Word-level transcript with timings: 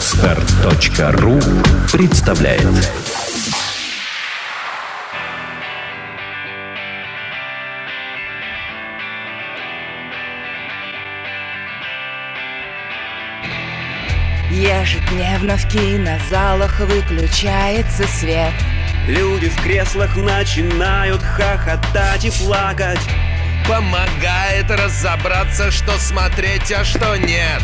Отстар.ру 0.00 1.38
представляет. 1.92 2.62
Ежедневно 14.50 15.58
в 15.58 15.68
кинозалах 15.68 16.80
выключается 16.80 18.08
свет. 18.08 18.54
Люди 19.06 19.50
в 19.50 19.62
креслах 19.62 20.16
начинают 20.16 21.22
хохотать 21.22 22.24
и 22.24 22.30
плакать. 22.42 23.00
Помогает 23.68 24.70
разобраться, 24.70 25.70
что 25.70 25.92
смотреть, 25.98 26.72
а 26.72 26.86
что 26.86 27.16
нет 27.16 27.60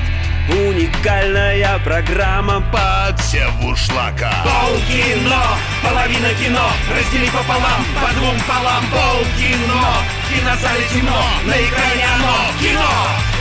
Уникальная 0.48 1.76
программа 1.80 2.60
Подсеву 2.70 3.74
шлака. 3.74 4.30
Полкино, 4.44 5.42
половина 5.82 6.28
кино 6.34 6.70
Раздели 6.88 7.26
пополам, 7.26 7.84
по 8.00 8.14
двум 8.14 8.36
полам. 8.46 8.84
Полкино, 8.86 10.04
кинозале 10.30 10.84
темно 10.92 11.20
На 11.46 11.50
экране 11.50 12.04
оно, 12.14 12.36
кино. 12.60 12.90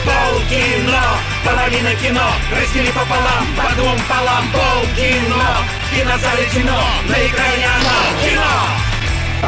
Полкино, 0.04 1.02
половина 1.44 1.94
кино 1.94 2.28
Раздели 2.50 2.90
пополам, 2.90 3.46
по 3.56 3.72
двум 3.76 3.98
полам. 4.08 4.44
Полкино, 4.50 5.58
кинозале 5.94 6.46
темно 6.52 6.82
На 7.08 7.14
экране 7.24 7.66
оно, 7.76 8.28
кино. 8.28 8.86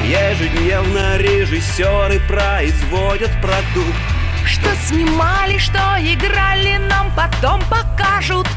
Ежедневно 0.07 1.17
режиссеры 1.17 2.21
производят 2.21 3.33
продукт 3.43 4.18
Что 4.49 4.75
снимали, 4.87 5.59
что 5.59 5.79
играли, 6.01 6.79
нам 6.79 7.13
потом 7.15 7.61
покажут. 7.69 8.49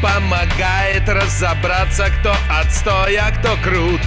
Помогает 0.00 1.08
разобраться, 1.08 2.10
кто 2.20 2.32
отстой, 2.48 3.16
а 3.16 3.32
кто 3.32 3.56
крут. 3.56 4.00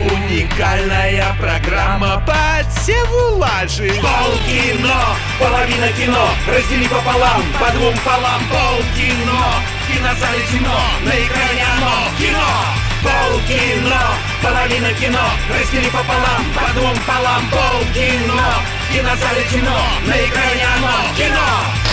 Уникальная 0.00 1.34
программа 1.40 2.20
подсеву 2.26 3.36
лажи 3.36 3.92
Полкино, 4.02 5.16
половина 5.38 5.88
кино 5.92 6.28
Раздели 6.48 6.88
пополам, 6.88 7.42
по 7.60 7.70
двум 7.72 7.94
полам. 8.04 8.42
Полкино, 8.50 9.62
кинозале 9.86 10.42
темно 10.50 10.80
На 11.04 11.10
экране 11.10 11.64
оно, 11.76 12.18
кино 12.18 12.91
Полкино, 13.02 14.02
половина 14.42 14.92
кино. 14.94 15.26
Раздели 15.50 15.90
пополам, 15.90 16.42
по 16.54 16.72
двум 16.72 16.96
полам 17.06 17.42
Полкино, 17.50 18.62
кинозале 18.92 19.44
темно 19.50 19.78
На 20.06 20.14
экране 20.14 20.66
оно, 20.76 20.94
кино. 21.18 21.48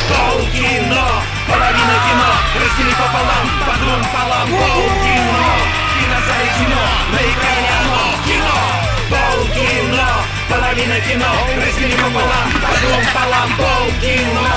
Полкино, 0.09 1.05
половина 1.47 1.95
кино. 2.05 2.29
Раздели 2.61 2.93
пополам, 2.93 3.47
по 3.65 3.73
двум 3.81 4.03
полам 4.13 4.47
Полкино, 4.49 5.49
кинозале 5.97 6.49
темно 6.57 6.85
На 7.13 7.19
экране 7.31 7.71
оно, 7.81 8.01
кино. 8.29 8.59
Полкино, 9.09 10.07
половина 10.47 10.99
кино. 11.01 11.31
Раздели 11.57 11.95
пополам, 11.97 12.49
по 12.61 12.75
двум 12.85 13.05
полам 13.15 13.49
Полкино, 13.57 14.47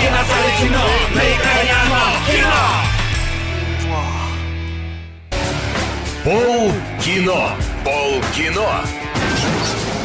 кинозале 0.00 0.50
темно 0.58 0.86
На 1.14 1.20
экране 1.20 1.74
оно, 1.84 2.02
кино 2.26 2.99
Пол 6.22 6.70
кино 7.02 7.48
Пол 7.82 8.20
кино 8.36 8.68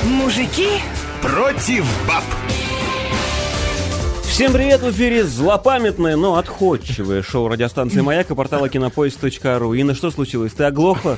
Мужики, 0.05 0.69
против 1.21 1.85
баб 2.07 2.23
Всем 4.23 4.53
привет, 4.53 4.79
в 4.79 4.91
эфире 4.91 5.25
злопамятное, 5.25 6.15
но 6.15 6.37
отходчивое 6.37 7.21
шоу 7.21 7.49
радиостанции 7.49 7.99
«Маяк» 7.99 8.31
и 8.31 8.35
портала 8.35 8.69
кинопоиск.ру. 8.69 9.73
Инна, 9.73 9.93
что 9.93 10.09
случилось? 10.09 10.53
Ты 10.53 10.63
оглохла? 10.63 11.17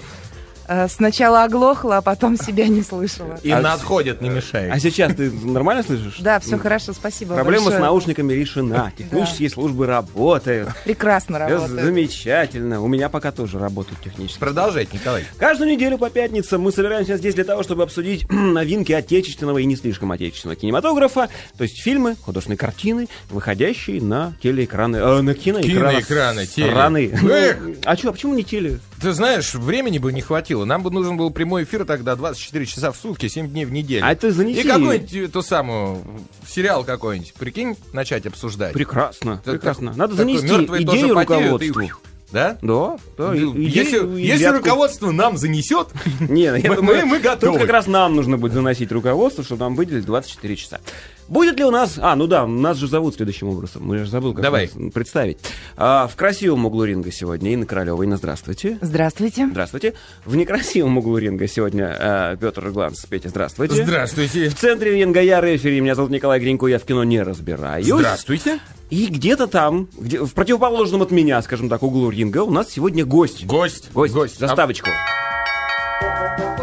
Э, 0.68 0.88
сначала 0.88 1.44
оглохла, 1.44 1.98
а 1.98 2.02
потом 2.02 2.38
себя 2.38 2.68
не 2.68 2.82
слышала 2.82 3.38
И 3.44 3.54
на 3.54 3.74
отходит, 3.74 4.22
не 4.22 4.30
мешает 4.30 4.74
А 4.74 4.80
сейчас 4.80 5.16
ты 5.16 5.32
нормально 5.32 5.84
слышишь? 5.84 6.18
Да, 6.20 6.40
все 6.40 6.58
хорошо, 6.58 6.94
спасибо 6.94 7.36
Проблема 7.36 7.64
с 7.64 7.66
большое. 7.66 7.84
наушниками 7.84 8.34
решена. 8.34 8.92
Технические 8.98 9.50
службы 9.50 9.86
работают. 9.86 10.70
Прекрасно 10.84 11.38
Всё 11.46 11.58
работает 11.58 11.86
Замечательно. 11.86 12.82
У 12.82 12.88
меня 12.88 13.10
пока 13.10 13.32
тоже 13.32 13.60
работают 13.60 14.02
технические. 14.02 14.40
Продолжайте, 14.40 14.98
Николай 14.98 15.26
Каждую 15.38 15.70
неделю 15.70 15.98
по 15.98 16.10
пятницам 16.10 16.62
мы 16.62 16.72
собираемся 16.72 17.18
здесь 17.18 17.36
для 17.36 17.44
того, 17.44 17.64
чтобы 17.64 17.84
обсудить 17.84 18.26
новинки 18.32 18.92
отечественного 18.92 19.60
и 19.60 19.66
не 19.66 19.76
слишком 19.76 20.12
отечественного 20.12 20.60
кинематографа, 20.60 21.30
то 21.58 21.64
есть 21.64 21.82
фильмы, 21.82 22.16
художественные 22.22 22.58
картины, 22.58 23.08
выходящие 23.30 24.02
на 24.02 24.34
телеэкраны, 24.42 24.98
э, 24.98 25.22
на 25.22 25.34
киноэкраны. 25.34 26.02
Киноэкраны, 26.02 26.46
теле. 26.46 26.72
Страны. 26.72 27.12
Эх! 27.30 27.58
Ну, 27.62 27.76
а 27.86 27.96
что, 27.96 28.10
а 28.10 28.12
почему 28.12 28.34
не 28.34 28.44
теле? 28.44 28.80
Ты 29.02 29.14
знаешь, 29.14 29.54
времени 29.54 30.00
бы 30.00 30.12
не 30.12 30.22
хватило 30.22 30.66
Нам 30.66 30.82
бы 30.82 30.90
нужен 30.92 31.18
был 31.18 31.30
прямой 31.30 31.64
эфир 31.64 31.86
тогда 31.86 32.16
24 32.16 32.66
часа 32.66 32.92
в 32.92 32.98
сутки, 32.98 33.28
7 33.28 33.48
дней 33.50 33.66
в 33.66 33.72
неделю 33.72 34.04
А 34.06 34.12
это 34.12 34.32
занеси. 34.32 34.62
И 34.62 34.64
какой-нибудь 34.64 35.14
э, 35.14 35.28
ту 35.28 35.42
самую 35.42 36.02
сериал 36.48 36.84
какой-нибудь, 36.84 37.34
прикинь, 37.36 37.76
начать 37.94 38.26
обсуждать. 38.26 38.74
Прекрасно, 38.74 39.42
Так- 39.44 39.54
прекрасно. 39.56 39.94
Надо 39.96 40.16
такой 40.16 40.38
занести 40.38 40.66
идею 40.84 41.16
потеют, 41.16 41.62
и- 41.62 41.68
руководству. 41.70 42.02
Да? 42.32 42.58
Да, 42.62 42.98
да. 43.18 43.36
и- 43.36 43.40
Ну, 43.40 43.56
Если, 43.56 44.20
и 44.20 44.26
если 44.28 44.48
руководство 44.48 45.12
нам 45.12 45.38
занесет, 45.38 45.88
Не, 46.20 46.42
я 46.44 46.52
Мы- 46.70 46.76
думаю, 46.76 47.06
мы- 47.06 47.20
готовы. 47.20 47.54
Тут 47.54 47.62
как 47.62 47.70
раз 47.72 47.88
нам 47.88 48.16
нужно 48.16 48.38
будет 48.38 48.54
заносить 48.54 48.92
руководство, 48.92 49.44
чтобы 49.44 49.62
нам 49.62 49.76
выделили 49.76 50.02
24 50.02 50.56
часа. 50.58 50.80
Будет 51.28 51.58
ли 51.58 51.66
у 51.66 51.72
нас... 51.72 52.00
А, 52.02 52.16
ну 52.16 52.28
да, 52.28 52.48
нас 52.48 52.78
же 52.78 52.88
зовут 52.88 53.16
следующим 53.16 53.50
образом. 53.50 53.84
Мы 53.86 54.00
же 54.00 54.08
забыл, 54.08 54.34
как 54.34 54.44
Давай. 54.44 54.70
представить. 54.94 55.40
А, 55.76 56.08
в 56.08 56.16
красивом 56.16 56.66
углу 56.66 56.84
ринга 56.86 57.12
сегодня 57.12 57.54
Инна 57.54 57.66
Королева. 57.66 58.02
Инна, 58.04 58.18
здравствуйте. 58.18 58.78
Здравствуйте 58.82 59.48
Здравствуйте. 59.52 59.94
В 60.26 60.36
некрасивом 60.36 60.98
углу 60.98 61.18
ринга 61.18 61.48
сегодня 61.48 61.96
а, 62.00 62.36
Петр 62.36 62.70
Гланс. 62.70 63.06
Петя, 63.06 63.30
здравствуйте. 63.30 63.84
здравствуйте. 63.84 64.50
В 64.50 64.56
центре 64.56 64.92
ринга 64.92 65.22
я 65.22 65.42
рефери. 65.42 65.82
Меня 65.82 65.96
зовут 65.96 66.12
Николай 66.12 66.40
Гринько. 66.40 66.68
Я 66.68 66.80
в 66.80 66.84
кино 66.84 67.04
не 67.04 67.22
разбираюсь. 67.22 67.88
Здравствуйте. 67.88 68.60
И 68.90 69.08
где-то 69.08 69.48
там, 69.48 69.90
где, 69.98 70.20
в 70.20 70.34
противоположном 70.34 71.02
от 71.02 71.12
меня, 71.12 71.42
скажем 71.42 71.68
так, 71.68 71.84
углу 71.84 72.10
ринга, 72.10 72.44
у 72.44 72.52
нас 72.52 72.70
сегодня 72.70 73.06
гость. 73.06 73.46
Гость. 73.46 73.92
Гость. 73.92 74.14
Гость. 74.14 74.40
Заставочку. 74.40 74.90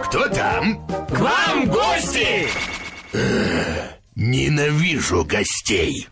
Кто 0.05 0.29
там? 0.29 0.87
К 1.09 1.21
вам 1.21 1.69
гости! 1.71 2.49
Ненавижу 4.17 5.25
гостей. 5.25 6.09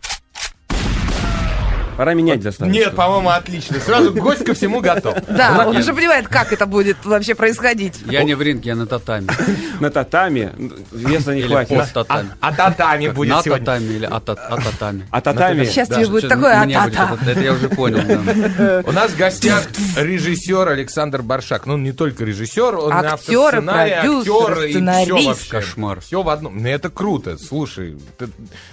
Пора 1.97 2.13
менять 2.13 2.43
заставочку. 2.43 2.77
Нет, 2.79 2.95
по-моему, 2.95 3.29
отлично. 3.29 3.79
Сразу 3.79 4.13
гость 4.13 4.43
ко 4.45 4.53
всему 4.53 4.81
готов. 4.81 5.15
Да, 5.33 5.65
он 5.67 5.77
уже 5.77 5.93
понимает, 5.93 6.27
как 6.27 6.53
это 6.53 6.65
будет 6.65 6.97
вообще 7.05 7.33
происходить 7.35 7.99
Я 8.05 8.23
не 8.23 8.33
в 8.35 8.41
ринге, 8.41 8.69
я 8.69 8.75
на 8.75 8.85
татами. 8.85 9.27
На 9.79 9.89
татами 9.89 10.51
веса 10.91 11.33
не 11.33 11.41
хватит. 11.41 11.91
татами. 11.93 12.29
А 12.39 12.53
татами 12.53 13.07
будет 13.09 13.29
На 13.31 13.41
сегодня. 13.41 13.65
татами 13.65 13.85
или 13.85 14.05
а 14.05 14.19
та- 14.19 14.33
а 14.33 14.57
татами. 14.57 15.07
А 15.11 15.21
татами... 15.21 15.65
Сейчас 15.65 15.87
тебе 15.89 16.07
будет 16.07 16.29
такое 16.29 16.61
а-та-та 16.61 17.31
это- 17.31 17.39
я 17.41 17.53
уже 17.53 17.69
понял. 17.69 18.83
У 18.87 18.91
нас 18.91 19.11
в 19.11 19.17
гостях 19.17 19.63
режиссер 19.97 20.67
Александр 20.69 21.21
Баршак. 21.21 21.65
Ну, 21.65 21.77
не 21.77 21.91
только 21.91 22.23
режиссер, 22.23 22.75
он 22.75 22.93
автор 22.93 23.19
сценария, 23.19 23.95
актер 23.95 24.63
и 24.63 24.71
все 24.71 25.27
вообще. 25.27 25.49
Кошмар. 25.49 25.99
Все 26.01 26.21
в 26.21 26.29
одном. 26.29 26.61
Ну, 26.61 26.67
это 26.67 26.89
круто. 26.89 27.37
Слушай, 27.37 27.97
ты, 28.17 28.27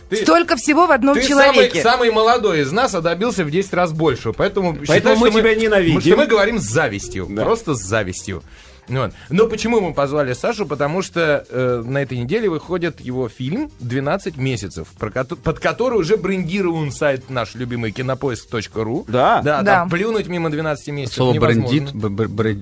ты- 0.08 0.16
Столько 0.22 0.56
всего 0.56 0.86
в 0.86 0.92
одном 0.92 1.14
ты 1.14 1.22
самый, 1.22 1.52
человеке 1.54 1.82
самый 1.82 2.10
молодой 2.10 2.60
из 2.60 2.72
нас, 2.72 2.94
а 2.94 3.00
добился 3.10 3.44
в 3.44 3.50
10 3.50 3.72
раз 3.74 3.92
больше. 3.92 4.32
Поэтому, 4.32 4.76
считай, 4.84 5.16
мы 5.16 5.30
тебя 5.30 5.54
ненавидим. 5.54 6.00
Что 6.00 6.16
мы 6.16 6.26
говорим 6.26 6.58
с 6.58 6.64
завистью. 6.64 7.26
Да. 7.28 7.42
Просто 7.42 7.74
с 7.74 7.82
завистью. 7.82 8.42
Вот. 8.90 9.12
Но 9.30 9.46
почему 9.46 9.80
мы 9.80 9.94
позвали 9.94 10.32
Сашу? 10.34 10.66
Потому 10.66 11.00
что 11.02 11.46
э, 11.48 11.82
на 11.86 11.98
этой 12.02 12.18
неделе 12.18 12.48
выходит 12.50 13.00
его 13.00 13.28
фильм 13.28 13.70
«12 13.80 14.38
месяцев», 14.38 14.88
про 14.98 15.10
кото- 15.10 15.36
под 15.36 15.58
который 15.60 15.98
уже 15.98 16.16
брендирован 16.16 16.92
сайт 16.92 17.30
наш 17.30 17.54
любимый 17.54 17.92
кинопоиск.ру. 17.92 19.04
Да. 19.08 19.40
Да, 19.42 19.62
Да. 19.62 19.74
там 19.76 19.90
плюнуть 19.90 20.26
мимо 20.28 20.50
12 20.50 20.88
месяцев 20.88 21.16
Слово 21.16 21.38
брендит. 21.40 21.92
б- 21.94 22.08
б- 22.08 22.26
бре- 22.28 22.60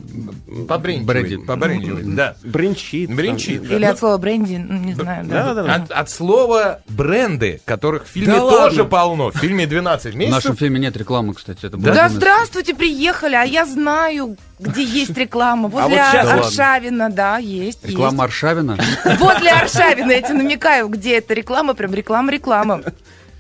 Побрендивает. 0.69 1.07
брендит. 1.07 1.47
Побрендивает, 1.47 2.15
да. 2.15 2.37
Бринчит. 2.45 3.15
Бринчит. 3.15 3.63
Или 3.71 3.85
от 3.85 3.99
слова 3.99 4.19
бренди, 4.19 4.57
ну, 4.57 4.79
не 4.79 4.95
знаю 4.95 5.25
да. 5.27 5.45
Да, 5.47 5.55
да, 5.55 5.63
да. 5.65 5.75
От, 5.75 5.91
от 5.91 6.11
слова 6.11 6.81
бренды, 6.89 7.61
которых 7.65 8.05
в 8.05 8.09
фильме 8.09 8.35
Да 8.35 8.41
тоже 8.41 8.83
ладно? 8.83 8.85
полно. 8.85 9.31
В 9.31 9.37
фильме 9.37 9.67
12 9.67 10.15
В 10.15 10.17
месяцев. 10.17 10.45
нашем 10.45 10.57
фильме 10.57 10.79
нет 10.81 10.97
рекламы, 10.97 11.35
кстати. 11.35 11.65
Это 11.67 11.77
Да 11.77 12.09
здравствуйте, 12.09 12.75
приехали, 12.75 13.35
а 13.35 13.43
я 13.45 13.65
знаю, 13.67 14.37
где 14.59 14.83
есть 14.83 15.17
реклама. 15.17 15.69
Возле 15.69 15.89
вот 15.89 15.97
щас- 15.97 16.13
Да 16.13 16.25
ладно. 16.25 16.47
Аршавина, 16.47 17.11
да, 17.11 17.39
есть. 17.39 17.85
Реклама 17.85 18.25
Аршавина. 18.25 18.77
есть. 18.79 19.21
Возле 19.21 19.51
Аршавина, 19.51 20.11
я 20.13 20.23
тебе 20.23 20.35
намекаю, 20.35 20.89
где 20.89 21.19
эта 21.19 21.35
реклама, 21.35 21.75
прям 21.75 21.95
реклама-реклама. 21.95 22.83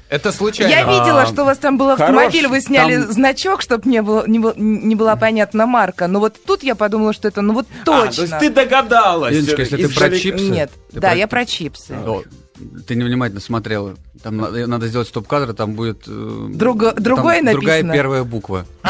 Это 0.08 0.32
случайно. 0.32 0.70
Я 0.70 0.84
видела, 0.84 1.26
что 1.26 1.42
у 1.42 1.44
вас 1.44 1.58
там 1.58 1.76
был 1.76 1.90
автомобиль, 1.90 2.40
хорош, 2.46 2.50
вы 2.50 2.60
сняли 2.62 2.96
там- 3.02 3.12
значок, 3.12 3.60
чтобы 3.60 3.88
не, 3.90 4.00
было, 4.00 4.24
не, 4.26 4.38
не 4.38 4.94
была 4.94 5.16
понятна 5.16 5.66
марка. 5.66 6.06
Но 6.06 6.18
вот 6.20 6.36
тут 6.46 6.62
я 6.62 6.74
подумала, 6.74 7.12
что 7.12 7.28
это, 7.28 7.42
ну 7.42 7.52
вот 7.52 7.66
А, 7.82 7.84
то 7.84 8.06
точно. 8.06 8.22
есть 8.22 8.38
ты 8.38 8.48
догадалась. 8.50 9.34
Леночка, 9.34 9.60
если 9.62 9.76
ты 9.76 9.88
про 9.94 10.10
чипсы... 10.10 10.44
Нет, 10.46 10.70
да, 10.92 11.12
я 11.12 11.28
про 11.28 11.44
чипсы. 11.44 11.94
Ты 12.86 12.94
невнимательно 12.96 13.40
смотрела. 13.40 13.96
Там 14.22 14.36
надо, 14.36 14.66
надо 14.66 14.88
сделать 14.88 15.08
стоп-кадр, 15.08 15.54
там 15.54 15.74
будет... 15.74 16.04
э, 16.08 16.10
Друго- 16.10 16.92
там 16.92 17.02
другое 17.02 17.42
Другая 17.42 17.82
написано? 17.82 17.92
первая 17.92 18.24
буква. 18.24 18.66
Ты 18.82 18.88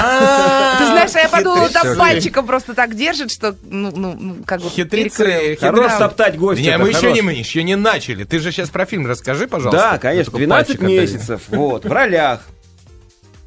знаешь, 0.87 1.11
а 1.15 1.19
я 1.21 1.29
подумала, 1.29 1.69
там 1.69 1.83
Хитрец. 1.83 1.99
пальчиком 1.99 2.47
просто 2.47 2.75
так 2.75 2.95
держит, 2.95 3.31
что, 3.31 3.55
ну, 3.63 3.91
ну, 3.95 4.17
ну, 4.19 4.37
как 4.45 4.61
бы 4.61 4.71
перекрыл. 4.71 5.57
Хорош 5.61 5.93
топтать 5.99 6.37
гостя. 6.39 6.63
Не, 6.63 6.69
это 6.71 6.79
мы 6.79 6.89
еще 6.89 7.13
не, 7.13 7.23
мы 7.23 7.33
еще 7.33 7.63
не 7.63 7.77
начали. 7.77 8.25
Ты 8.25 8.39
же 8.39 8.53
сейчас 8.53 8.71
про 8.71 8.87
фильм 8.87 9.07
расскажи, 9.07 9.47
пожалуйста. 9.47 9.91
Да, 9.93 9.99
конечно, 9.99 10.33
только 10.33 10.47
12 10.47 10.67
пальчик 10.67 10.83
отдай. 10.83 10.99
месяцев, 11.01 11.43
вот, 11.49 11.85
в 11.85 11.93
ролях. 11.93 12.41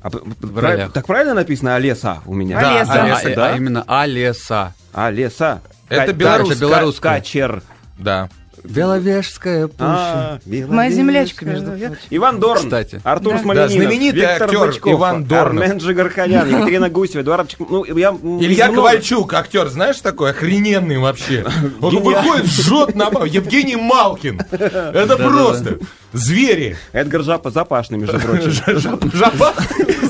А, 0.04 0.10
В 0.10 0.60
ролях. 0.60 0.92
Так 0.94 1.06
правильно 1.06 1.34
написано 1.36 1.76
Олеса 1.76 2.22
у 2.26 2.34
меня? 2.34 2.60
Да, 2.60 2.76
Олеса. 2.80 2.94
А, 2.94 3.04
Олеса, 3.06 3.28
а- 3.32 3.36
да? 3.36 3.54
а 3.54 3.58
именно 3.58 3.84
Алеса. 3.88 4.74
Олеса. 4.94 5.62
Это 5.90 6.08
ка- 6.08 6.14
белорусская. 6.14 7.16
Качер. 7.16 7.62
Да. 8.00 8.30
Беловежская 8.64 9.68
пуща. 9.68 9.80
А, 9.86 10.40
Моя 10.46 10.90
землячка, 10.92 11.46
между 11.46 11.72
прочим. 11.72 11.96
Иван 12.10 12.40
Дорн, 12.40 12.64
Кстати. 12.64 13.02
Артур 13.04 13.34
Да. 13.34 13.40
Смоленинов, 13.40 13.70
Да, 13.72 13.76
знаменитый 13.76 14.22
Виктор 14.22 14.44
актер 14.44 14.68
Бычков, 14.68 14.94
Иван 14.94 15.26
Дорнов. 15.26 15.64
Армен 15.64 15.78
Джигарханян, 15.78 16.48
Екатерина 16.50 16.90
Гусева, 16.90 17.22
Эдуард 17.22 17.56
Ну, 17.60 17.84
я... 17.86 18.10
Илья 18.12 18.68
много. 18.72 18.90
Ковальчук, 18.90 19.34
актер, 19.34 19.68
знаешь 19.70 20.00
такой, 20.00 20.32
охрененный 20.32 20.98
вообще. 20.98 21.46
Он 21.82 21.98
выходит, 22.00 22.46
жжет 22.46 22.96
на. 22.96 23.10
Евгений 23.26 23.76
Малкин. 23.76 24.42
Это 24.52 25.18
просто 25.18 25.80
звери. 26.14 26.78
Эдгар 26.92 27.24
Жапа 27.24 27.52
Запашный, 27.52 27.98
между 27.98 28.20
прочим. 28.20 28.52
Жаба. 28.52 29.54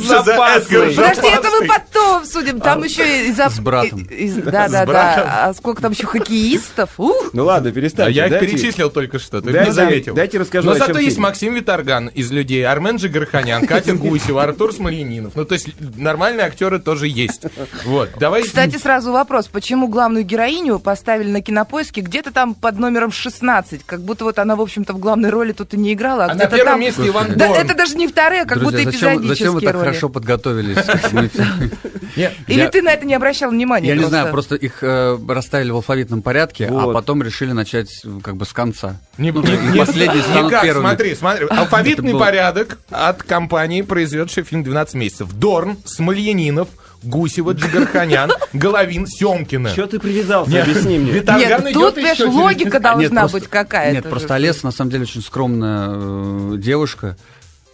Запасный. 0.01 0.95
Подожди, 0.95 1.27
это 1.27 1.47
мы 1.59 1.67
потом 1.67 2.25
судим. 2.25 2.59
Там 2.59 2.83
еще 2.83 3.27
и 3.27 3.31
за... 3.31 3.49
С 3.49 3.59
братом. 3.59 4.07
Да, 4.45 4.67
да, 4.67 4.85
братом. 4.85 5.23
да. 5.25 5.45
А 5.49 5.53
сколько 5.53 5.81
там 5.81 5.91
еще 5.91 6.07
хоккеистов? 6.07 6.91
Ну 6.97 7.45
ладно, 7.45 7.69
А 7.69 7.71
перестаньте. 7.71 8.13
я 8.17 8.27
их 8.27 8.39
перечислил 8.39 8.89
только 8.89 9.19
что, 9.19 9.41
ты 9.41 9.51
не 9.51 9.71
заметил. 9.71 10.13
дайте 10.15 10.37
расскажу, 10.39 10.69
Но 10.69 10.75
зато 10.75 10.99
есть. 10.99 11.17
Максим 11.17 11.53
Виторган 11.53 12.07
из 12.07 12.31
людей, 12.31 12.65
Армен 12.65 12.95
Джигарханян, 12.97 13.65
Катя 13.67 13.93
Гусева, 13.93 14.43
Артур 14.43 14.73
Смоленинов. 14.73 15.35
Ну, 15.35 15.45
то 15.45 15.53
есть 15.53 15.69
нормальные 15.97 16.45
актеры 16.45 16.79
тоже 16.79 17.07
есть. 17.07 17.43
Вот, 17.85 18.09
давай... 18.19 18.43
Кстати, 18.43 18.77
сразу 18.77 19.11
вопрос. 19.11 19.47
Почему 19.47 19.87
главную 19.87 20.23
героиню 20.25 20.79
поставили 20.79 21.29
на 21.29 21.41
кинопоиске 21.41 22.01
где-то 22.01 22.31
там 22.31 22.53
под 22.55 22.77
номером 22.79 23.11
16? 23.11 23.83
Как 23.85 24.01
будто 24.01 24.23
вот 24.25 24.39
она, 24.39 24.55
в 24.55 24.61
общем-то, 24.61 24.93
в 24.93 24.99
главной 24.99 25.29
роли 25.29 25.51
тут 25.51 25.73
и 25.73 25.77
не 25.77 25.90
играла, 25.93 26.25
а, 26.25 26.31
А 26.31 26.35
где-то 26.35 26.57
там... 26.63 26.79
месте 26.79 27.07
Иван 27.07 27.33
Да, 27.35 27.47
это 27.47 27.75
даже 27.75 27.95
не 27.95 28.07
вторые, 28.07 28.43
а 28.43 28.45
как 28.45 28.59
Друзья, 28.59 28.79
будто 28.79 28.91
зачем, 28.91 29.09
эпизодические 29.09 29.35
зачем 29.35 29.53
вы 29.53 29.61
так 29.61 29.73
роли. 29.73 29.85
хорошо 29.85 30.09
подготовились? 30.09 30.77
Или 32.47 32.67
ты 32.67 32.81
на 32.81 32.89
это 32.91 33.05
не 33.05 33.13
обращал 33.13 33.51
внимания? 33.51 33.89
Я 33.89 33.95
не 33.95 34.03
знаю, 34.05 34.31
просто 34.31 34.55
их 34.55 34.79
э, 34.81 35.17
расставили 35.27 35.71
в 35.71 35.75
алфавитном 35.75 36.21
порядке, 36.21 36.67
а 36.71 36.91
потом 36.93 37.23
решили 37.23 37.51
начать 37.51 38.01
э, 38.03 38.19
как 38.23 38.35
бы 38.35 38.45
с 38.45 38.53
конца. 38.53 38.97
Последние 39.17 40.23
станут 40.23 40.61
первыми. 40.61 40.87
смотри, 40.87 41.15
смотри. 41.15 41.47
Алфавитный 41.49 42.17
порядок 42.17 42.79
от 42.89 43.23
компании, 43.23 43.81
произведшей 43.81 44.43
фильм 44.43 44.63
«12 44.63 44.97
месяцев». 44.97 45.33
Дорн, 45.33 45.77
Смольянинов, 45.85 46.67
Гусева, 47.03 47.53
Джигарханян, 47.53 48.31
Головин, 48.53 49.07
Семкина. 49.07 49.69
Что 49.69 49.87
ты 49.87 49.99
привязался, 49.99 50.51
Нет, 50.51 50.67
объясни 50.67 50.99
мне. 50.99 51.13
Нет, 51.13 51.73
тут, 51.73 51.95
понимаешь, 51.95 52.19
логика 52.19 52.73
Нет, 52.73 52.81
должна 52.81 53.21
просто- 53.21 53.39
быть 53.39 53.47
какая-то. 53.49 53.93
Нет, 53.95 54.09
просто 54.09 54.35
Олеса 54.35 54.65
на 54.65 54.71
самом 54.71 54.91
деле 54.91 55.03
очень 55.03 55.21
скромная 55.21 55.80
э, 55.89 56.53
девушка. 56.57 57.17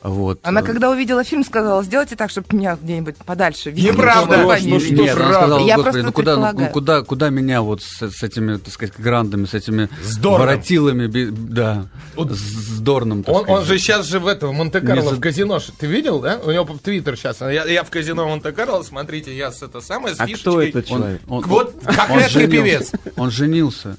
Вот. 0.03 0.39
Она 0.43 0.61
когда 0.61 0.91
увидела 0.91 1.23
фильм, 1.23 1.43
сказала, 1.43 1.83
сделайте 1.83 2.15
так, 2.15 2.29
чтобы 2.29 2.47
меня 2.55 2.77
где-нибудь 2.81 3.15
подальше 3.25 3.71
видели. 3.71 3.91
Неправда. 3.91 4.37
Ну, 4.37 4.49
они 4.51 4.67
ну 4.69 4.77
видели». 4.77 4.93
что 4.95 5.03
Нет, 5.03 5.15
она 5.15 5.25
правда? 5.25 5.39
сказала, 5.39 5.67
Я 5.67 5.75
господи, 5.75 5.83
просто 5.83 6.05
ну 6.05 6.11
куда, 6.13 6.51
ну, 6.53 6.69
куда, 6.69 7.01
куда 7.01 7.29
меня 7.29 7.61
вот 7.63 7.81
с, 7.81 8.01
с 8.11 8.23
этими, 8.23 8.57
так 8.57 8.71
сказать, 8.73 8.93
грандами, 8.97 9.45
с 9.45 9.53
этими 9.55 9.89
С 10.03 10.15
Дорном. 10.17 10.47
воротилами, 10.47 11.07
да, 11.31 11.87
Вот. 12.15 12.31
с, 12.31 12.37
с 12.39 12.79
Дорном, 12.79 13.23
так 13.23 13.35
Он, 13.35 13.49
он 13.49 13.65
же 13.65 13.79
сейчас 13.79 14.05
же 14.05 14.19
в 14.19 14.27
этом, 14.27 14.55
Монте-Карло, 14.55 15.09
за- 15.09 15.15
в 15.15 15.19
казино. 15.19 15.59
Ты 15.79 15.87
видел, 15.87 16.19
да? 16.21 16.39
У 16.45 16.51
него 16.51 16.63
в 16.63 16.77
Твиттер 16.79 17.17
сейчас. 17.17 17.41
Я, 17.41 17.65
я 17.65 17.83
в 17.83 17.89
казино 17.89 18.27
Монте-Карло, 18.29 18.83
смотрите, 18.83 19.35
я 19.35 19.51
с 19.51 19.63
это 19.63 19.81
самое, 19.81 20.15
с 20.15 20.19
А 20.19 20.27
фишечкой. 20.27 20.41
кто 20.51 20.61
этот 20.61 20.91
Он- 20.91 20.97
человек? 20.99 21.21
он- 21.27 21.41
Вот 21.43 21.73
как 21.83 22.09
он 22.11 22.19
женился. 22.19 22.47
певец. 22.47 22.91
Он 23.17 23.31
женился. 23.31 23.97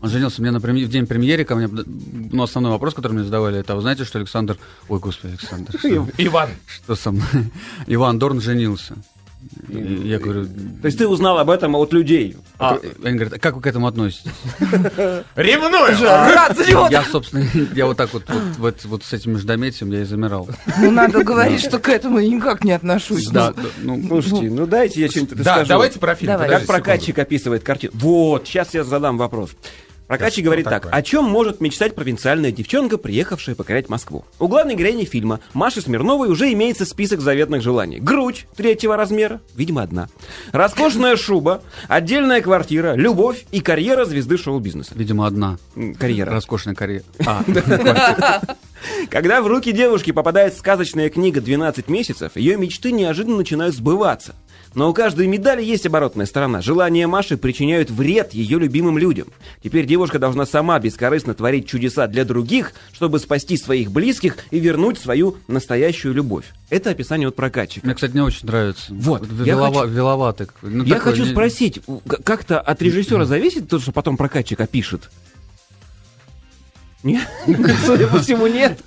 Он 0.00 0.08
женился. 0.08 0.40
Мне 0.40 0.50
на 0.50 0.58
преми- 0.58 0.84
в 0.84 0.90
день 0.90 1.06
премьеры 1.06 1.44
ко 1.44 1.56
мне... 1.56 1.68
Ну, 1.68 2.42
основной 2.42 2.72
вопрос, 2.72 2.94
который 2.94 3.14
мне 3.14 3.24
задавали, 3.24 3.58
это, 3.58 3.72
а 3.72 3.76
вы 3.76 3.82
знаете, 3.82 4.04
что 4.04 4.18
Александр... 4.18 4.56
Ой, 4.88 5.00
господи, 5.00 5.32
Александр. 5.32 5.76
Что, 5.78 6.08
Иван. 6.18 6.50
что 6.66 6.94
со 6.94 7.10
мной? 7.10 7.26
Иван 7.86 8.18
Дорн 8.18 8.40
женился. 8.40 8.94
Я 9.68 10.18
говорю... 10.18 10.46
То 10.46 10.86
есть 10.86 10.98
ты 10.98 11.06
узнал 11.06 11.38
об 11.38 11.50
этом 11.50 11.76
от 11.76 11.92
людей? 11.92 12.36
а, 12.58 12.78
они 13.04 13.14
говорят, 13.14 13.34
а 13.34 13.38
как 13.38 13.54
вы 13.54 13.62
к 13.62 13.66
этому 13.66 13.86
относитесь? 13.86 14.30
Ревную. 15.36 15.96
Него. 16.68 16.88
Я, 16.90 17.04
собственно, 17.04 17.46
я 17.74 17.86
вот 17.86 17.96
так 17.96 18.12
вот, 18.12 18.24
вот, 18.58 18.84
вот, 18.84 19.04
с 19.04 19.12
этим 19.12 19.34
междометием 19.34 19.92
я 19.92 20.00
и 20.00 20.04
замирал. 20.04 20.48
Ну, 20.78 20.90
надо 20.90 21.22
говорить, 21.22 21.60
что 21.60 21.78
к 21.78 21.88
этому 21.88 22.18
я 22.18 22.28
никак 22.28 22.64
не 22.64 22.72
отношусь. 22.72 23.28
Да, 23.28 23.52
да, 23.52 23.62
ну, 23.78 24.04
Слушайте, 24.08 24.50
ну 24.50 24.66
дайте 24.66 25.00
я 25.02 25.08
что-нибудь 25.08 25.38
Да, 25.38 25.54
скажу. 25.54 25.68
давайте 25.68 25.98
про 26.00 26.14
фильм. 26.14 26.36
Как 26.36 26.66
прокатчик 26.66 27.18
описывает 27.18 27.62
картину? 27.62 27.92
Вот, 27.94 28.46
сейчас 28.46 28.74
я 28.74 28.82
задам 28.82 29.18
вопрос. 29.18 29.50
Прокатчик 30.08 30.36
что 30.38 30.44
говорит 30.44 30.64
так. 30.64 30.82
такое? 30.84 30.92
О 30.92 31.02
чем 31.02 31.24
может 31.24 31.60
мечтать 31.60 31.94
провинциальная 31.94 32.50
девчонка, 32.50 32.96
приехавшая 32.96 33.54
покорять 33.54 33.90
Москву? 33.90 34.24
У 34.38 34.48
главной 34.48 34.74
героини 34.74 35.04
фильма 35.04 35.40
Маши 35.52 35.82
Смирновой 35.82 36.30
уже 36.30 36.50
имеется 36.54 36.86
список 36.86 37.20
заветных 37.20 37.62
желаний. 37.62 38.00
Грудь 38.00 38.46
третьего 38.56 38.96
размера, 38.96 39.40
видимо, 39.54 39.82
одна. 39.82 40.08
Роскошная 40.52 41.16
шуба, 41.16 41.62
отдельная 41.88 42.40
квартира, 42.40 42.94
любовь 42.94 43.44
и 43.52 43.60
карьера 43.60 44.06
звезды 44.06 44.38
шоу-бизнеса. 44.38 44.92
видимо, 44.94 45.26
одна. 45.26 45.58
Карьера. 45.98 46.32
Роскошная 46.32 46.74
карьера. 46.74 47.04
А, 47.26 47.44
Когда 49.10 49.42
в 49.42 49.46
руки 49.46 49.72
девушки 49.72 50.12
попадает 50.12 50.56
сказочная 50.56 51.10
книга 51.10 51.40
«12 51.40 51.90
месяцев», 51.90 52.32
ее 52.36 52.56
мечты 52.56 52.92
неожиданно 52.92 53.36
начинают 53.36 53.74
сбываться. 53.74 54.34
Но 54.78 54.88
у 54.90 54.94
каждой 54.94 55.26
медали 55.26 55.60
есть 55.60 55.86
оборотная 55.86 56.24
сторона. 56.24 56.62
Желания 56.62 57.08
Маши 57.08 57.36
причиняют 57.36 57.90
вред 57.90 58.32
ее 58.32 58.60
любимым 58.60 58.96
людям. 58.96 59.26
Теперь 59.60 59.86
девушка 59.86 60.20
должна 60.20 60.46
сама 60.46 60.78
бескорыстно 60.78 61.34
творить 61.34 61.66
чудеса 61.66 62.06
для 62.06 62.24
других, 62.24 62.74
чтобы 62.92 63.18
спасти 63.18 63.56
своих 63.56 63.90
близких 63.90 64.36
и 64.52 64.60
вернуть 64.60 64.96
свою 64.96 65.36
настоящую 65.48 66.14
любовь. 66.14 66.44
Это 66.70 66.90
описание 66.90 67.26
от 67.26 67.34
прокатчика. 67.34 67.86
мне, 67.86 67.96
кстати, 67.96 68.12
не 68.14 68.20
очень 68.20 68.46
нравится. 68.46 68.94
Вот, 68.94 69.26
В- 69.26 69.44
я 69.44 69.54
вилова- 69.54 69.80
хочу- 69.80 69.92
Виловатый. 69.94 70.46
какой. 70.46 70.70
Ну, 70.70 70.84
Я 70.84 70.94
такой 70.94 71.10
хочу 71.12 71.24
спросить, 71.26 71.80
как-то 72.22 72.60
от 72.60 72.80
режиссера 72.80 73.24
зависит 73.24 73.68
то, 73.68 73.80
что 73.80 73.90
потом 73.90 74.16
прокатчик 74.16 74.60
опишет? 74.60 75.10
Нет? 77.08 77.28
Судя 77.86 78.06
по 78.08 78.18
всему, 78.18 78.46
нет. 78.46 78.78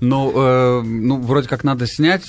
Ну, 0.00 0.32
э, 0.34 0.82
ну, 0.82 1.20
вроде 1.20 1.48
как 1.48 1.64
надо 1.64 1.86
снять 1.86 2.24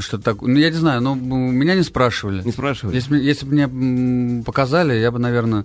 что-то 0.00 0.22
такое. 0.22 0.50
Ну, 0.52 0.58
я 0.58 0.70
не 0.70 0.76
знаю, 0.76 1.00
но 1.00 1.14
меня 1.14 1.74
не 1.74 1.82
спрашивали. 1.82 2.42
Не 2.42 2.52
спрашивали. 2.52 2.94
Если, 2.94 3.10
бы- 3.10 3.18
если 3.18 3.46
бы 3.46 3.52
мне 3.52 4.42
показали, 4.42 4.94
я 4.94 5.10
бы, 5.10 5.18
наверное, 5.18 5.64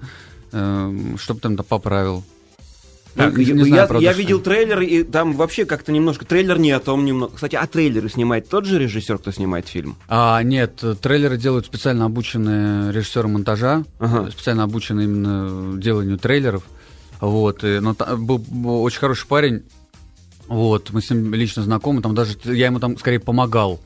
э, 0.52 0.94
что-то 1.18 1.42
там-то 1.42 1.64
поправил. 1.64 2.24
Так, 3.16 3.34
Ну, 3.34 3.40
не 3.40 3.46
я, 3.46 3.54
знаю, 3.56 3.74
я- 3.74 3.86
правда, 3.88 4.04
я 4.06 4.12
что. 4.14 4.22
видел 4.22 4.40
трейлер, 4.40 4.82
и 4.82 5.04
там 5.04 5.34
вообще 5.34 5.66
как-то 5.66 5.92
немножко... 5.92 6.26
Трейлер 6.26 6.60
не 6.60 6.72
о 6.72 6.80
том 6.80 7.04
немного. 7.06 7.34
Кстати, 7.34 7.56
а 7.56 7.66
трейлеры 7.66 8.08
снимает 8.08 8.48
тот 8.48 8.66
же 8.66 8.78
режиссер, 8.80 9.18
кто 9.18 9.32
снимает 9.32 9.68
фильм? 9.68 9.98
А, 10.08 10.42
нет, 10.44 10.84
трейлеры 11.02 11.38
делают 11.38 11.66
специально 11.66 12.06
обученные 12.06 12.92
режиссеры 12.94 13.28
монтажа, 13.28 13.84
Ага. 14.00 14.30
специально 14.32 14.64
обученные 14.64 15.06
именно 15.06 15.78
деланию 15.80 16.18
трейлеров. 16.20 16.64
Вот, 17.20 17.64
и, 17.64 17.80
но 17.80 17.94
та- 17.94 18.16
был, 18.16 18.38
был 18.38 18.82
очень 18.84 19.00
хороший 19.00 19.28
парень, 19.28 19.64
вот, 20.48 20.90
мы 20.92 21.02
с 21.02 21.10
ним 21.10 21.34
лично 21.34 21.64
знакомы, 21.64 22.02
там 22.02 22.16
даже, 22.16 22.38
я 22.46 22.68
ему 22.68 22.80
там 22.80 22.98
скорее 22.98 23.20
помогал. 23.20 23.80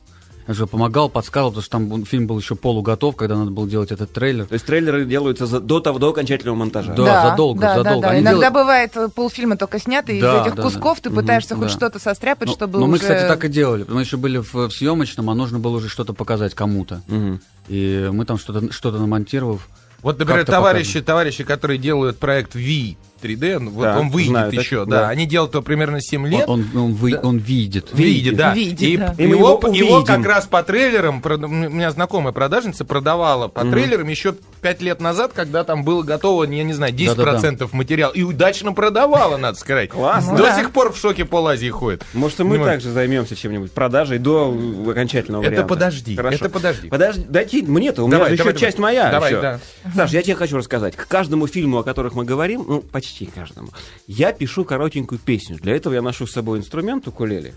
Я 0.46 0.52
же 0.52 0.66
помогал, 0.66 1.08
подсказывал, 1.08 1.52
потому 1.52 1.62
что 1.62 1.70
там 1.72 2.04
фильм 2.04 2.26
был 2.26 2.38
еще 2.38 2.54
полуготов, 2.54 3.16
когда 3.16 3.34
надо 3.34 3.50
было 3.50 3.66
делать 3.66 3.90
этот 3.90 4.12
трейлер. 4.12 4.44
То 4.44 4.52
есть 4.52 4.66
трейлеры 4.66 5.06
делаются 5.06 5.46
за- 5.46 5.58
до 5.60 5.80
того, 5.80 5.98
до 5.98 6.10
окончательного 6.10 6.54
монтажа. 6.54 6.92
Да. 6.92 7.30
задолго, 7.30 7.60
да, 7.62 7.76
задолго. 7.78 8.00
Да, 8.02 8.08
да. 8.08 8.10
Они 8.12 8.20
Иногда 8.20 8.38
делают- 8.50 8.54
бывает 8.54 8.96
э, 8.96 9.08
полфильма 9.08 9.56
только 9.56 9.78
снято, 9.80 10.12
и 10.12 10.20
Да, 10.20 10.36
из 10.42 10.46
этих 10.46 10.56
да, 10.56 10.62
кусков 10.62 11.00
да. 11.00 11.08
ты 11.08 11.16
пытаешься 11.16 11.54
Мгм, 11.54 11.62
хоть 11.64 11.72
да. 11.72 11.78
что-то 11.78 11.98
состряпать, 11.98 12.48
Но, 12.48 12.54
чтобы 12.54 12.78
но 12.78 12.86
мы, 12.86 12.92
уже- 12.94 13.00
кстати, 13.00 13.26
так 13.26 13.42
и 13.46 13.48
делали. 13.48 13.86
Мы 13.88 14.02
еще 14.02 14.18
были 14.18 14.36
в, 14.36 14.52
в 14.52 14.70
съемочном, 14.70 15.30
а 15.30 15.34
нужно 15.34 15.58
было 15.60 15.78
уже 15.78 15.88
что-то 15.88 16.12
показать 16.12 16.54
кому-то. 16.54 17.02
Мгм. 17.08 17.40
И 17.68 18.10
мы 18.12 18.26
там 18.26 18.36
что-то 18.36 18.70
что 18.70 18.90
намонтировав. 18.90 19.66
Вот, 20.02 20.18
например, 20.18 20.44
товарищи, 20.44 20.82
показывают. 21.00 21.06
товарищи, 21.06 21.44
которые 21.44 21.78
делают 21.78 22.18
проект 22.18 22.54
V 22.54 22.96
3D, 23.24 23.58
ну, 23.58 23.70
вот 23.70 23.82
Да, 23.84 23.98
он 23.98 24.10
выйдет 24.10 24.30
знаю, 24.30 24.50
так- 24.52 24.60
еще, 24.60 24.84
да. 24.84 25.00
да. 25.02 25.08
Они 25.08 25.26
делают 25.26 25.54
его 25.54 25.62
примерно 25.62 26.00
7 26.00 26.24
Он, 26.24 26.30
лет. 26.30 26.48
он, 26.48 26.66
он, 26.74 26.92
вы- 26.94 27.18
он 27.22 27.38
видит. 27.38 27.88
Видит, 27.92 28.36
да. 28.36 28.52
Видит, 28.54 28.82
и, 28.82 28.96
да. 28.96 29.14
И 29.16 29.26
мы 29.26 29.36
его, 29.36 29.60
его 29.62 29.74
его 29.74 30.04
как 30.04 30.24
раз 30.26 30.46
по 30.46 30.62
трейлерам, 30.62 31.22
у 31.24 31.48
меня 31.48 31.90
знакомая 31.90 32.32
продажница 32.32 32.84
продавала 32.84 33.48
по 33.48 33.62
трейлерам 33.64 34.08
еще 34.08 34.34
5 34.60 34.82
лет 34.82 35.00
назад, 35.00 35.32
когда 35.34 35.64
там 35.64 35.84
было 35.84 36.02
готово, 36.02 36.44
я 36.44 36.62
не 36.64 36.72
знаю, 36.72 36.92
10% 36.92 37.68
материала. 37.72 38.12
И 38.12 38.22
удачно 38.22 38.72
продавала, 38.72 39.36
надо 39.36 39.58
сказать. 39.58 39.90
Классно. 39.90 40.36
До 40.36 40.44
да. 40.44 40.58
сих 40.58 40.70
пор 40.70 40.92
в 40.92 40.98
шоке 40.98 41.24
Пол 41.24 41.48
Азии 41.48 41.68
ходит. 41.68 42.04
Может, 42.14 42.40
и 42.40 42.44
мы 42.44 42.58
также 42.58 42.90
займемся 42.90 43.36
чем-нибудь 43.36 43.72
продажей 43.72 44.18
до 44.18 44.54
окончательного 44.88 45.42
Это 45.42 45.50
варианта. 45.50 45.68
подожди, 45.68 46.16
Хорошо. 46.16 46.36
это 46.36 46.48
подожди. 46.48 46.88
Подожди, 46.88 47.24
дайте 47.28 47.62
мне-то, 47.62 48.02
у 48.04 48.08
меня 48.08 48.26
еще 48.28 48.54
часть 48.54 48.78
моя. 48.78 49.10
Давай, 49.10 49.32
да. 49.32 49.60
Саш, 49.94 50.10
я 50.12 50.22
тебе 50.22 50.34
хочу 50.34 50.56
рассказать. 50.56 50.96
К 50.96 51.06
каждому 51.06 51.46
фильму, 51.46 51.78
о 51.78 51.82
которых 51.84 52.14
мы 52.14 52.24
говорим, 52.24 52.64
ну, 52.66 52.80
почти 52.80 53.13
почти 53.14 53.26
каждому. 53.26 53.68
Я 54.06 54.32
пишу 54.32 54.64
коротенькую 54.64 55.18
песню. 55.24 55.56
Для 55.60 55.76
этого 55.76 55.94
я 55.94 56.02
ношу 56.02 56.26
с 56.26 56.32
собой 56.32 56.58
инструмент 56.58 57.06
укулеле. 57.06 57.54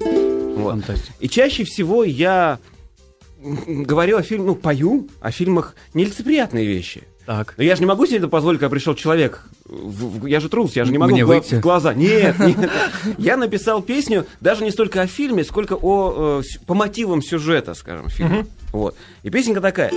Вот. 0.55 0.71
Фантастика. 0.71 1.13
И 1.19 1.27
чаще 1.27 1.63
всего 1.63 2.03
я 2.03 2.59
говорю 3.41 4.17
о 4.17 4.21
фильмах, 4.23 4.47
ну, 4.47 4.55
пою 4.55 5.07
о 5.21 5.31
фильмах 5.31 5.75
нелицеприятные 5.93 6.65
вещи. 6.65 7.03
Так. 7.25 7.55
Но 7.57 7.63
я 7.63 7.75
же 7.75 7.81
не 7.81 7.85
могу 7.87 8.05
себе 8.05 8.19
это 8.19 8.27
позволить, 8.29 8.59
когда 8.59 8.69
пришел 8.71 8.95
человек. 8.95 9.43
в- 9.65 10.19
в- 10.21 10.25
я 10.27 10.39
же 10.39 10.47
трус, 10.47 10.75
я 10.77 10.85
же 10.85 10.91
не 10.93 10.97
могу 10.97 11.11
Мне 11.11 11.25
в, 11.25 11.27
выйти? 11.27 11.55
в 11.55 11.59
глаза. 11.59 11.93
Нет, 11.93 12.39
нет. 12.39 12.69
Я 13.17 13.35
написал 13.35 13.81
песню 13.81 14.25
даже 14.39 14.63
не 14.63 14.71
столько 14.71 15.01
о 15.01 15.07
фильме, 15.07 15.43
сколько 15.43 15.73
о, 15.75 16.41
э, 16.41 16.59
по 16.65 16.73
мотивам 16.73 17.21
сюжета, 17.21 17.73
скажем, 17.73 18.07
фильма. 18.09 18.45
Вот. 18.71 18.95
И 19.23 19.29
песенка 19.29 19.59
такая. 19.59 19.91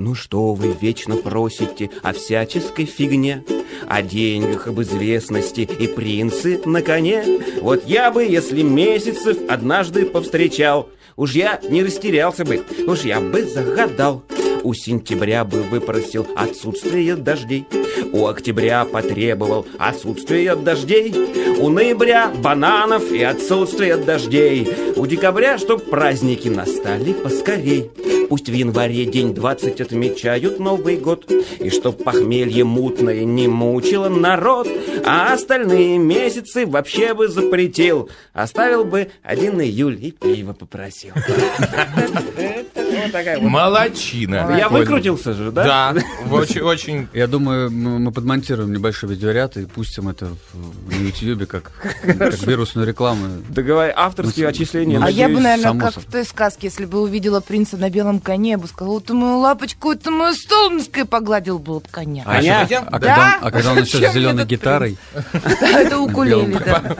Ну 0.00 0.14
что 0.14 0.54
вы 0.54 0.76
вечно 0.80 1.16
просите 1.16 1.90
о 2.04 2.12
всяческой 2.12 2.84
фигне, 2.84 3.44
О 3.88 4.00
деньгах, 4.00 4.68
об 4.68 4.80
известности 4.80 5.62
и 5.62 5.88
принцы 5.88 6.60
на 6.64 6.82
коне? 6.82 7.24
Вот 7.60 7.84
я 7.84 8.12
бы, 8.12 8.22
если 8.22 8.62
месяцев 8.62 9.36
однажды 9.48 10.06
повстречал, 10.06 10.88
Уж 11.16 11.32
я 11.32 11.60
не 11.68 11.82
растерялся 11.82 12.44
бы, 12.44 12.62
уж 12.86 13.00
я 13.02 13.20
бы 13.20 13.42
загадал. 13.42 14.22
У 14.68 14.74
сентября 14.74 15.46
бы 15.46 15.62
выпросил 15.62 16.26
отсутствие 16.36 17.16
дождей, 17.16 17.64
У 18.12 18.26
октября 18.26 18.84
потребовал 18.84 19.66
отсутствие 19.78 20.54
дождей, 20.56 21.14
У 21.58 21.70
ноября 21.70 22.28
бананов 22.28 23.10
и 23.10 23.22
отсутствие 23.22 23.96
дождей, 23.96 24.68
У 24.94 25.06
декабря, 25.06 25.56
чтоб 25.56 25.82
праздники 25.82 26.48
настали 26.48 27.14
поскорей. 27.14 27.90
Пусть 28.28 28.50
в 28.50 28.52
январе 28.52 29.06
день 29.06 29.32
20 29.32 29.80
отмечают 29.80 30.60
Новый 30.60 30.98
год, 30.98 31.32
И 31.60 31.70
чтоб 31.70 32.04
похмелье 32.04 32.64
мутное 32.64 33.24
не 33.24 33.48
мучило 33.48 34.10
народ, 34.10 34.68
А 35.06 35.32
остальные 35.32 35.96
месяцы 35.96 36.66
вообще 36.66 37.14
бы 37.14 37.28
запретил, 37.28 38.10
Оставил 38.34 38.84
бы 38.84 39.08
один 39.22 39.62
июль 39.62 39.98
и 39.98 40.10
пиво 40.10 40.52
попросил. 40.52 41.14
Такая 43.12 43.38
вот. 43.38 43.48
Молодчина. 43.48 44.54
Я 44.56 44.68
выкрутился 44.68 45.32
же, 45.34 45.50
да? 45.52 45.92
Да, 45.92 46.02
очень, 46.30 46.60
очень. 46.60 47.08
Я 47.12 47.26
думаю, 47.26 47.70
мы 47.70 48.10
подмонтируем 48.12 48.72
небольшой 48.72 49.10
видеоряд 49.10 49.56
и 49.56 49.64
пустим 49.66 50.08
это 50.08 50.26
в- 50.52 50.90
на 50.92 50.94
Ютьюбе 51.06 51.46
как, 51.46 51.72
как 52.02 52.38
вирусную 52.42 52.86
рекламу. 52.86 53.26
Договор... 53.48 53.92
Авторские 53.96 54.46
Ну, 54.46 54.50
отчисления. 54.50 54.98
ну, 55.00 55.06
А 55.06 55.10
я 55.10 55.28
бы, 55.28 55.40
наверное, 55.40 55.80
как 55.80 55.94
в 55.96 56.10
той 56.10 56.24
сказке, 56.24 56.66
если 56.68 56.84
бы 56.84 57.00
увидела 57.00 57.40
принца 57.40 57.76
на 57.76 57.90
белом 57.90 58.20
коне, 58.20 58.52
я 58.52 58.58
бы 58.58 58.66
сказала, 58.68 58.94
вот 58.94 59.10
мою 59.10 59.38
лапочку, 59.38 59.92
это 59.92 60.10
мое 60.10 60.34
солнышко, 60.34 61.00
и 61.00 61.04
погладил 61.04 61.58
бы 61.58 61.80
коня. 61.90 62.22
А, 62.26 62.38
а 62.38 62.42
Да? 62.42 62.66
когда, 62.90 63.38
он- 63.40 63.46
а 63.46 63.50
когда 63.50 63.72
он 63.72 63.78
еще 63.82 64.10
с 64.10 64.12
зеленой 64.12 64.44
гитарой, 64.44 64.96
Это 65.62 65.98
укулеле, 65.98 66.58
да. 66.64 66.96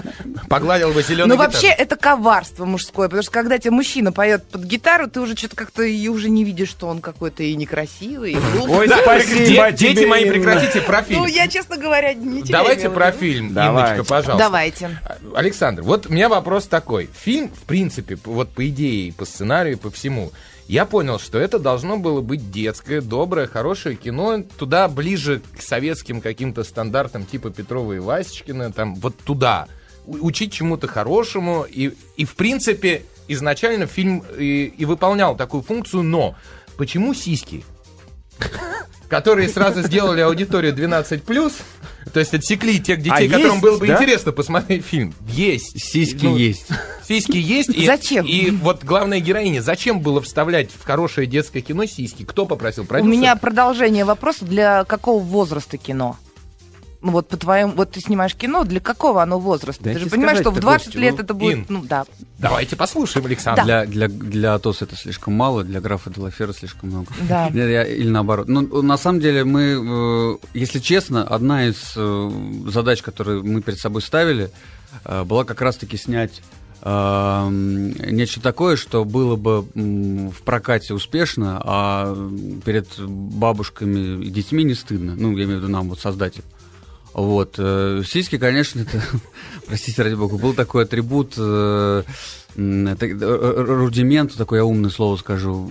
Погладил 0.49 0.93
бы 0.93 1.03
зеленый 1.03 1.29
Ну, 1.29 1.37
вообще, 1.37 1.69
это 1.69 1.97
коварство 1.97 2.65
мужское, 2.65 3.09
потому 3.09 3.23
что 3.23 3.33
когда 3.33 3.59
тебе 3.59 3.71
мужчина 3.73 4.13
поет 4.13 4.45
под 4.45 4.63
гитару, 4.65 5.09
ты 5.09 5.21
уже 5.21 5.37
что-то 5.37 5.57
как-то 5.57 5.83
и 5.99 6.09
уже 6.09 6.29
не 6.31 6.45
видишь, 6.45 6.69
что 6.71 6.87
он 6.87 7.01
какой-то 7.01 7.43
и 7.43 7.55
некрасивый, 7.57 8.33
и 8.33 8.37
глупый. 8.55 8.77
Ой, 8.77 8.89
спасибо 8.89 9.73
дети 9.73 10.05
мои, 10.05 10.29
прекратите 10.29 10.81
про 10.81 11.03
фильм. 11.03 11.21
Ну, 11.21 11.27
я, 11.27 11.49
честно 11.49 11.77
говоря, 11.77 12.15
не 12.15 12.43
теряю 12.43 12.63
Давайте 12.65 12.91
про 12.91 13.13
фильм, 13.13 13.53
Давайте. 13.53 13.95
Инночка, 13.95 14.09
пожалуйста. 14.09 14.45
Давайте. 14.45 15.01
Александр, 15.35 15.83
вот 15.83 16.07
у 16.07 16.13
меня 16.13 16.29
вопрос 16.29 16.67
такой. 16.67 17.09
Фильм, 17.19 17.49
в 17.51 17.65
принципе, 17.65 18.19
вот 18.25 18.51
по 18.51 18.69
идее, 18.69 19.13
по 19.13 19.25
сценарию, 19.25 19.79
по 19.79 19.91
всему, 19.91 20.33
я 20.67 20.85
понял, 20.85 21.19
что 21.19 21.39
это 21.39 21.59
должно 21.59 21.97
было 21.97 22.21
быть 22.21 22.51
детское, 22.51 23.01
доброе, 23.01 23.47
хорошее 23.47 23.97
кино, 23.97 24.43
туда 24.59 24.87
ближе 24.89 25.41
к 25.57 25.63
советским 25.63 26.21
каким-то 26.21 26.63
стандартам 26.63 27.25
типа 27.25 27.51
Петрова 27.51 27.95
и 27.95 27.99
Васечкина, 27.99 28.73
там 28.73 28.95
вот 28.97 29.17
туда. 29.17 29.67
У- 30.05 30.27
Учить 30.27 30.53
чему-то 30.53 30.87
хорошему. 30.87 31.65
И, 31.69 31.95
и 32.17 32.25
в 32.27 32.35
принципе, 32.35 33.03
изначально 33.29 33.87
фильм 33.87 34.25
и, 34.39 34.73
и 34.77 34.85
выполнял 34.85 35.37
такую 35.37 35.63
функцию, 35.63 36.03
но 36.03 36.35
почему 36.77 37.15
сиськи? 37.15 37.65
Которые 39.09 39.49
сразу 39.49 39.83
сделали 39.83 40.21
аудиторию 40.21 40.75
12+, 40.75 41.53
то 42.13 42.21
есть 42.21 42.35
отсекли 42.35 42.79
тех 42.79 42.99
детей, 42.99 43.27
А 43.27 43.31
которым 43.31 43.53
есть, 43.53 43.63
было 43.63 43.79
бы 43.79 43.87
да? 43.87 43.95
интересно 43.95 44.33
посмотреть 44.33 44.85
фильм. 44.85 45.15
Есть. 45.29 45.83
сиськи 45.83 46.25
Ну, 46.27 46.37
есть. 46.37 46.67
Сиськи 47.07 47.37
есть. 47.39 47.71
И, 47.71 47.87
Зачем? 47.87 48.27
И 48.27 48.51
вот 48.51 48.85
главная 48.85 49.21
героиня, 49.21 49.63
зачем 49.63 50.01
было 50.01 50.21
вставлять 50.21 50.71
в 50.71 50.85
хорошее 50.85 51.27
детское 51.27 51.63
кино 51.63 51.87
сиськи? 51.87 52.25
Кто 52.25 52.45
попросил? 52.45 52.83
У 52.83 52.87
Продюсер? 52.87 53.11
меня 53.11 53.35
продолжение 53.37 54.05
вопроса, 54.05 54.45
для 54.45 54.85
какого 54.85 55.23
возраста 55.23 55.79
кино? 55.79 56.17
Ну 57.01 57.13
вот 57.13 57.29
по 57.29 57.37
твоим, 57.37 57.73
вот 57.73 57.93
ты 57.93 58.01
снимаешь 58.01 58.35
кино, 58.35 58.65
для 58.65 58.81
какого 58.81 59.23
оно 59.23 59.39
возраста? 59.39 59.85
Дайте 59.85 60.01
ты 60.01 60.05
же 60.07 60.11
понимаешь, 60.11 60.41
что 60.41 60.51
в 60.51 60.55
сказать-то, 60.55 60.69
20 60.69 60.85
Костя, 60.87 60.99
лет 60.99 61.15
ну, 61.17 61.25
это 61.25 61.35
будет, 61.35 61.59
Ин. 61.59 61.67
ну 61.69 61.83
да. 61.85 62.05
Давайте 62.39 62.75
послушаем, 62.75 63.27
Александр. 63.27 63.63
Для, 63.63 63.87
для, 63.87 64.09
для 64.09 64.55
Атоса 64.55 64.85
это 64.85 64.97
слишком 64.97 65.35
мало, 65.35 65.63
для 65.63 65.81
графа 65.81 66.11
Делафера 66.11 66.53
слишком 66.53 66.91
много. 66.91 67.07
Да. 67.29 67.47
Я- 67.55 67.85
или 67.85 68.09
наоборот. 68.09 68.49
Ну, 68.49 68.83
на 68.83 68.99
самом 68.99 69.21
деле, 69.21 69.45
мы, 69.45 70.39
э, 70.43 70.49
если 70.55 70.81
честно, 70.81 71.23
одна 71.23 71.69
из 71.69 71.93
э, 71.95 72.31
задач, 72.67 73.03
которые 73.03 73.43
мы 73.43 73.63
перед 73.63 73.79
собой 73.79 74.03
ставили, 74.03 74.51
э, 75.05 75.23
была 75.23 75.45
как 75.45 75.61
раз-таки 75.61 75.97
снять 75.97 76.43
э, 76.83 77.49
нечто 77.51 78.41
такое, 78.41 78.75
что 78.75 79.05
было 79.05 79.37
бы 79.37 79.63
в 79.73 80.43
прокате 80.43 80.95
успешно, 80.95 81.63
а 81.65 82.29
перед 82.65 82.89
бабушками 82.99 84.25
и 84.25 84.31
детьми 84.31 84.65
не 84.65 84.75
стыдно. 84.75 85.15
Ну, 85.17 85.37
я 85.37 85.45
имею 85.45 85.61
в 85.61 85.63
виду 85.63 85.73
нам, 85.73 85.89
вот, 85.89 86.01
создатель. 86.01 86.43
Вот. 87.15 87.55
э, 87.59 88.03
Сиськи, 88.07 88.39
конечно, 88.39 88.81
это, 88.81 89.03
простите, 89.67 90.03
ради 90.03 90.15
бога, 90.15 90.37
был 90.37 90.55
такой 90.55 90.85
атрибут, 90.85 91.35
э, 91.37 92.03
э, 92.57 93.65
рудимент, 93.67 94.35
такое 94.37 94.61
я 94.61 94.65
умное 94.65 94.91
слово 94.91 95.17
скажу, 95.17 95.69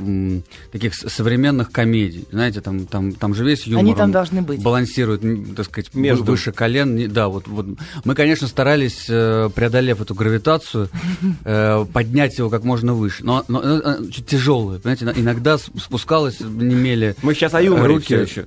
таких 0.72 0.96
современных 0.96 1.72
комедий. 1.72 2.26
Знаете, 2.32 2.62
там, 2.62 2.86
там, 2.86 3.14
там 3.14 3.34
же 3.34 3.46
весь 3.46 3.66
юмор. 3.66 3.84
Они 3.84 3.96
там 3.96 4.12
должны 4.12 4.42
быть. 4.42 4.62
Балансирует, 4.62 5.24
м, 5.24 5.56
так 5.56 5.66
сказать, 5.66 5.94
Между. 5.94 6.24
выше 6.26 6.52
колен. 6.52 7.12
Да, 7.12 7.28
вот, 7.28 7.48
вот. 7.48 7.66
Мы, 8.04 8.16
конечно, 8.16 8.48
старались, 8.48 9.06
преодолев 9.06 10.02
эту 10.02 10.16
гравитацию, 10.16 10.90
поднять 11.44 12.38
его 12.38 12.50
как 12.50 12.64
можно 12.64 12.94
выше. 12.94 13.24
Но, 13.24 13.44
но, 13.48 13.98
тяжелое, 14.10 14.80
понимаете, 14.80 15.22
иногда 15.22 15.58
спускалось, 15.58 16.40
немели 16.40 17.16
Мы 17.22 17.34
сейчас 17.34 17.54
о 17.54 17.62
юморе 17.62 17.96
Руки. 17.96 18.06
все 18.06 18.22
еще. 18.22 18.46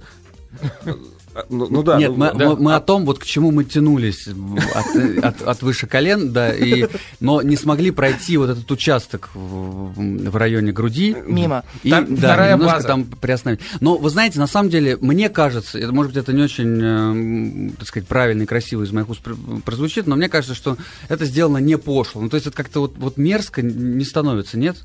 Ну, 1.49 1.67
ну 1.71 1.83
да. 1.83 1.99
Нет, 1.99 2.11
ну, 2.11 2.17
мы, 2.17 2.33
да. 2.35 2.49
мы- 2.51 2.57
мы 2.57 2.75
о 2.75 2.81
том, 2.81 3.05
вот 3.07 3.19
к 3.19 3.25
чему 3.25 3.51
мы 3.51 3.65
тянулись 3.65 4.27
от, 4.29 5.25
от- 5.25 5.43
от 5.43 5.63
выше 5.63 5.87
колен, 5.87 6.33
да, 6.33 6.53
и, 6.55 6.87
но 7.21 7.43
не 7.43 7.57
смогли 7.57 7.91
пройти 7.91 8.37
вот 8.37 8.51
этот 8.51 8.71
участок 8.71 9.31
в, 9.35 9.93
в 10.31 10.37
районе 10.37 10.73
груди. 10.73 11.17
Мимо. 11.27 11.65
И, 11.83 11.91
Там 11.91 12.07
да, 12.15 12.17
вторая 12.17 12.53
немножко 12.55 12.77
база. 12.77 12.89
там 12.89 13.05
приостановить. 13.05 13.61
Но 13.81 13.97
вы 13.97 14.11
знаете, 14.11 14.39
на 14.39 14.47
самом 14.47 14.71
деле, 14.71 14.97
мне 15.01 15.29
кажется, 15.29 15.79
это, 15.79 15.93
может 15.93 16.13
быть, 16.13 16.23
это 16.23 16.33
не 16.33 16.43
очень, 16.43 16.81
эм, 16.83 17.71
так 17.79 17.87
сказать, 17.89 18.09
правильно 18.09 18.43
и 18.43 18.47
красиво 18.47 18.83
из 18.83 18.93
моих 18.93 19.09
уст 19.09 19.21
пр- 19.23 19.37
прозвучит, 19.65 20.07
но 20.07 20.17
мне 20.17 20.29
кажется, 20.29 20.55
что 20.55 20.77
это 21.09 21.25
сделано 21.25 21.59
не 21.59 21.79
пошло. 21.79 22.21
Ну, 22.23 22.29
то 22.29 22.35
есть 22.37 22.47
это 22.47 22.57
как-то 22.57 22.81
вот, 22.81 22.95
вот 22.99 23.17
мерзко 23.17 23.63
не 23.63 24.05
становится, 24.05 24.59
нет? 24.59 24.77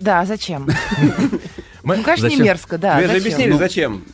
Да, 0.00 0.20
а 0.20 0.26
зачем? 0.26 0.68
Мы- 1.82 1.96
Ну, 1.98 2.02
конечно, 2.02 2.26
не 2.26 2.36
мерзко, 2.36 2.78
да. 2.78 2.96
Вы 2.96 3.02
же 3.02 3.06
зачем? 3.08 3.22
объясняли, 3.22 3.50
Ну, 3.52 3.58
зачем. 3.58 4.04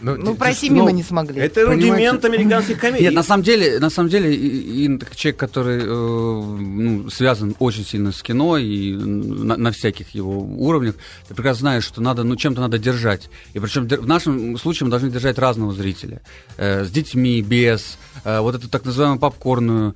Ну, 0.00 0.16
Ну, 0.16 0.34
пройти 0.34 0.70
ну, 0.70 0.76
мимо 0.76 0.92
не 0.92 1.02
смогли. 1.02 1.40
Это 1.40 1.66
Понимаете? 1.66 1.90
рудимент 1.90 2.24
американских 2.24 2.78
комедий. 2.78 3.04
Нет, 3.04 3.14
на 3.14 3.22
самом 3.22 3.42
деле, 3.42 3.78
на 3.78 3.90
самом 3.90 4.08
деле, 4.08 4.34
и, 4.34 4.84
и 4.84 4.98
как 4.98 5.16
человек, 5.16 5.40
который 5.40 5.80
э, 5.82 5.86
ну, 5.86 7.10
связан 7.10 7.54
очень 7.58 7.84
сильно 7.84 8.12
с 8.12 8.22
кино 8.22 8.58
и 8.58 8.92
на, 8.94 9.56
на 9.56 9.72
всяких 9.72 10.10
его 10.10 10.40
уровнях, 10.40 10.94
ты 11.28 11.34
прекрасно 11.34 11.60
знаешь, 11.60 11.84
что 11.84 12.00
надо, 12.00 12.24
ну, 12.24 12.36
чем-то 12.36 12.60
надо 12.60 12.78
держать. 12.78 13.30
И 13.54 13.60
причем 13.60 13.86
в 13.86 14.06
нашем 14.06 14.58
случае 14.58 14.86
мы 14.86 14.90
должны 14.90 15.10
держать 15.10 15.38
разного 15.38 15.72
зрителя. 15.72 16.20
Э, 16.56 16.84
с 16.84 16.90
детьми, 16.90 17.42
без, 17.42 17.98
э, 18.24 18.40
вот 18.40 18.54
эту 18.54 18.68
так 18.68 18.84
называемую 18.84 19.20
попкорную 19.20 19.94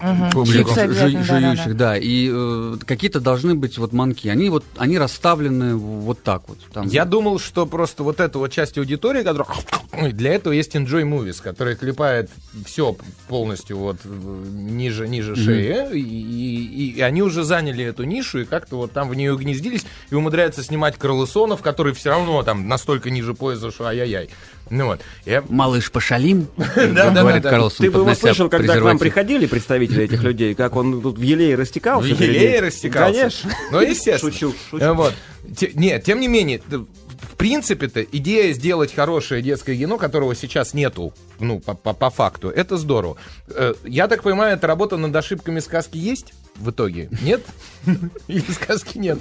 Мгм. 0.00 0.30
публику, 0.30 0.68
Чипсы 0.70 0.80
жу- 0.80 0.84
обязательно, 0.84 1.24
да-да-да. 1.26 1.46
жующих, 1.56 1.76
да, 1.76 1.96
и 1.98 2.30
э, 2.32 2.76
какие-то 2.86 3.20
должны 3.20 3.54
быть 3.54 3.78
вот 3.78 3.92
манки. 3.92 4.28
Они 4.28 4.48
вот, 4.48 4.64
они 4.76 4.96
расставлены 4.98 5.74
вот 5.76 6.22
так 6.22 6.42
вот. 6.48 6.58
Там. 6.72 6.86
Я 6.86 7.04
думал, 7.04 7.38
что 7.40 7.66
просто 7.66 8.02
вот 8.04 8.20
эта 8.20 8.38
вот 8.38 8.52
часть 8.52 8.78
аудитории, 8.78 9.22
которая... 9.22 9.48
Для 10.12 10.34
этого 10.34 10.52
есть 10.52 10.76
Enjoy 10.76 11.02
Movies, 11.02 11.42
который 11.42 11.74
клепает 11.74 12.30
все 12.64 12.96
полностью 13.28 13.78
вот 13.78 13.96
э, 14.04 14.44
ниже, 14.52 15.08
ниже 15.08 15.34
шеи, 15.34 15.92
и, 15.98 16.00
и- 16.00 16.90
и 16.98 17.00
они 17.00 17.22
уже 17.22 17.42
заняли 17.42 17.84
эту 17.84 18.04
нишу, 18.04 18.40
и 18.40 18.44
как-то 18.44 18.76
вот 18.76 18.92
там 18.92 19.08
в 19.08 19.14
нее 19.14 19.36
гнездились, 19.36 19.84
и 20.10 20.14
умудряются 20.14 20.62
снимать 20.62 20.96
Крылысонов, 20.96 21.60
который 21.62 21.92
все 21.94 22.10
равно 22.10 22.42
там 22.44 22.68
настолько 22.68 23.10
ниже 23.10 23.34
пояса, 23.34 23.70
что 23.72 23.86
ай-яй-яй. 23.86 24.28
Ну 24.70 24.86
вот. 24.86 25.00
Я- 25.24 25.42
Малыш 25.48 25.90
пошалим, 25.90 26.46
да, 26.56 27.10
говорит 27.10 27.42
да. 27.42 27.50
Карлсон, 27.50 27.86
Ты 27.86 27.90
бы 27.90 28.00
его 28.00 28.14
слышал, 28.14 28.48
когда 28.48 28.76
к 28.78 28.82
нам 28.82 28.98
приходили 28.98 29.46
представители 29.46 30.04
этих 30.04 30.22
людей, 30.22 30.54
как 30.54 30.76
он 30.76 31.00
тут 31.02 31.18
в 31.18 31.22
елее 31.22 31.54
растекался. 31.56 32.14
В 32.14 32.20
елее 32.20 32.60
растекался. 32.60 33.18
Конечно. 33.20 33.50
Ну, 33.72 33.80
естественно. 33.82 34.32
Шучу, 34.32 34.50
Э, 34.50 34.54
шучу. 34.70 34.94
Вот. 34.94 35.14
Те- 35.56 35.70
нет, 35.74 36.04
тем 36.04 36.20
не 36.20 36.28
менее, 36.28 36.60
в 36.68 37.36
принципе-то 37.36 38.02
идея 38.02 38.52
сделать 38.52 38.94
хорошее 38.94 39.42
детское 39.42 39.76
кино, 39.76 39.96
которого 39.96 40.34
сейчас 40.34 40.74
нету, 40.74 41.14
ну, 41.40 41.60
по, 41.60 41.74
по- 41.74 41.92
по 41.94 42.10
факту, 42.10 42.48
это 42.50 42.76
здорово. 42.76 43.16
Э, 43.48 43.74
Я 43.84 44.08
так 44.08 44.22
понимаю, 44.22 44.54
эта 44.56 44.66
работа 44.66 44.96
над 44.96 45.14
ошибками 45.16 45.60
сказки 45.60 45.96
есть 45.96 46.34
в 46.56 46.70
итоге? 46.70 47.08
Нет? 47.22 47.42
Или 48.28 48.44
сказки 48.52 48.98
нет? 48.98 49.20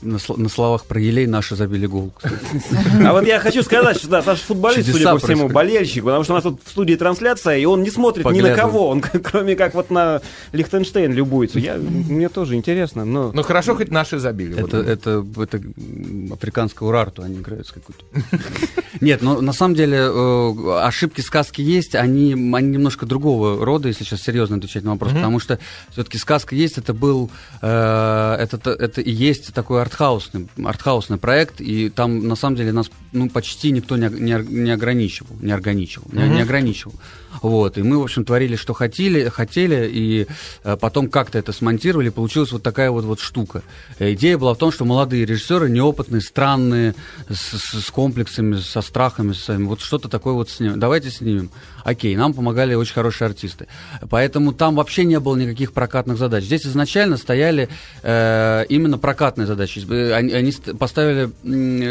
На, 0.00 0.18
на 0.36 0.48
словах 0.48 0.84
про 0.84 1.00
елей 1.00 1.26
наши 1.26 1.56
забили 1.56 1.86
гол. 1.86 2.12
А 3.04 3.12
вот 3.12 3.26
я 3.26 3.40
хочу 3.40 3.62
сказать, 3.62 3.96
что 3.96 4.08
да, 4.08 4.22
Саша 4.22 4.44
футболист, 4.44 4.90
судя 4.90 5.12
по 5.12 5.18
всему, 5.18 5.48
болельщик, 5.48 6.04
потому 6.04 6.24
что 6.24 6.34
у 6.34 6.36
нас 6.36 6.44
тут 6.44 6.60
в 6.64 6.70
студии 6.70 6.94
трансляция, 6.94 7.58
и 7.58 7.64
он 7.64 7.82
не 7.82 7.90
смотрит 7.90 8.30
ни 8.30 8.40
на 8.40 8.54
кого, 8.54 8.88
он 8.88 9.00
кроме 9.22 9.56
как 9.56 9.74
вот 9.74 9.90
на 9.90 10.20
Лихтенштейн 10.52 11.12
любуется. 11.12 11.58
Я, 11.58 11.76
мне 11.76 12.28
тоже 12.28 12.54
интересно, 12.54 13.04
но... 13.04 13.32
Ну 13.32 13.42
хорошо, 13.42 13.74
хоть 13.74 13.90
наши 13.90 14.18
забили. 14.18 14.58
Это, 14.58 14.78
это, 14.78 15.26
это 15.36 15.56
м, 15.56 16.32
африканскую 16.32 16.90
рарту 16.90 17.22
они 17.22 17.38
играют 17.38 17.66
с 17.66 17.72
какой-то. 17.72 18.04
Нет, 19.00 19.22
но 19.22 19.40
на 19.40 19.52
самом 19.52 19.74
деле 19.74 19.98
э, 19.98 20.80
ошибки 20.82 21.20
сказки 21.20 21.60
есть, 21.60 21.94
они, 21.94 22.32
они 22.32 22.68
немножко 22.68 23.06
другого 23.06 23.64
рода, 23.64 23.88
если 23.88 24.04
сейчас 24.04 24.22
серьезно 24.22 24.56
отвечать 24.56 24.84
на 24.84 24.92
вопрос, 24.92 25.12
потому 25.12 25.40
что 25.40 25.58
все-таки 25.90 26.18
сказка 26.18 26.54
есть, 26.54 26.78
это 26.78 26.94
был, 26.94 27.30
э, 27.62 28.36
это, 28.38 28.70
это 28.70 29.00
и 29.00 29.10
есть 29.10 29.52
такой 29.54 29.82
артхаусный, 29.88 30.46
артхаусный 30.64 31.16
проект, 31.16 31.60
и 31.60 31.88
там 31.88 32.28
на 32.28 32.36
самом 32.36 32.56
деле 32.56 32.72
нас 32.72 32.90
ну, 33.12 33.28
почти 33.30 33.70
никто 33.72 33.96
не, 33.96 34.08
не, 34.08 34.36
не 34.64 34.70
ограничивал, 34.70 35.34
не 35.40 35.52
ограничивал, 35.52 36.06
не, 36.12 36.28
не 36.28 36.42
ограничивал. 36.42 36.94
Вот, 37.42 37.78
и 37.78 37.82
мы, 37.82 37.98
в 37.98 38.02
общем, 38.02 38.24
творили, 38.24 38.56
что 38.56 38.74
хотели, 38.74 39.28
хотели, 39.28 39.88
и 39.92 40.26
э, 40.64 40.76
потом 40.76 41.08
как-то 41.08 41.38
это 41.38 41.52
смонтировали, 41.52 42.08
получилась 42.08 42.50
вот 42.52 42.62
такая 42.62 42.90
вот, 42.90 43.04
вот 43.04 43.20
штука. 43.20 43.62
Э, 43.98 44.12
Идея 44.14 44.38
была 44.38 44.54
в 44.54 44.58
том, 44.58 44.72
что 44.72 44.84
молодые 44.84 45.24
режиссеры, 45.24 45.70
неопытные, 45.70 46.20
странные, 46.20 46.94
с, 47.28 47.58
с- 47.58 47.80
с 47.86 47.90
комплексами, 47.90 48.56
со 48.56 48.80
страхами 48.82 49.32
своими, 49.34 49.64
вот 49.64 49.80
что-то 49.80 50.08
такое 50.08 50.34
вот 50.34 50.50
снимем. 50.50 50.80
Давайте 50.80 51.10
снимем. 51.10 51.50
Окей, 51.84 52.16
нам 52.16 52.34
помогали 52.34 52.74
очень 52.74 52.94
хорошие 52.94 53.26
артисты. 53.26 53.66
Поэтому 54.10 54.52
там 54.52 54.74
вообще 54.76 55.04
не 55.04 55.18
было 55.20 55.36
никаких 55.36 55.72
прокатных 55.72 56.18
задач. 56.18 56.44
Здесь 56.44 56.66
изначально 56.66 57.16
стояли 57.16 57.68
э, 58.02 58.64
именно 58.68 58.98
прокатные 58.98 59.46
задачи. 59.46 59.80
Э, 59.88 60.12
Они, 60.12 60.32
они 60.32 60.50
ст- 60.52 60.76
поставили 60.78 61.30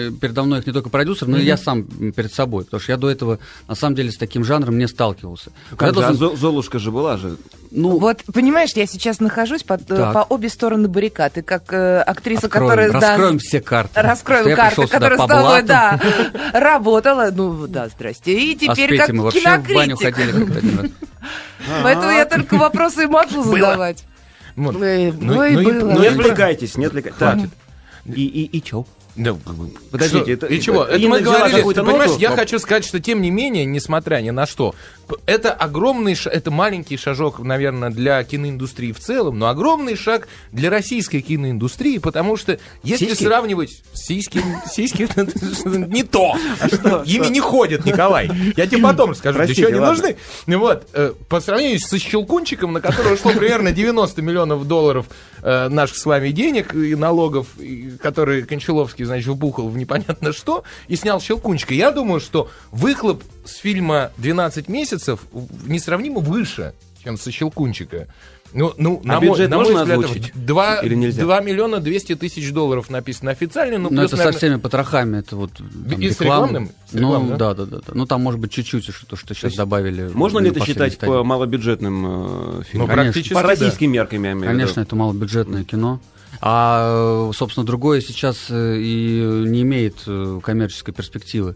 передо 0.10 0.44
мной 0.44 0.60
их 0.60 0.68
не 0.68 0.74
только 0.74 0.90
продюсер, 0.90 1.28
но 1.28 1.38
и 1.38 1.44
я 1.46 1.58
сам 1.58 1.84
перед 1.84 2.34
собой. 2.34 2.66
Потому 2.66 2.82
что 2.82 2.92
я 2.92 2.98
до 2.98 3.10
этого, 3.10 3.40
на 3.68 3.76
самом 3.76 3.96
деле, 3.96 4.12
с 4.12 4.18
таким 4.18 4.44
жанром 4.44 4.78
не 4.78 4.88
сталкивался. 4.88 5.52
Как 5.78 5.90
Я 5.90 5.94
же, 5.94 6.00
а 6.00 6.14
должен- 6.14 6.18
Зо- 6.18 6.36
Золушка 6.38 6.80
же 6.80 6.92
была 6.92 7.18
же. 7.18 7.38
Ну, 7.72 7.98
Вот, 7.98 8.24
понимаешь, 8.34 8.72
я 8.76 8.86
сейчас 8.86 9.20
нахожусь 9.20 9.64
под, 9.64 9.90
э, 9.92 9.96
Так. 9.96 10.14
по 10.14 10.20
обе 10.34 10.50
стороны 10.50 10.88
баррикад. 10.88 11.38
И 11.38 11.42
как 11.42 11.72
э, 11.74 12.00
актриса, 12.02 12.48
откроем, 12.48 12.68
которая... 12.70 12.92
да, 12.92 13.00
раскроем 13.10 13.40
все 13.40 13.62
карты. 13.62 13.92
Раскроем 14.02 14.56
карты, 14.56 14.88
которая 14.88 15.18
с 15.20 15.28
тобой, 15.28 15.62
да, 15.64 16.00
работала. 16.54 17.30
Ну, 17.34 17.68
да, 17.68 17.90
здрасте. 17.90 18.34
И 18.34 18.56
а 18.68 18.74
теперь 18.76 18.98
как 18.98 19.08
Петей 19.08 19.18
мы 19.18 19.24
вообще 19.24 19.40
в 19.40 19.74
баню 19.74 19.98
кинокритик. 19.98 20.16
ходили 20.16 20.32
как-то 20.46 20.58
один 20.60 20.80
раз. 20.80 20.92
Поэтому 21.84 22.12
я 22.12 22.26
только 22.26 22.56
вопросы 22.56 23.04
и 23.04 23.08
могу 23.08 23.44
задавать. 23.44 24.04
Ну, 24.56 24.72
ну 24.72 24.84
и- 24.84 25.12
было. 25.12 25.92
ну 25.92 26.00
Не 26.00 26.06
и- 26.06 26.08
отвлекайтесь, 26.08 26.78
не 26.78 26.86
отвлекайтесь. 26.86 27.18
Хватит. 27.18 27.50
И, 28.06 28.26
и, 28.26 28.46
и 28.58 28.64
чё? 28.64 28.86
Да, 29.18 29.36
Подождите, 29.92 30.24
что? 30.24 30.32
это- 30.32 30.46
и 30.46 30.62
чего? 30.62 30.84
Это 30.84 31.08
мы 31.08 31.20
говорили, 31.22 31.62
ты 31.62 31.82
понимаешь, 31.82 32.12
ноту? 32.12 32.22
я 32.22 32.30
хочу 32.30 32.60
сказать, 32.60 32.86
что 32.86 33.00
тем 33.00 33.22
не 33.22 33.32
менее, 33.32 33.66
несмотря 33.66 34.22
ни 34.22 34.30
на 34.30 34.46
что, 34.46 34.76
это 35.26 35.52
огромный, 35.54 36.16
это 36.26 36.52
маленький 36.52 36.98
шажок, 36.98 37.40
наверное, 37.40 37.90
для 37.90 38.24
киноиндустрии 38.24 38.92
в 38.92 39.00
целом, 39.00 39.40
но 39.40 39.48
огромный 39.48 39.96
шаг 39.96 40.28
для 40.52 40.70
российской 40.70 41.22
киноиндустрии, 41.22 41.98
потому 41.98 42.38
что 42.38 42.60
если 42.84 43.06
Сиськи? 43.08 43.24
сравнивать 43.24 43.82
сиськи, 43.94 44.42
сиськи 44.72 45.08
не 45.66 46.04
то, 46.04 46.36
что? 46.68 47.04
ими 47.04 47.28
не 47.28 47.40
ходят, 47.40 47.86
Николай. 47.86 48.30
Я 48.56 48.68
тебе 48.68 48.82
потом 48.84 49.16
Простите, 49.16 49.62
чего 49.62 49.70
они 49.70 49.80
нужны. 49.80 50.18
Ну 50.46 50.60
Вот, 50.60 50.88
э, 50.94 51.14
по 51.28 51.40
сравнению 51.42 51.80
со 51.80 51.98
Щелкунчиком, 51.98 52.74
на 52.74 52.82
который 52.82 53.14
ушло 53.16 53.32
примерно 53.32 53.72
90 53.72 54.22
миллионов 54.22 54.68
долларов 54.68 55.08
э, 55.42 55.70
наших 55.70 55.98
с 55.98 56.06
вами 56.06 56.30
денег 56.30 56.76
и 56.76 56.96
налогов, 56.96 57.48
которые 58.02 58.46
Кончаловский, 58.46 59.06
значит, 59.08 59.28
вбухал 59.28 59.68
в 59.70 59.78
непонятно 59.78 60.32
что, 60.34 60.64
и 60.88 60.96
снял 60.96 61.20
Щелкунчика. 61.20 61.74
Я 61.74 61.92
думаю, 61.92 62.20
что 62.20 62.50
выхлоп 62.72 63.24
с 63.46 63.56
фильма 63.58 64.12
«12 64.20 64.72
месяцев» 64.72 65.22
несравнимо 65.66 66.20
выше, 66.20 66.74
чем 67.04 67.18
со 67.18 67.32
Щелкунчика. 67.32 68.08
Ну, 68.54 68.74
ну, 68.78 69.02
А 69.04 69.08
на 69.08 69.20
мой, 69.20 69.30
бюджет 69.32 69.50
на 69.50 69.58
мой 69.58 69.66
можно 69.66 69.82
взгляд, 69.82 70.00
озвучить? 70.06 70.32
2, 70.34 70.76
Или 70.80 70.96
нельзя? 70.96 71.22
2 71.24 71.42
миллиона 71.42 71.80
200 71.82 72.16
тысяч 72.16 72.54
долларов 72.54 72.90
написано 72.90 73.32
официально. 73.32 73.78
Ну, 73.78 73.90
Но 73.90 73.90
плюс, 73.90 74.06
это 74.06 74.16
наверное, 74.18 74.32
со 74.32 74.38
всеми 74.38 74.56
потрохами, 74.56 75.18
это 75.20 75.36
вот 75.36 75.52
там, 75.52 75.68
И 76.00 76.10
с 76.10 76.22
реклама. 76.22 76.48
рекламным? 76.48 76.72
С 76.90 76.94
рекламным, 76.94 77.30
Ну 77.32 77.38
да? 77.38 77.54
да, 77.54 77.66
да, 77.66 77.72
да, 77.78 77.82
да. 77.88 77.94
Ну 77.94 78.06
там 78.06 78.24
может 78.24 78.40
быть 78.40 78.52
чуть-чуть 78.54 78.86
что, 78.86 79.18
что 79.18 79.34
сейчас 79.34 79.44
есть 79.44 79.58
добавили. 79.58 80.10
Можно 80.14 80.40
ли 80.40 80.50
это 80.52 80.66
считать 80.66 80.94
стадии. 80.94 81.12
по 81.12 81.24
малобюджетным 81.26 82.06
э, 82.60 82.64
фильмам? 82.64 82.88
Ну, 82.88 82.94
практически, 82.94 83.34
По 83.34 83.42
да. 83.42 83.48
российским 83.50 83.92
меркам, 83.92 84.24
я 84.24 84.32
имею 84.32 84.40
в 84.40 84.44
виду. 84.44 84.52
Конечно, 84.54 84.80
это 84.80 84.96
малобюджетное 84.96 85.66
кино. 85.66 86.00
А, 86.40 87.32
собственно, 87.34 87.66
другое 87.66 88.02
сейчас 88.02 88.48
э, 88.50 88.78
и 88.78 89.20
не 89.48 89.62
имеет 89.64 89.96
э, 90.06 90.40
коммерческой 90.44 90.94
перспективы. 90.94 91.56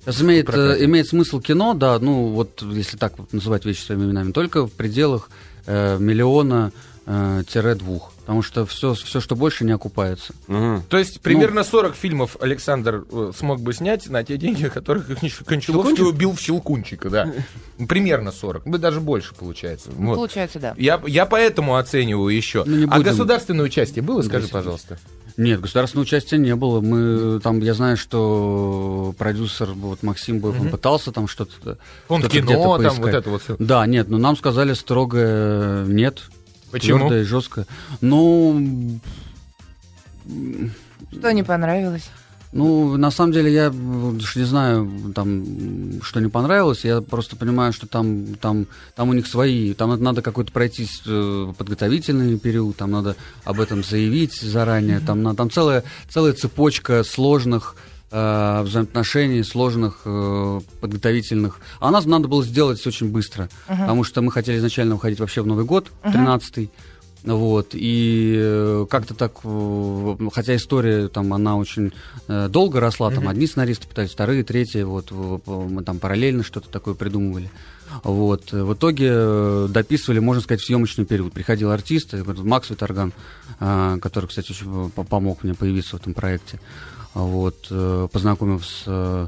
Сейчас 0.00 0.22
имеет, 0.22 0.48
э, 0.50 0.84
имеет 0.84 1.08
смысл 1.08 1.40
кино, 1.40 1.74
да, 1.74 1.98
ну 1.98 2.28
вот 2.28 2.62
если 2.62 2.96
так 2.96 3.18
вот 3.18 3.32
называть 3.32 3.64
вещи 3.64 3.80
своими 3.82 4.04
именами, 4.04 4.32
только 4.32 4.66
в 4.66 4.72
пределах 4.72 5.30
э, 5.66 5.98
миллиона 5.98 6.72
э. 7.06 7.42
Потому 8.26 8.42
что 8.42 8.66
все, 8.66 8.94
все, 8.94 9.20
что 9.20 9.36
больше, 9.36 9.64
не 9.64 9.70
окупается. 9.70 10.34
Мгм. 10.48 10.82
То 10.88 10.98
есть 10.98 11.20
примерно 11.20 11.62
40 11.62 11.94
фильмов 11.94 12.36
Александр 12.40 13.04
э, 13.08 13.30
смог 13.38 13.60
бы 13.60 13.72
снять 13.72 14.08
на 14.08 14.24
те 14.24 14.36
деньги, 14.36 14.66
которых 14.66 15.08
Конч- 15.08 15.44
Кончаловский 15.44 16.02
убил 16.02 16.32
в 16.32 16.40
Щелкунчика, 16.40 17.08
да. 17.08 17.32
Примерно 17.88 18.32
40. 18.32 18.66
Ну, 18.66 18.78
даже 18.78 19.00
больше 19.00 19.32
получается. 19.32 19.90
Вот. 19.92 20.16
Получается, 20.16 20.58
да. 20.58 20.74
Я, 20.76 21.00
я 21.06 21.24
поэтому 21.24 21.76
оцениваю 21.76 22.34
еще. 22.34 22.64
Ну, 22.66 22.88
а 22.90 22.96
будем. 22.96 23.02
государственное 23.04 23.64
участие 23.64 24.02
было, 24.02 24.22
скажи, 24.22 24.48
пожалуйста. 24.48 24.98
Нет, 25.36 25.60
государственного 25.60 26.02
участия 26.02 26.38
не 26.38 26.56
было. 26.56 26.80
Мы 26.80 27.38
там, 27.40 27.60
я 27.60 27.74
знаю, 27.74 27.96
что 27.96 29.14
продюсер 29.18 29.70
вот 29.72 30.02
Максим 30.02 30.40
Боев, 30.40 30.60
он 30.60 30.70
пытался 30.70 31.12
там 31.12 31.28
что-то. 31.28 31.78
Он 32.08 32.22
что-то 32.22 32.36
кино, 32.36 32.78
там 32.78 32.82
поискать. 32.82 32.98
вот 32.98 33.14
это 33.14 33.30
вот 33.30 33.42
все. 33.42 33.56
Да, 33.60 33.86
нет, 33.86 34.08
но 34.08 34.18
нам 34.18 34.36
сказали 34.36 34.72
строго 34.72 35.84
нет. 35.86 36.22
Почему? 36.78 36.98
Твердо 36.98 37.16
и 37.18 37.24
жестко. 37.24 37.66
Ну, 38.00 39.00
Что 41.12 41.32
не 41.32 41.42
понравилось? 41.42 42.10
ну, 42.52 42.96
на 42.96 43.10
самом 43.10 43.32
деле, 43.32 43.52
я 43.52 43.70
не 43.70 44.44
знаю, 44.44 44.90
там, 45.14 45.44
что 46.02 46.20
не 46.20 46.28
понравилось. 46.28 46.84
Я 46.84 47.00
просто 47.02 47.36
понимаю, 47.36 47.72
что 47.72 47.86
там, 47.86 48.34
там, 48.40 48.66
там 48.94 49.08
у 49.10 49.12
них 49.12 49.26
свои. 49.26 49.74
Там 49.74 50.00
надо- 50.02 50.22
какой-то 50.22 50.52
пройти 50.52 50.86
э, 51.06 51.52
подготовительный 51.58 52.38
период, 52.38 52.76
там 52.76 52.90
надо 52.92 53.14
об 53.44 53.60
этом 53.60 53.84
заявить 53.84 54.40
заранее. 54.40 55.00
Там, 55.00 55.22
на- 55.22 55.34
там 55.34 55.50
целая, 55.50 55.82
целая 56.08 56.32
цепочка 56.32 57.04
сложных 57.04 57.76
э, 58.10 58.62
взаимоотношений, 58.62 59.42
сложных 59.42 60.02
э, 60.04 60.60
подготовительных. 60.80 61.60
А 61.80 61.90
нас 61.90 62.04
надо 62.06 62.28
было 62.28 62.44
сделать 62.44 62.84
очень 62.86 63.10
быстро, 63.10 63.48
потому 63.66 64.04
что 64.04 64.22
мы 64.22 64.30
хотели 64.32 64.58
изначально 64.58 64.94
уходить 64.94 65.20
вообще 65.20 65.42
в 65.42 65.46
Новый 65.46 65.64
год, 65.64 65.90
13-й. 66.04 66.70
Вот, 67.24 67.70
и 67.72 68.36
э, 68.38 68.86
как-то 68.88 69.14
так, 69.14 69.32
э, 69.42 70.16
хотя 70.32 70.54
история 70.54 71.08
там, 71.08 71.32
она 71.34 71.56
очень 71.56 71.92
э, 72.28 72.48
долго 72.48 72.78
росла, 72.78 73.10
там 73.10 73.26
одни 73.28 73.48
сценаристы 73.48 73.88
пытались, 73.88 74.12
вторые, 74.12 74.44
третьи, 74.44 74.82
вот, 74.82 75.10
мы 75.10 75.82
там 75.82 75.98
параллельно 75.98 76.44
что-то 76.44 76.68
такое 76.68 76.94
придумывали. 76.94 77.50
Вот, 78.04 78.52
в 78.52 78.74
итоге 78.74 79.66
дописывали, 79.68 80.20
можно 80.20 80.40
сказать, 80.40 80.60
в 80.60 80.66
съемочный 80.66 81.04
период. 81.04 81.32
Приходил 81.32 81.72
артист, 81.72 82.14
Макс 82.14 82.70
Виторган, 82.70 83.12
который, 83.58 84.26
кстати, 84.26 84.52
очень 84.52 84.90
по- 84.90 85.02
помог 85.02 85.42
мне 85.42 85.54
появиться 85.54 85.96
в 85.96 86.00
этом 86.00 86.14
проекте, 86.14 86.60
вот, 87.24 87.66
э, 87.70 88.08
познакомив 88.12 88.64
с 88.66 88.82
э, 88.86 89.26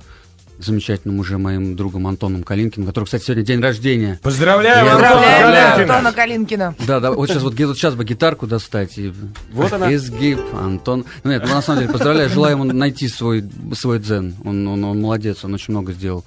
замечательным 0.59 1.20
уже 1.20 1.38
моим 1.38 1.77
другом 1.77 2.07
Антоном 2.07 2.42
Калинкиным, 2.42 2.87
который, 2.87 3.05
кстати, 3.05 3.24
сегодня 3.24 3.44
день 3.44 3.61
рождения. 3.61 4.18
Поздравляю, 4.22 4.85
Я 4.85 4.92
Антона 4.96 5.12
Поздравляем 5.14 5.72
Калянкина. 5.72 5.94
Антона 5.96 6.12
Калинкина. 6.12 6.74
Да, 6.87 7.01
да, 7.01 7.12
вот 7.12 7.29
сейчас 7.29 7.42
вот 7.42 7.55
где-то 7.55 7.74
сейчас 7.74 7.94
бы 7.94 8.05
гитарку 8.05 8.46
достать 8.46 8.98
и 8.98 9.12
Вот 9.53 9.72
она. 9.72 9.94
изгиб, 9.94 10.40
Антон. 10.53 11.05
Ну, 11.22 11.31
нет, 11.31 11.44
ну, 11.46 11.55
на 11.55 11.62
самом 11.62 11.81
деле 11.81 11.92
поздравляю, 11.92 12.29
желаю 12.29 12.57
ему 12.57 12.64
найти 12.64 13.09
свой 13.09 13.44
свой 13.74 14.01
дзен. 14.01 14.35
Он, 14.44 14.66
он, 14.66 14.85
он 14.85 15.01
молодец, 15.01 15.44
он 15.44 15.55
очень 15.55 15.72
много 15.72 15.92
сделал. 15.92 16.24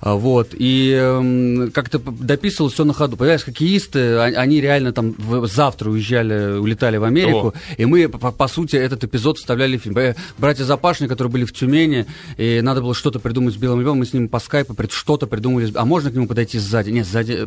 А, 0.00 0.14
Вот, 0.14 0.48
и 0.52 0.92
эм, 0.92 1.70
как-то 1.72 1.98
дописывал 1.98 2.70
все 2.70 2.84
на 2.84 2.92
ходу. 2.92 3.16
Понимаешь, 3.16 3.44
хоккеисты, 3.44 4.00
а- 4.16 4.24
они 4.36 4.60
реально 4.60 4.92
там 4.92 5.14
завтра 5.46 5.90
уезжали, 5.90 6.58
улетали 6.58 6.96
в 6.96 7.04
Америку, 7.04 7.54
и 7.76 7.84
мы, 7.84 8.08
по, 8.08 8.32
по 8.32 8.48
сути, 8.48 8.76
этот 8.76 9.04
эпизод 9.04 9.38
вставляли 9.38 9.76
в 9.78 9.82
фильм. 9.82 9.96
Братья 10.38 10.64
Запашни, 10.64 11.06
которые 11.06 11.30
были 11.30 11.44
в 11.44 11.52
Тюмени, 11.52 12.06
и 12.36 12.60
надо 12.62 12.82
было 12.82 12.94
что-то 12.94 13.18
придумать 13.20 13.54
с 13.54 13.56
Белым 13.56 13.80
Львом, 13.80 13.98
мы 13.98 14.06
с 14.06 14.12
ним 14.12 14.28
по 14.28 14.40
скайпу 14.40 14.74
что-то 14.90 15.26
придумали. 15.26 15.70
А 15.74 15.84
можно 15.84 16.10
к 16.10 16.14
нему 16.14 16.26
подойти 16.26 16.58
сзади? 16.58 16.90
Нет, 16.90 17.06
сзади... 17.06 17.46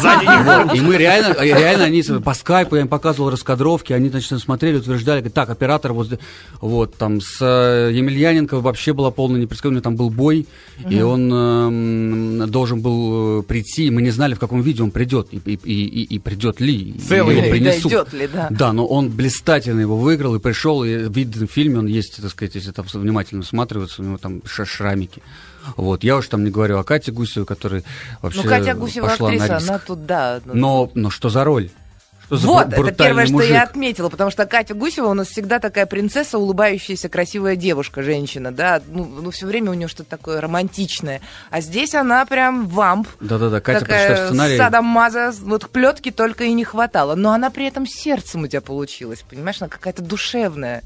Сзади 0.00 0.76
И 0.76 0.80
мы 0.80 0.96
реально, 0.96 1.34
реально 1.42 1.84
они 1.84 2.02
по 2.02 2.34
скайпу, 2.34 2.76
я 2.76 2.82
им 2.82 2.88
показывал 2.88 3.30
раскадровки, 3.30 3.92
они, 3.92 4.08
значит, 4.08 4.38
смотрели, 4.40 4.78
утверждали, 4.78 5.28
так, 5.28 5.50
оператор 5.50 5.92
вот, 5.92 6.06
здесь». 6.06 6.18
вот, 6.60 6.94
там, 6.96 7.20
с 7.20 7.38
э, 7.40 7.90
Емельяненко 7.92 8.60
вообще 8.60 8.92
была 8.92 9.10
полная 9.10 9.40
непредсказуемая, 9.40 9.82
там 9.82 9.96
был 9.96 10.10
бой, 10.10 10.46
и 10.88 11.00
он 11.00 11.31
эм, 11.32 12.50
должен 12.50 12.80
был 12.80 13.40
э, 13.40 13.42
прийти, 13.42 13.90
мы 13.90 14.02
не 14.02 14.10
знали, 14.10 14.34
в 14.34 14.38
каком 14.38 14.62
виде 14.62 14.82
он 14.82 14.90
придет, 14.90 15.28
и, 15.32 15.36
и, 15.36 15.54
и, 15.54 16.02
и 16.14 16.18
придет 16.18 16.60
ли, 16.60 16.94
Целый 17.08 17.36
его 17.38 17.50
принесут. 17.50 17.90
дойдет 17.92 18.12
ли, 18.12 18.28
да. 18.32 18.48
Да, 18.50 18.72
но 18.72 18.86
он 18.86 19.10
блистательно 19.10 19.80
его 19.80 19.96
выиграл 19.96 20.34
и 20.34 20.38
пришел, 20.38 20.84
и 20.84 21.08
видно 21.08 21.46
в 21.46 21.50
фильме, 21.50 21.78
он 21.78 21.86
есть, 21.86 22.20
так 22.20 22.30
сказать, 22.30 22.54
если 22.54 22.70
там 22.72 22.84
внимательно 22.92 23.42
всматриваться, 23.42 24.02
у 24.02 24.04
него 24.04 24.18
там 24.18 24.42
шрамики. 24.46 25.22
Вот, 25.76 26.02
я 26.02 26.16
уж 26.16 26.26
там 26.28 26.44
не 26.44 26.50
говорю 26.50 26.78
о 26.78 26.84
Кате 26.84 27.12
Гусевой, 27.12 27.46
которая 27.46 27.84
вообще 28.20 28.40
Ну, 28.42 28.48
Катя 28.48 28.74
Гусева 28.74 29.06
пошла 29.06 29.28
на 29.30 29.34
актриса, 29.36 29.54
риск. 29.58 29.68
она 29.70 29.78
тут, 29.78 30.06
да. 30.06 30.40
ну, 30.44 30.54
Но, 30.54 30.90
но 30.94 31.10
что 31.10 31.28
за 31.28 31.44
роль? 31.44 31.70
Что 32.26 32.36
за 32.36 32.46
Вот, 32.46 32.72
это 32.72 32.92
первое, 32.92 33.26
что 33.26 33.34
мужик? 33.34 33.50
я 33.50 33.62
отметила, 33.62 34.08
потому 34.08 34.30
что 34.30 34.46
Катя 34.46 34.74
Гусева 34.74 35.08
у 35.08 35.14
нас 35.14 35.28
всегда 35.28 35.58
такая 35.58 35.86
принцесса, 35.86 36.38
улыбающаяся, 36.38 37.08
красивая 37.08 37.56
девушка, 37.56 38.02
женщина, 38.02 38.52
да, 38.52 38.80
ну, 38.86 39.04
ну 39.04 39.30
все 39.30 39.46
время 39.46 39.70
у 39.70 39.74
нее 39.74 39.88
что-то 39.88 40.10
такое 40.10 40.40
романтичное. 40.40 41.20
А 41.50 41.60
здесь 41.60 41.94
она 41.94 42.24
прям 42.26 42.66
вамп. 42.68 43.08
Да-да-да, 43.20 43.60
Катя 43.60 43.80
такая 43.80 44.26
сценарий. 44.26 44.56
садомаза, 44.56 45.32
вот 45.40 45.68
плетки 45.70 46.10
только 46.10 46.44
и 46.44 46.52
не 46.52 46.64
хватало. 46.64 47.14
Но 47.14 47.32
она 47.32 47.50
при 47.50 47.66
этом 47.66 47.86
сердцем 47.86 48.44
у 48.44 48.46
тебя 48.46 48.60
получилась, 48.60 49.24
понимаешь, 49.28 49.60
она 49.60 49.68
какая-то 49.68 50.02
душевная. 50.02 50.82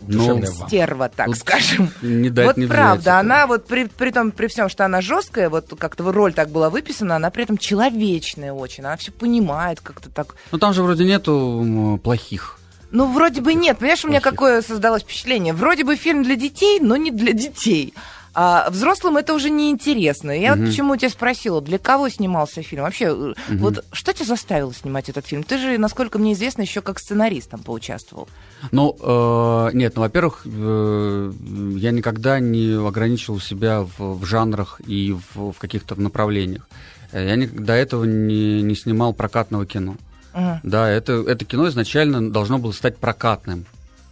Ну. 0.00 0.44
Стерва, 0.46 1.08
так 1.08 1.26
Тут 1.26 1.38
скажем. 1.38 1.90
не 2.02 2.30
дать 2.30 2.46
вот 2.46 2.56
не 2.56 2.64
взять. 2.64 2.76
правда, 2.76 3.18
она 3.18 3.46
вот 3.46 3.66
при, 3.66 3.84
при 3.86 4.10
том, 4.10 4.30
при 4.30 4.46
всем, 4.46 4.68
что 4.68 4.84
она 4.84 5.00
жесткая, 5.00 5.50
вот 5.50 5.72
как-то 5.78 6.10
роль 6.12 6.32
так 6.32 6.50
была 6.50 6.70
выписана, 6.70 7.16
она 7.16 7.30
при 7.30 7.44
этом 7.44 7.58
человечная 7.58 8.52
очень, 8.52 8.84
она 8.84 8.96
все 8.96 9.10
понимает 9.10 9.80
как-то 9.80 10.08
так. 10.10 10.36
Ну 10.52 10.58
там 10.58 10.72
же 10.72 10.82
вроде 10.82 11.04
нету 11.04 12.00
плохих. 12.02 12.58
Ну, 12.90 13.12
вроде 13.12 13.42
бы 13.42 13.52
нет. 13.52 13.78
Понимаешь, 13.78 14.04
у 14.04 14.08
меня 14.08 14.20
какое 14.20 14.62
создалось 14.62 15.02
впечатление? 15.02 15.52
Вроде 15.52 15.84
бы 15.84 15.96
фильм 15.96 16.22
для 16.22 16.36
детей, 16.36 16.80
но 16.80 16.96
не 16.96 17.10
для 17.10 17.32
детей. 17.34 17.92
А 18.34 18.68
взрослым 18.70 19.16
это 19.16 19.34
уже 19.34 19.50
неинтересно. 19.50 20.30
Я 20.30 20.50
вот 20.52 20.58
Мгм. 20.60 20.68
почему 20.68 20.96
тебя 20.96 21.10
спросила, 21.10 21.60
для 21.60 21.78
кого 21.78 22.08
снимался 22.08 22.62
фильм? 22.62 22.82
Вообще, 22.82 23.06
э, 23.06 23.34
вот 23.56 23.84
что 23.92 24.12
тебя 24.12 24.26
заставило 24.26 24.72
снимать 24.72 25.08
этот 25.08 25.26
фильм? 25.26 25.42
Ты 25.42 25.58
же, 25.58 25.78
насколько 25.78 26.18
мне 26.18 26.34
известно, 26.34 26.62
еще 26.62 26.80
как 26.80 26.98
сценарист 27.00 27.50
там 27.50 27.62
поучаствовал. 27.62 28.28
Ну, 28.70 28.96
э, 29.00 29.70
нет, 29.74 29.94
ну, 29.96 30.02
во-первых, 30.02 30.42
э, 30.44 31.32
я 31.76 31.90
никогда 31.90 32.38
не 32.40 32.72
ограничивал 32.86 33.40
себя 33.40 33.82
в, 33.82 34.18
в 34.18 34.24
жанрах 34.24 34.80
и 34.86 35.12
в, 35.34 35.52
в 35.52 35.58
каких-то 35.58 36.00
направлениях. 36.00 36.68
Э, 37.12 37.26
Я 37.26 37.36
ни- 37.36 37.46
до 37.46 37.72
этого 37.72 38.04
не, 38.04 38.62
не 38.62 38.74
снимал 38.76 39.12
прокатного 39.14 39.66
кино. 39.66 39.96
Мгм. 40.34 40.60
Да, 40.62 40.88
это, 40.88 41.14
это 41.26 41.44
кино 41.44 41.68
изначально 41.68 42.30
должно 42.30 42.58
было 42.58 42.72
стать 42.72 42.98
прокатным. 42.98 43.64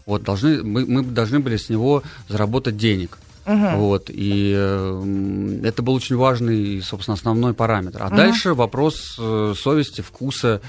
Вот, 0.07 0.23
должны, 0.23 0.63
мы, 0.63 0.87
мы 0.87 1.03
должны 1.03 1.41
были 1.41 1.57
с 1.57 1.69
него 1.69 2.03
заработать 2.29 2.77
денег. 2.77 3.19
Мгм. 3.47 3.77
Вот, 3.77 4.11
и 4.11 4.53
э, 4.57 5.61
это 5.63 5.83
был 5.83 5.95
очень 5.95 6.17
важный, 6.17 6.83
собственно, 6.83 7.15
основной 7.15 7.55
параметр. 7.55 8.03
А 8.03 8.11
дальше 8.11 8.55
вопрос 8.55 9.17
э, 9.19 9.55
совести, 9.57 10.01
вкуса, 10.01 10.61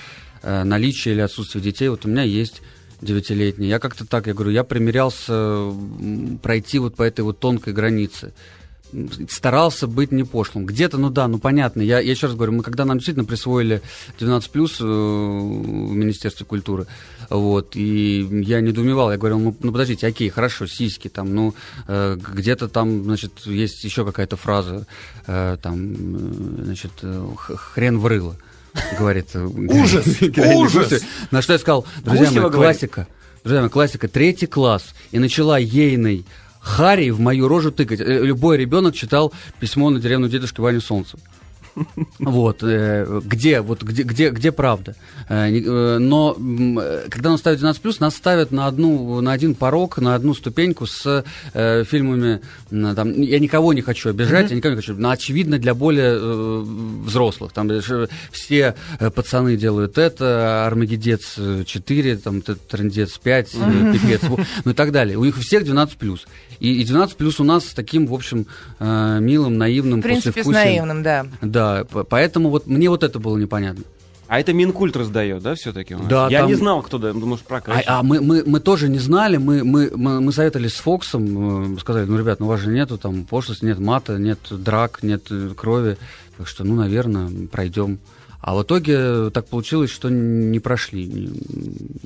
э, 0.44 0.64
наличия 0.64 1.12
или 1.12 1.22
отсутствия 1.22 1.60
детей. 1.60 1.90
Вот 1.90 2.06
у 2.06 2.10
меня 2.10 2.22
есть 2.22 2.62
девятилетний. 3.02 3.68
Я 3.68 3.80
как-то 3.80 4.06
так, 4.06 4.28
я 4.28 4.34
говорю, 4.34 4.52
я 4.52 4.64
примерялся 4.64 5.72
пройти 6.42 6.80
вот 6.80 6.96
по 6.96 7.04
этой 7.04 7.22
вот 7.22 7.40
тонкой 7.40 7.74
границе. 7.74 8.34
Старался 9.30 9.88
быть 9.88 10.12
не 10.12 10.24
пошлым. 10.24 10.66
Где-то, 10.66 10.98
ну 10.98 11.10
да, 11.10 11.28
ну 11.28 11.40
понятно. 11.40 11.82
Я, 11.82 12.00
я 12.00 12.12
еще 12.12 12.28
раз 12.28 12.36
говорю, 12.36 12.54
мы 12.54 12.64
когда 12.64 12.86
нам 12.86 12.98
действительно 12.98 13.26
присвоили 13.26 13.82
12 14.20 14.50
плюс 14.50 14.80
в 14.80 14.84
Министерстве 14.84 16.46
культуры, 16.46 16.88
вот, 17.30 17.76
и 17.76 18.28
я 18.46 18.62
недоумевал, 18.62 19.12
я 19.12 19.18
говорил, 19.18 19.40
ну, 19.40 19.56
ну 19.60 19.72
подождите, 19.72 20.08
окей, 20.08 20.30
хорошо, 20.30 20.68
сиськи, 20.68 21.10
там, 21.10 21.36
ну, 21.36 21.54
э, 21.88 22.18
где-то 22.18 22.70
там, 22.70 23.04
значит, 23.04 23.32
есть 23.46 23.84
еще 23.84 24.06
какая-то 24.06 24.38
фраза, 24.38 24.88
э, 25.26 25.58
там, 25.62 25.94
э, 25.94 26.64
значит, 26.64 26.92
э, 27.02 27.28
хрен 27.38 28.00
врыло, 28.00 28.38
говорит. 28.98 29.36
Ужас! 29.36 30.06
ужас! 30.38 31.02
На 31.32 31.42
что 31.42 31.54
я 31.54 31.60
сказал, 31.60 31.86
друзья 32.04 32.42
мои, 32.42 32.52
классика, 32.52 33.08
друзья 33.44 33.62
мои, 33.62 33.70
классика, 33.70 34.08
третий 34.08 34.48
класс, 34.48 34.96
и 35.12 35.20
начала 35.20 35.58
ейной 35.60 36.26
Харри 36.68 37.10
в 37.12 37.20
мою 37.20 37.48
рожу 37.48 37.72
тыкать. 37.72 38.02
Э, 38.02 38.24
Любой 38.24 38.58
ребенок 38.58 38.94
читал 38.94 39.34
письмо 39.60 39.90
на 39.90 40.00
деревню 40.00 40.28
дедушки 40.30 40.62
Вани 40.62 40.80
Солнцева. 40.80 41.20
Вот, 42.20 42.64
э, 42.64 43.22
где, 43.24 43.62
вот 43.62 43.84
где, 43.84 44.02
где, 44.02 44.30
где 44.32 44.52
правда? 44.52 44.96
Э, 45.30 45.98
но 46.00 46.34
когда 47.10 47.30
нас 47.30 47.40
ставят 47.40 47.62
12+, 47.62 47.98
нас 48.00 48.16
ставят 48.16 48.52
на, 48.52 48.66
одну, 48.66 49.22
на 49.22 49.32
один 49.32 49.54
порог, 49.54 50.00
на 50.00 50.16
одну 50.16 50.34
ступеньку 50.34 50.88
с 50.88 51.24
фильмами, 51.54 52.42
там, 52.72 53.22
я 53.22 53.38
никого 53.40 53.74
не 53.74 53.82
хочу 53.82 54.10
обижать, 54.10 54.50
я 54.50 54.58
никого 54.58 54.72
не 54.72 54.82
хочу, 54.82 54.96
но 54.96 55.12
очевидно 55.12 55.60
для 55.60 55.74
более 55.76 56.18
взрослых. 57.04 57.54
Там 57.54 57.70
все 58.32 58.74
пацаны 59.14 59.56
делают 59.56 60.00
это, 60.00 60.66
Армагеддец 60.66 61.36
э, 61.38 61.64
4, 61.66 62.18
там, 62.18 62.42
т- 62.42 62.56
Трындец 62.56 63.18
5, 63.20 63.50
э, 63.54 63.94
Пипец, 63.94 64.22
ну 64.66 64.72
и 64.72 64.74
так 64.74 64.92
далее. 64.92 65.18
У 65.18 65.26
них 65.26 65.38
у 65.38 65.42
всех 65.42 65.64
12+. 65.64 66.20
И, 66.60 66.82
и 66.82 66.86
12+, 66.86 67.36
у 67.40 67.44
нас 67.44 67.66
с 67.66 67.74
таким, 67.74 68.08
в 68.08 68.14
общем, 68.14 68.46
э, 68.80 69.20
милым, 69.20 69.58
наивным, 69.58 70.00
В 70.00 70.04
принципе, 70.04 70.44
с 70.44 70.48
наивным, 70.48 71.04
да. 71.04 71.28
Да, 71.42 71.86
поэтому 72.10 72.50
вот 72.50 72.68
мне 72.68 72.90
вот 72.90 73.04
это 73.04 73.20
было 73.20 73.38
непонятно. 73.38 73.84
А 74.28 74.42
это 74.42 74.52
Минкульт 74.52 74.96
раздает, 74.98 75.42
да, 75.42 75.56
все-таки? 75.56 75.96
Да, 76.10 76.28
Я 76.30 76.40
там- 76.40 76.50
не 76.50 76.56
знал, 76.56 76.82
кто 76.82 76.98
да, 76.98 77.14
может 77.14 77.46
А, 77.46 77.50
прокачивать. 77.50 77.86
а 77.88 78.04
мы, 78.04 78.20
мы, 78.20 78.44
мы 78.46 78.60
тоже 78.60 78.90
не 78.90 79.00
знали, 79.00 79.38
мы, 79.38 79.64
мы, 79.64 79.90
мы, 79.96 80.20
мы 80.20 80.34
советовались 80.34 80.74
с 80.74 80.80
Фоксом, 80.80 81.76
э, 81.76 81.80
сказали, 81.80 82.06
ну, 82.06 82.18
ребят, 82.18 82.42
ну 82.42 82.48
у 82.48 82.50
вас 82.50 82.60
же 82.60 82.70
нету 82.70 82.98
там 82.98 83.24
пошлости, 83.24 83.64
нет 83.64 83.80
мата, 83.80 84.18
нет 84.18 84.40
драк, 84.50 85.02
нет 85.02 85.28
э, 85.30 85.54
крови, 85.56 85.98
так 86.38 86.48
что, 86.48 86.66
ну, 86.66 86.76
наверное, 86.76 87.30
пройдем. 87.50 88.00
А 88.42 88.56
в 88.56 88.64
итоге 88.64 89.30
так 89.32 89.48
получилось, 89.48 89.92
что 89.92 90.10
не 90.10 90.60
прошли. 90.60 91.32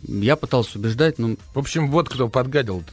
Я 0.08 0.36
пытался 0.36 0.80
убеждать, 0.80 1.20
но... 1.20 1.36
В 1.54 1.60
общем, 1.60 1.92
вот 1.92 2.10
кто 2.10 2.30
подгадил. 2.30 2.84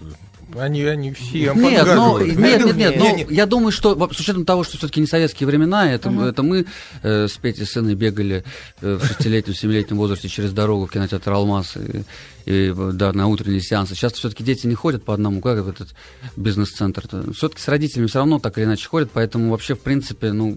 Они, 0.57 0.83
они 0.85 1.13
все 1.13 1.53
Нет, 1.55 1.87
ну, 1.87 2.19
нет, 2.19 2.39
нет, 2.39 2.77
нет, 2.77 2.97
Не, 2.97 3.25
ну, 3.25 3.31
я 3.31 3.47
думаю, 3.47 3.71
что 3.71 3.95
с 4.13 4.21
учетом 4.21 4.45
того, 4.45 4.65
что 4.65 4.79
все-таки 4.79 5.01
не 5.01 5.07
советские 5.07 5.47
времена, 5.47 5.93
это, 5.93 6.11
это 6.11 6.43
мы 6.43 6.65
э, 7.03 7.29
с 7.29 7.33
Петей 7.37 7.67
сыном 7.67 7.95
бегали 7.95 8.45
э, 8.81 8.95
в 8.95 9.05
шестилетнем, 9.05 9.55
семилетнем 9.55 9.99
возрасте 9.99 10.29
через 10.29 10.53
дорогу 10.53 10.87
в 10.87 10.91
кинотеатр 10.91 11.33
«Алмаз» 11.33 11.77
и, 11.77 12.05
и, 12.51 12.75
да, 12.95 13.13
на 13.13 13.27
утренние 13.27 13.61
сеансы. 13.61 13.95
Сейчас 13.95 14.15
все-таки 14.15 14.43
дети 14.43 14.67
не 14.67 14.75
ходят 14.75 15.05
по 15.05 15.13
одному, 15.13 15.41
как 15.41 15.63
в 15.63 15.69
этот 15.69 15.89
бизнес-центр. 16.37 17.05
Все-таки 17.35 17.61
с 17.61 17.69
родителями 17.69 18.07
все 18.07 18.21
равно 18.21 18.39
так 18.39 18.57
или 18.57 18.65
иначе 18.65 18.89
ходят, 18.89 19.11
поэтому 19.13 19.51
вообще, 19.51 19.75
в 19.75 19.81
принципе, 19.81 20.33
ну, 20.33 20.57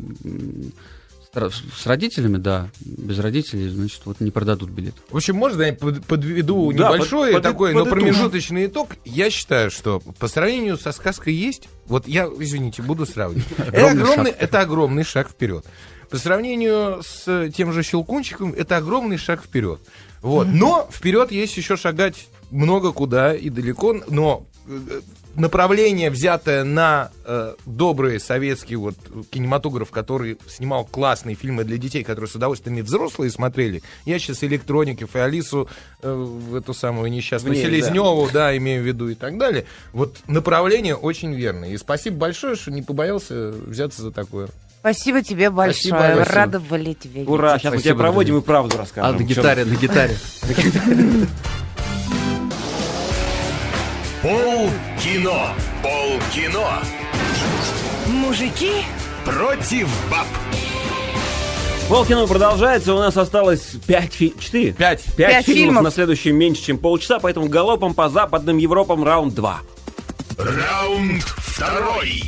с 1.34 1.86
родителями, 1.86 2.38
да, 2.38 2.70
без 2.82 3.20
родителей, 3.20 3.70
значит, 3.70 4.02
вот 4.06 4.20
не 4.20 4.32
продадут 4.32 4.70
билет. 4.70 4.96
В 5.10 5.16
общем, 5.18 5.36
можно 5.36 5.62
я 5.64 5.74
под- 5.74 6.04
подведу 6.06 6.72
Да, 6.74 6.94
небольшой 6.94 7.28
под- 7.34 7.36
под- 7.36 7.44
такой, 7.44 7.74
но 7.74 7.80
подытожим. 7.86 8.06
промежуточный 8.14 8.66
итог. 8.66 8.90
Я 9.06 9.30
считаю, 9.30 9.72
что 9.72 10.02
по 10.20 10.28
сравнению 10.28 10.78
со 10.78 10.92
сказкой 10.92 11.34
есть, 11.34 11.70
вот 11.88 12.08
я, 12.08 12.26
извините, 12.40 12.82
буду 12.82 13.06
сравнивать. 13.06 13.46
Это 13.58 13.92
Огромный 13.92 14.32
это 14.32 14.60
огромный 14.62 15.04
шаг 15.04 15.30
вперед. 15.30 15.66
По 16.10 16.18
сравнению 16.18 17.02
с 17.04 17.50
тем 17.56 17.72
же 17.72 17.84
Щелкунчиком, 17.84 18.54
это 18.54 18.76
огромный 18.78 19.18
шаг 19.18 19.42
вперед. 19.44 19.80
Вот. 20.22 20.48
Но 20.52 20.90
вперед 20.92 21.32
есть 21.32 21.56
еще 21.56 21.78
шагать 21.78 22.28
много 22.50 22.92
куда 22.92 23.34
и 23.34 23.50
далеко, 23.50 23.96
но 24.10 24.46
э, 24.68 25.00
направление, 25.36 26.10
взятое 26.10 26.64
на 26.64 27.12
э, 27.26 27.56
добрый 27.66 28.20
советский 28.20 28.76
вот 28.76 28.96
кинематограф, 29.30 29.92
который 29.92 30.38
снимал 30.48 30.86
классные 30.86 31.36
фильмы 31.36 31.64
для 31.64 31.78
детей, 31.78 32.04
которые 32.04 32.30
с 32.30 32.36
удовольствием 32.36 32.78
и 32.78 32.82
взрослые 32.82 33.32
смотрели. 33.32 33.82
Я 34.06 34.20
сейчас 34.20 34.44
электроников 34.44 35.16
и 35.16 35.20
Алису 35.20 35.70
э, 36.02 36.12
в 36.12 36.56
эту 36.56 36.74
самую 36.74 37.12
несчастную 37.12 37.54
В 37.54 37.58
ней, 37.58 37.66
Селезневу, 37.66 38.30
да. 38.32 38.56
имею 38.58 38.84
в 38.84 38.86
виду 38.86 39.10
и 39.10 39.16
так 39.16 39.38
далее. 39.38 39.66
Вот 39.94 40.18
направление 40.28 40.96
очень 40.96 41.34
верное. 41.34 41.70
И 41.70 41.78
спасибо 41.78 42.18
большое, 42.18 42.56
что 42.56 42.72
не 42.72 42.82
побоялся 42.82 43.52
взяться 43.52 44.02
за 44.02 44.12
такое. 44.12 44.50
Спасибо 44.80 45.22
тебе 45.22 45.52
большое. 45.52 45.94
Спасибо. 45.94 46.26
Рада 46.26 46.60
были 46.60 46.94
тебя 46.94 47.22
Ура, 47.22 47.60
сейчас 47.60 47.76
мы 47.76 47.82
тебя 47.82 47.96
проводим 47.96 48.38
и 48.38 48.42
правду 48.42 48.78
расскажем. 48.78 49.16
А 49.16 49.20
на 49.20 49.24
гитаре, 49.24 49.64
на 49.64 49.76
гитаре. 49.76 50.18
Пол 54.24 54.70
кино. 55.04 55.50
Пол 55.82 56.20
кино. 56.34 56.68
Мужики 58.08 58.84
против 59.26 59.90
баб. 60.12 60.28
Полкино 61.90 62.26
продолжается, 62.26 62.94
у 62.94 63.00
нас 63.00 63.18
осталось 63.18 63.74
5 63.86 64.14
фи... 64.14 64.34
4? 64.40 64.72
Пять. 64.74 65.04
5 65.04 65.16
Пять 65.18 65.46
фильмов, 65.46 65.64
фильмов. 65.66 65.84
на 65.84 65.92
следующий 65.92 66.32
меньше, 66.32 66.64
чем 66.64 66.78
полчаса, 66.78 67.20
поэтому 67.20 67.50
галопом 67.50 67.94
по 67.94 68.08
западным 68.10 68.58
Европам 68.58 69.04
раунд 69.04 69.34
2. 69.36 69.60
Раунд 70.38 71.24
второй. 71.24 72.24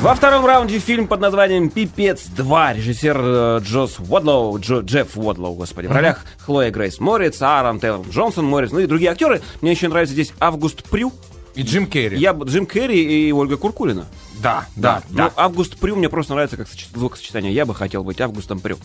Во 0.00 0.14
втором 0.14 0.46
раунде 0.46 0.78
фильм 0.78 1.06
под 1.06 1.20
названием 1.20 1.68
«Пипец 1.68 2.24
2». 2.34 2.76
Режиссер 2.76 3.16
э, 3.20 3.60
Джос 3.62 3.96
Уодлоу, 3.98 4.58
Джо- 4.58 4.80
Джефф 4.82 5.16
Уодлоу, 5.18 5.54
господи. 5.54 5.86
В 5.86 5.92
ролях 5.92 6.24
Хлоя 6.38 6.70
Грейс 6.70 6.98
Морриц, 7.00 7.42
Аарон 7.42 7.80
Тейлор 7.80 8.06
Джонсон 8.08 8.46
Морриц, 8.46 8.70
ну 8.72 8.78
и 8.78 8.86
другие 8.86 9.10
актеры. 9.10 9.42
Мне 9.60 9.72
еще 9.72 9.88
нравится 9.88 10.14
здесь 10.14 10.32
Август 10.40 10.82
Прю, 10.84 11.12
И 11.54 11.62
Джим 11.62 11.86
Керри. 11.86 12.18
я, 12.18 12.32
Джим 12.32 12.66
Керри 12.66 13.28
и 13.28 13.32
Ольга 13.32 13.56
Куркулина. 13.56 14.06
Да, 14.44 14.66
да, 14.76 15.02
Ну, 15.10 15.30
Август 15.36 15.78
Прю 15.78 15.96
мне 15.96 16.10
просто 16.10 16.34
нравится 16.34 16.58
как 16.58 16.66
соч- 16.66 16.86
звукосочетание. 16.94 17.52
Я 17.54 17.64
бы 17.64 17.74
хотел 17.74 18.04
быть 18.04 18.20
Августом 18.20 18.60
Прю. 18.60 18.76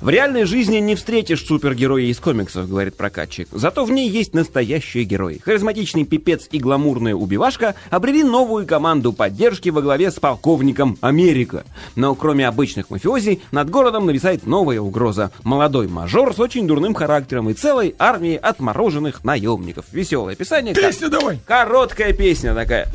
В 0.00 0.08
реальной 0.08 0.44
жизни 0.44 0.76
не 0.76 0.94
встретишь 0.94 1.44
супергероя 1.44 2.04
из 2.04 2.18
комиксов, 2.20 2.68
говорит 2.68 2.96
прокатчик. 2.96 3.48
Зато 3.50 3.84
в 3.84 3.90
ней 3.90 4.08
есть 4.08 4.34
настоящие 4.34 5.02
герои. 5.04 5.40
Харизматичный 5.44 6.04
пипец 6.04 6.46
и 6.52 6.58
гламурная 6.60 7.14
убивашка 7.14 7.74
обрели 7.90 8.22
новую 8.22 8.66
команду 8.66 9.12
поддержки 9.12 9.68
во 9.68 9.82
главе 9.82 10.10
с 10.12 10.14
полковником 10.14 10.96
Америка. 11.00 11.64
Но 11.96 12.14
кроме 12.14 12.46
обычных 12.46 12.88
мафиози, 12.90 13.42
над 13.50 13.68
городом 13.68 14.06
нависает 14.06 14.46
новая 14.46 14.80
угроза. 14.80 15.32
Молодой 15.42 15.88
мажор 15.88 16.34
с 16.34 16.38
очень 16.38 16.66
дурным 16.68 16.94
характером 16.94 17.50
и 17.50 17.54
целой 17.54 17.94
армией 17.98 18.36
отмороженных 18.36 19.24
наемников. 19.24 19.86
Веселое 19.92 20.34
описание. 20.34 20.72
Песню 20.72 21.10
давай. 21.10 21.40
Короткая 21.46 22.12
песня 22.12 22.54
такая. 22.54 22.88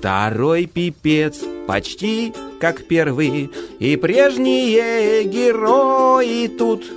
Второй 0.00 0.64
пипец 0.64 1.40
почти 1.66 2.32
как 2.58 2.84
первый, 2.86 3.50
и 3.78 3.96
прежние 3.96 5.24
герои 5.24 6.46
тут. 6.46 6.90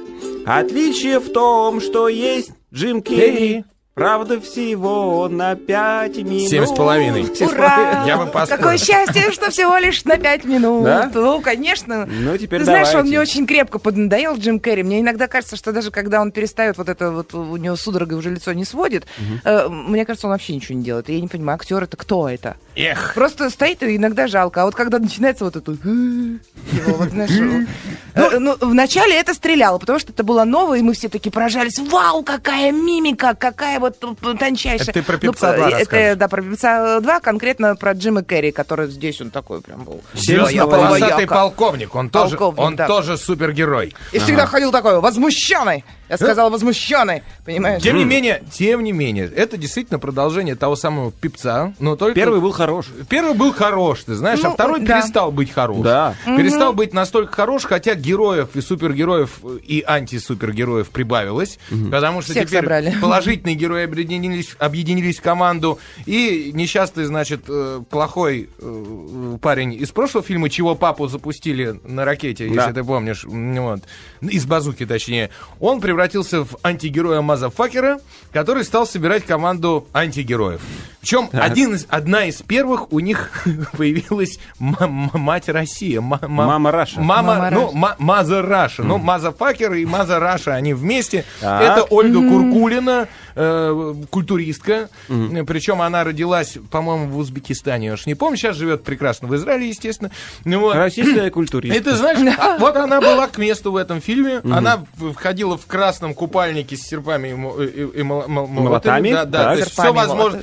Отличие 0.46 1.20
в 1.20 1.30
том, 1.34 1.82
что 1.82 2.08
есть 2.08 2.52
Джим 2.74 3.02
Керри. 3.02 3.66
Правда, 3.96 4.42
всего 4.42 5.28
на 5.30 5.56
пять 5.56 6.18
минут. 6.18 6.50
Семь 6.50 6.66
с 6.66 6.72
половиной. 6.72 7.28
Ура! 7.42 8.04
Я 8.08 8.18
бы 8.18 8.26
поспорил. 8.26 8.58
Какое 8.58 8.78
счастье, 8.80 9.32
что 9.32 9.52
всего 9.52 9.78
лишь 9.78 10.04
на 10.04 10.18
пять 10.18 10.46
минут. 10.46 10.84
Да? 10.84 11.12
Ну, 11.14 11.40
конечно. 11.42 12.08
Ну, 12.08 12.36
теперь 12.36 12.62
Ты 12.62 12.66
знаешь, 12.66 12.88
он 12.88 12.94
давайте. 12.94 13.10
мне 13.10 13.20
очень 13.20 13.46
крепко 13.46 13.78
поднадоел, 13.78 14.36
Джим 14.38 14.60
Керри. 14.60 14.82
Мне 14.82 15.02
иногда 15.02 15.28
кажется, 15.28 15.56
что 15.58 15.72
даже 15.72 15.92
когда 15.92 16.22
он 16.22 16.32
перестает 16.32 16.80
вот 16.80 16.90
это 16.90 17.12
вот, 17.12 17.36
у 17.36 17.56
него 17.58 17.76
судорога 17.76 18.16
уже 18.16 18.32
лицо 18.32 18.52
не 18.54 18.66
сводит, 18.66 19.06
э, 19.44 19.68
мне 19.70 20.06
кажется, 20.06 20.26
он 20.26 20.32
вообще 20.32 20.56
ничего 20.56 20.76
не 20.76 20.84
делает. 20.84 21.08
Я 21.10 21.22
не 21.22 21.28
понимаю, 21.28 21.58
актер 21.58 21.84
это 21.84 21.96
кто 21.96 22.28
это? 22.28 22.58
Эх. 22.76 23.14
Просто 23.14 23.52
стоит 23.52 23.84
и 23.84 23.96
иногда 23.96 24.26
жалко. 24.26 24.64
А 24.64 24.66
вот 24.66 24.74
когда 24.74 24.98
начинается 24.98 25.46
вот 25.46 25.56
это... 25.56 25.72
его 25.72 26.98
вот, 26.98 27.10
знаешь, 27.10 27.68
э, 28.16 28.40
ну, 28.40 28.56
вначале 28.60 29.16
это 29.20 29.36
стреляло, 29.36 29.78
потому 29.78 30.00
что 30.00 30.12
это 30.12 30.24
было 30.24 30.46
новое, 30.46 30.80
и 30.80 30.82
мы 30.82 30.94
все 30.94 31.10
таки 31.10 31.30
поражались. 31.30 31.78
Вау, 31.78 32.24
какая 32.24 32.72
мимика, 32.72 33.36
какая 33.36 33.83
вот 33.84 34.40
тончайшая. 34.40 34.90
Это 34.90 34.94
ты 34.94 35.04
про 35.04 35.14
Ну, 35.14 35.20
«Певца 35.20 35.56
2» 35.56 35.58
э, 35.58 35.64
расскажешь. 35.64 35.88
Это, 35.92 36.16
да, 36.16 36.28
про 36.28 36.42
певца 36.42 37.00
2, 37.00 37.20
конкретно 37.20 37.76
про 37.76 37.94
Джима 37.94 38.24
Керри, 38.24 38.52
который 38.52 38.88
здесь 38.88 39.22
он 39.22 39.30
такой 39.30 39.62
прям 39.62 39.84
был. 39.84 40.02
Бояка, 40.14 40.68
полосатый 40.68 41.28
полковник. 41.28 41.96
Он 41.96 42.10
тоже, 42.10 42.38
Полковник, 42.38 42.60
он 42.60 42.76
да. 42.76 42.88
тоже 42.88 43.18
супергерой. 43.18 43.94
И 44.12 44.20
всегда 44.20 44.46
ходил 44.46 44.72
такой, 44.72 45.00
возмущенный. 45.00 45.84
Я 46.10 46.18
сказала, 46.18 46.50
возмущенный, 46.50 47.24
понимаешь? 47.46 47.82
Тем 47.82 47.98
не 47.98 48.06
менее, 48.06 48.44
тем 48.52 48.84
не 48.84 48.92
менее, 48.92 49.26
это 49.34 49.58
действительно 49.58 50.00
продолжение 50.00 50.56
того 50.56 50.76
самого 50.76 51.12
пипца, 51.12 51.74
но 51.80 51.96
только... 51.96 52.14
Первый 52.16 52.40
был 52.42 52.52
хорош. 52.52 52.88
Первый 53.10 53.34
был 53.34 53.54
хорош, 53.54 54.04
ты 54.04 54.14
знаешь, 54.16 54.40
а 54.44 54.50
Ну, 54.50 54.54
второй 54.54 54.82
да. 54.82 55.00
перестал 55.02 55.32
быть 55.32 55.52
хорош. 55.52 55.78
Да. 55.84 56.16
Перестал 56.26 56.74
быть 56.74 56.94
настолько 56.94 57.34
хорош, 57.34 57.64
хотя 57.64 57.96
героев 57.96 58.50
и 58.56 58.62
супергероев 58.62 59.40
и 59.66 59.84
антисупергероев 59.86 60.90
прибавилось, 60.90 61.58
потому 61.92 62.22
что 62.22 62.32
Всех 62.34 62.48
теперь 62.48 62.62
собрали. 62.62 62.96
положительные 63.02 63.56
герои 63.56 63.84
объединились, 63.86 64.56
объединились 64.60 65.18
в 65.20 65.22
команду, 65.22 65.80
и 66.06 66.52
несчастный, 66.54 67.06
значит, 67.06 67.42
э, 67.48 67.82
плохой 67.90 68.50
э, 68.60 69.38
парень 69.42 69.74
из 69.74 69.90
прошлого 69.92 70.24
фильма, 70.26 70.50
чего 70.50 70.76
папу 70.76 71.08
запустили 71.08 71.80
на 71.86 72.06
ракете, 72.06 72.48
Да. 72.50 72.54
если 72.56 72.74
ты 72.74 72.84
помнишь, 72.84 73.24
вот, 73.26 73.82
из 74.22 74.46
базуки 74.46 74.86
точнее, 74.86 75.30
он 75.60 75.80
превратился 75.98 76.44
в 76.44 76.58
антигероя 76.64 77.22
Motherfucker 77.22 77.89
а, 77.89 78.00
который 78.32 78.64
стал 78.64 78.88
собирать 78.88 79.26
команду 79.26 79.88
антигероев. 79.94 80.60
Причем 81.02 81.30
один 81.34 81.76
из, 81.76 81.86
одна 81.90 82.26
из 82.26 82.42
первых 82.42 82.92
у 82.94 83.00
них 83.00 83.30
появилась 83.78 84.40
м- 84.60 84.76
м- 84.80 85.12
мать 85.14 85.50
Россия. 85.50 86.00
ма- 86.02 86.20
ма- 86.22 86.46
Мама 86.48 86.72
Russia. 86.72 87.00
Мама, 87.02 87.50
ну, 87.52 87.72
ма- 87.74 87.96
Mother 88.00 88.42
Russia. 88.42 88.82
Ну, 88.84 88.98
Motherfucker 88.98 89.74
и 89.74 89.86
Mother 89.86 90.20
Russia, 90.20 90.56
они 90.56 90.74
вместе. 90.74 91.26
Так. 91.42 91.62
Это 91.62 91.84
Ольга 91.84 92.20
Куркулина, 92.28 93.08
э, 93.36 93.94
культуристка. 94.10 94.90
Причем 95.08 95.82
она 95.82 96.04
родилась, 96.06 96.58
по-моему, 96.72 97.10
в 97.10 97.18
Узбекистане. 97.18 97.88
Я 97.88 97.94
уж 97.94 98.06
не 98.08 98.16
помню, 98.16 98.38
сейчас 98.38 98.56
живет 98.56 98.84
прекрасно 98.84 99.28
в 99.28 99.36
Израиле, 99.36 99.68
естественно. 99.70 100.10
Ну, 100.46 100.60
вот. 100.62 100.76
Российская 100.76 101.30
культура. 101.30 101.68
И 101.68 101.80
ты 101.82 101.96
знаешь, 101.98 102.18
а 102.40 102.58
вот 102.58 102.78
она 102.78 103.00
была 103.02 103.28
к 103.28 103.38
месту 103.38 103.74
в 103.74 103.76
этом 103.76 104.02
фильме. 104.02 104.40
Она 104.50 104.86
входила 105.16 105.58
в 105.58 105.66
красном 105.84 106.14
купальнике 106.14 106.78
с 106.78 106.82
серпами 106.82 107.28
и, 107.30 107.66
и- 107.66 108.00
и 108.00 108.04
мол- 108.04 108.28
мол- 108.28 108.48
Молотами? 108.48 109.12
Да, 109.12 109.26
да. 109.26 109.44
Так. 109.44 109.54
То 109.54 109.60
есть 109.60 109.72
все 109.72 109.94
возможно. 109.94 110.42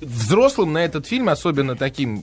Взрослым 0.00 0.72
на 0.72 0.84
этот 0.84 1.06
фильм, 1.06 1.28
особенно 1.28 1.74
таким 1.76 2.22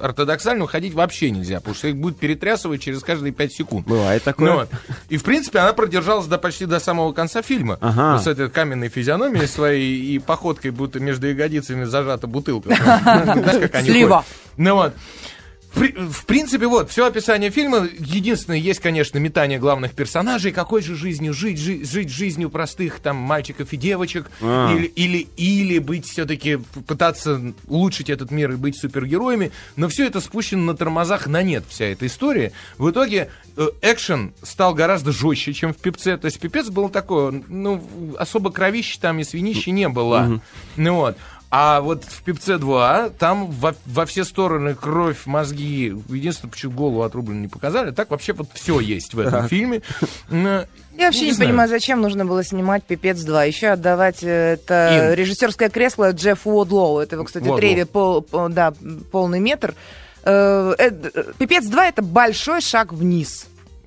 ортодоксальным, 0.00 0.66
ходить 0.66 0.94
вообще 0.94 1.30
нельзя, 1.30 1.56
потому 1.58 1.74
что 1.74 1.88
их 1.88 1.96
будет 1.96 2.18
перетрясывать 2.18 2.80
через 2.80 3.02
каждые 3.02 3.32
5 3.32 3.52
секунд. 3.52 3.86
Бывает 3.86 4.22
такое. 4.22 4.50
Ну 4.50 4.56
вот. 4.60 4.68
И, 5.10 5.16
в 5.18 5.22
принципе, 5.24 5.58
она 5.58 5.72
продержалась 5.74 6.26
до, 6.26 6.38
почти 6.38 6.64
до 6.66 6.80
самого 6.80 7.12
конца 7.12 7.42
фильма. 7.42 7.76
Ага. 7.80 8.14
Вот 8.14 8.24
с 8.24 8.26
этой 8.26 8.48
каменной 8.48 8.88
физиономией 8.88 9.46
своей 9.46 10.14
и 10.14 10.18
походкой, 10.18 10.70
будто 10.70 10.98
между 11.00 11.26
ягодицами 11.28 11.84
зажата 11.84 12.26
бутылка. 12.26 12.70
Знаешь, 13.02 13.60
как 13.60 13.74
они 13.74 13.90
Слива. 13.90 14.24
Ну 14.56 14.74
вот. 14.74 14.94
В, 15.72 15.78
при- 15.80 15.92
в 15.92 16.26
принципе, 16.26 16.66
вот, 16.66 16.90
все 16.90 17.06
описание 17.06 17.50
фильма. 17.50 17.88
Единственное, 17.98 18.58
есть, 18.58 18.80
конечно, 18.80 19.18
метание 19.18 19.58
главных 19.58 19.92
персонажей. 19.92 20.52
Какой 20.52 20.82
же 20.82 20.94
жизнью 20.94 21.32
жить? 21.32 21.58
жи- 21.58 21.84
жить 21.84 22.10
жизнью 22.10 22.50
простых 22.50 23.00
там 23.00 23.16
мальчиков 23.16 23.72
и 23.72 23.76
девочек. 23.76 24.30
А. 24.40 24.74
Или, 24.74 24.86
или, 24.86 25.28
или 25.36 25.78
быть 25.78 26.06
все-таки, 26.06 26.58
пытаться 26.86 27.54
улучшить 27.66 28.10
этот 28.10 28.30
мир 28.30 28.52
и 28.52 28.56
быть 28.56 28.76
супергероями. 28.78 29.50
Но 29.76 29.88
все 29.88 30.06
это 30.06 30.20
спущено 30.20 30.62
на 30.62 30.76
тормозах 30.76 31.26
на 31.26 31.42
нет, 31.42 31.64
вся 31.68 31.86
эта 31.86 32.06
история. 32.06 32.52
В 32.76 32.90
итоге 32.90 33.30
э, 33.56 33.68
экшен 33.80 34.34
стал 34.42 34.74
гораздо 34.74 35.12
жестче, 35.12 35.52
чем 35.54 35.72
в 35.72 35.78
Пипце. 35.78 36.18
То 36.18 36.26
есть 36.26 36.38
Пипец 36.38 36.68
был 36.68 36.90
такой, 36.90 37.42
ну, 37.48 37.82
особо 38.18 38.50
кровищи 38.50 38.98
там 39.00 39.18
и 39.20 39.24
свинищи 39.24 39.70
не 39.70 39.88
было. 39.88 40.40
Ну 40.76 40.94
вот. 40.96 41.16
А 41.54 41.82
вот 41.82 42.04
в 42.04 42.22
Пипце 42.22 42.56
2 42.56 43.10
там 43.18 43.50
во, 43.50 43.74
во 43.84 44.06
все 44.06 44.24
стороны 44.24 44.74
кровь, 44.74 45.26
мозги. 45.26 45.94
Единственное, 46.08 46.50
почему 46.50 46.72
голову 46.72 47.02
отрублено 47.02 47.40
не 47.40 47.48
показали. 47.48 47.90
Так 47.90 48.10
вообще 48.10 48.32
вот 48.32 48.48
все 48.54 48.80
есть 48.80 49.12
в 49.12 49.18
этом 49.20 49.48
фильме. 49.48 49.82
Ну, 50.30 50.64
Я 50.96 51.06
вообще 51.06 51.26
не, 51.26 51.32
знаю. 51.32 51.50
понимаю, 51.50 51.68
зачем 51.68 52.00
нужно 52.00 52.24
было 52.24 52.42
снимать 52.42 52.84
«Пипец 52.84 53.18
2». 53.18 53.46
Еще 53.48 53.66
отдавать 53.68 54.22
э, 54.24 54.54
это 54.54 55.10
Ин. 55.10 55.14
режиссерское 55.14 55.68
кресло 55.68 56.12
Джеффу 56.12 56.50
Уодлоу. 56.52 57.00
Это 57.00 57.16
его, 57.16 57.24
кстати, 57.26 57.44
треви 57.54 57.84
пол, 57.84 58.22
по- 58.22 58.48
да, 58.48 58.72
полный 59.10 59.40
метр. 59.40 59.74
Э, 60.24 60.74
э, 60.78 60.90
«Пипец 61.38 61.64
2»— 61.66 61.82
это 61.90 62.00
большой 62.00 62.62
шаг 62.62 62.94
вниз. 62.94 63.46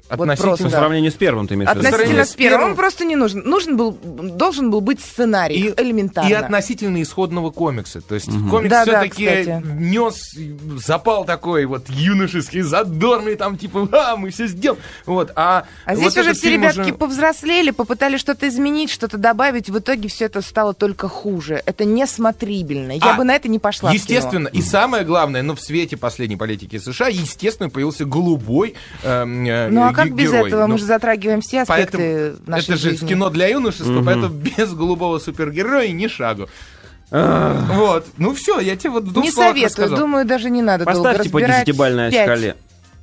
Вот 0.10 0.22
Относительно 0.22 0.48
просто, 0.50 0.64
По 0.66 0.70
да. 0.70 0.78
сравнению 0.80 1.12
с 1.12 1.16
первым 1.16 1.48
ты 1.48 1.56
имеешь 1.56 1.70
в 1.72 1.76
виду? 1.76 1.88
Относительно 1.88 2.26
с 2.26 2.36
первым, 2.36 2.70
он 2.72 2.76
просто 2.76 3.06
не 3.06 3.16
нужен. 3.16 3.42
Нужен 3.44 3.76
был, 3.76 3.92
должен 3.92 4.70
был 4.70 4.82
быть 4.82 5.00
сценарий, 5.00 5.56
И, 5.56 5.74
элементарно. 5.82 6.30
и 6.30 6.34
относительно 6.34 7.02
исходного 7.02 7.50
комикса. 7.50 8.02
То 8.02 8.14
есть 8.16 8.28
комикс 8.28 8.70
Да, 8.70 8.86
да, 8.86 9.00
все-таки 9.02 9.26
кстати. 9.26 9.64
нес 9.66 10.36
запал 10.86 11.26
такой 11.26 11.66
вот 11.66 11.90
юношеский, 11.90 12.62
задорный, 12.62 13.36
там 13.36 13.58
типа, 13.58 13.90
а, 13.92 14.16
мы 14.16 14.30
все 14.30 14.46
сделаем. 14.48 14.80
Вот, 15.08 15.32
а 15.36 15.66
А 15.86 15.96
вот 15.96 16.00
здесь 16.12 16.18
уже 16.18 16.34
все 16.34 16.52
ребятки 16.52 16.80
уже- 16.82 16.94
повзрослели, 16.94 17.72
попытались 17.72 18.20
что-то 18.20 18.48
изменить, 18.48 18.92
что-то 18.92 19.18
добавить. 19.18 19.70
В 19.70 19.80
итоге 19.80 20.08
все 20.08 20.26
это 20.26 20.42
стало 20.42 20.74
только 20.76 21.08
хуже. 21.08 21.64
Это 21.66 21.84
несмотрибельно. 21.86 22.92
Я 22.94 23.14
А, 23.14 23.18
бы 23.18 23.24
на 23.24 23.36
это 23.36 23.48
не 23.48 23.60
пошла. 23.60 23.92
Естественно, 23.92 24.48
и 24.48 24.62
самое 24.62 25.04
главное, 25.04 25.42
ну, 25.42 25.56
в 25.56 25.62
свете 25.62 25.98
последней 25.98 26.38
политики 26.38 26.78
США, 26.78 27.08
естественно, 27.08 27.70
появился 27.70 28.06
голубой 28.06 28.76
эм, 29.04 29.46
э, 29.46 29.70
Ну 29.70 29.82
а 29.84 29.94
как 29.96 30.14
без 30.14 30.32
герой. 30.32 30.48
этого? 30.50 30.62
Мы 30.64 30.74
Ну, 30.74 30.78
же 30.78 30.86
затрагиваем 30.86 31.42
все 31.42 31.62
аспекты 31.62 31.98
Поэтому 31.98 32.50
нашей 32.52 32.64
это 32.66 32.76
же 32.78 32.90
жизни. 32.92 33.08
кино 33.08 33.30
для 33.30 33.48
юношества, 33.48 34.02
поэтому 34.04 34.30
без 34.30 34.74
голубого 34.74 35.20
супергероя 35.20 35.90
ни 35.90 36.08
шагу. 36.08 36.48
Вот. 37.12 38.06
Ну 38.18 38.34
все, 38.34 38.60
я 38.60 38.76
тебе 38.76 38.92
вот 38.92 39.04
в 39.04 39.12
двух 39.14 39.24
Не 39.26 39.32
словах 39.32 39.52
советую, 39.52 39.66
рассказал. 39.70 39.98
думаю, 39.98 40.26
даже 40.26 40.50
не 40.50 40.62
надо 40.62 40.86
долго 40.86 40.98
Поставьте 41.10 41.30
по 41.30 41.40
разбирать. 41.40 41.66
десятибальной 41.66 42.12
Пять. 42.12 42.24
шкале. 42.26 42.56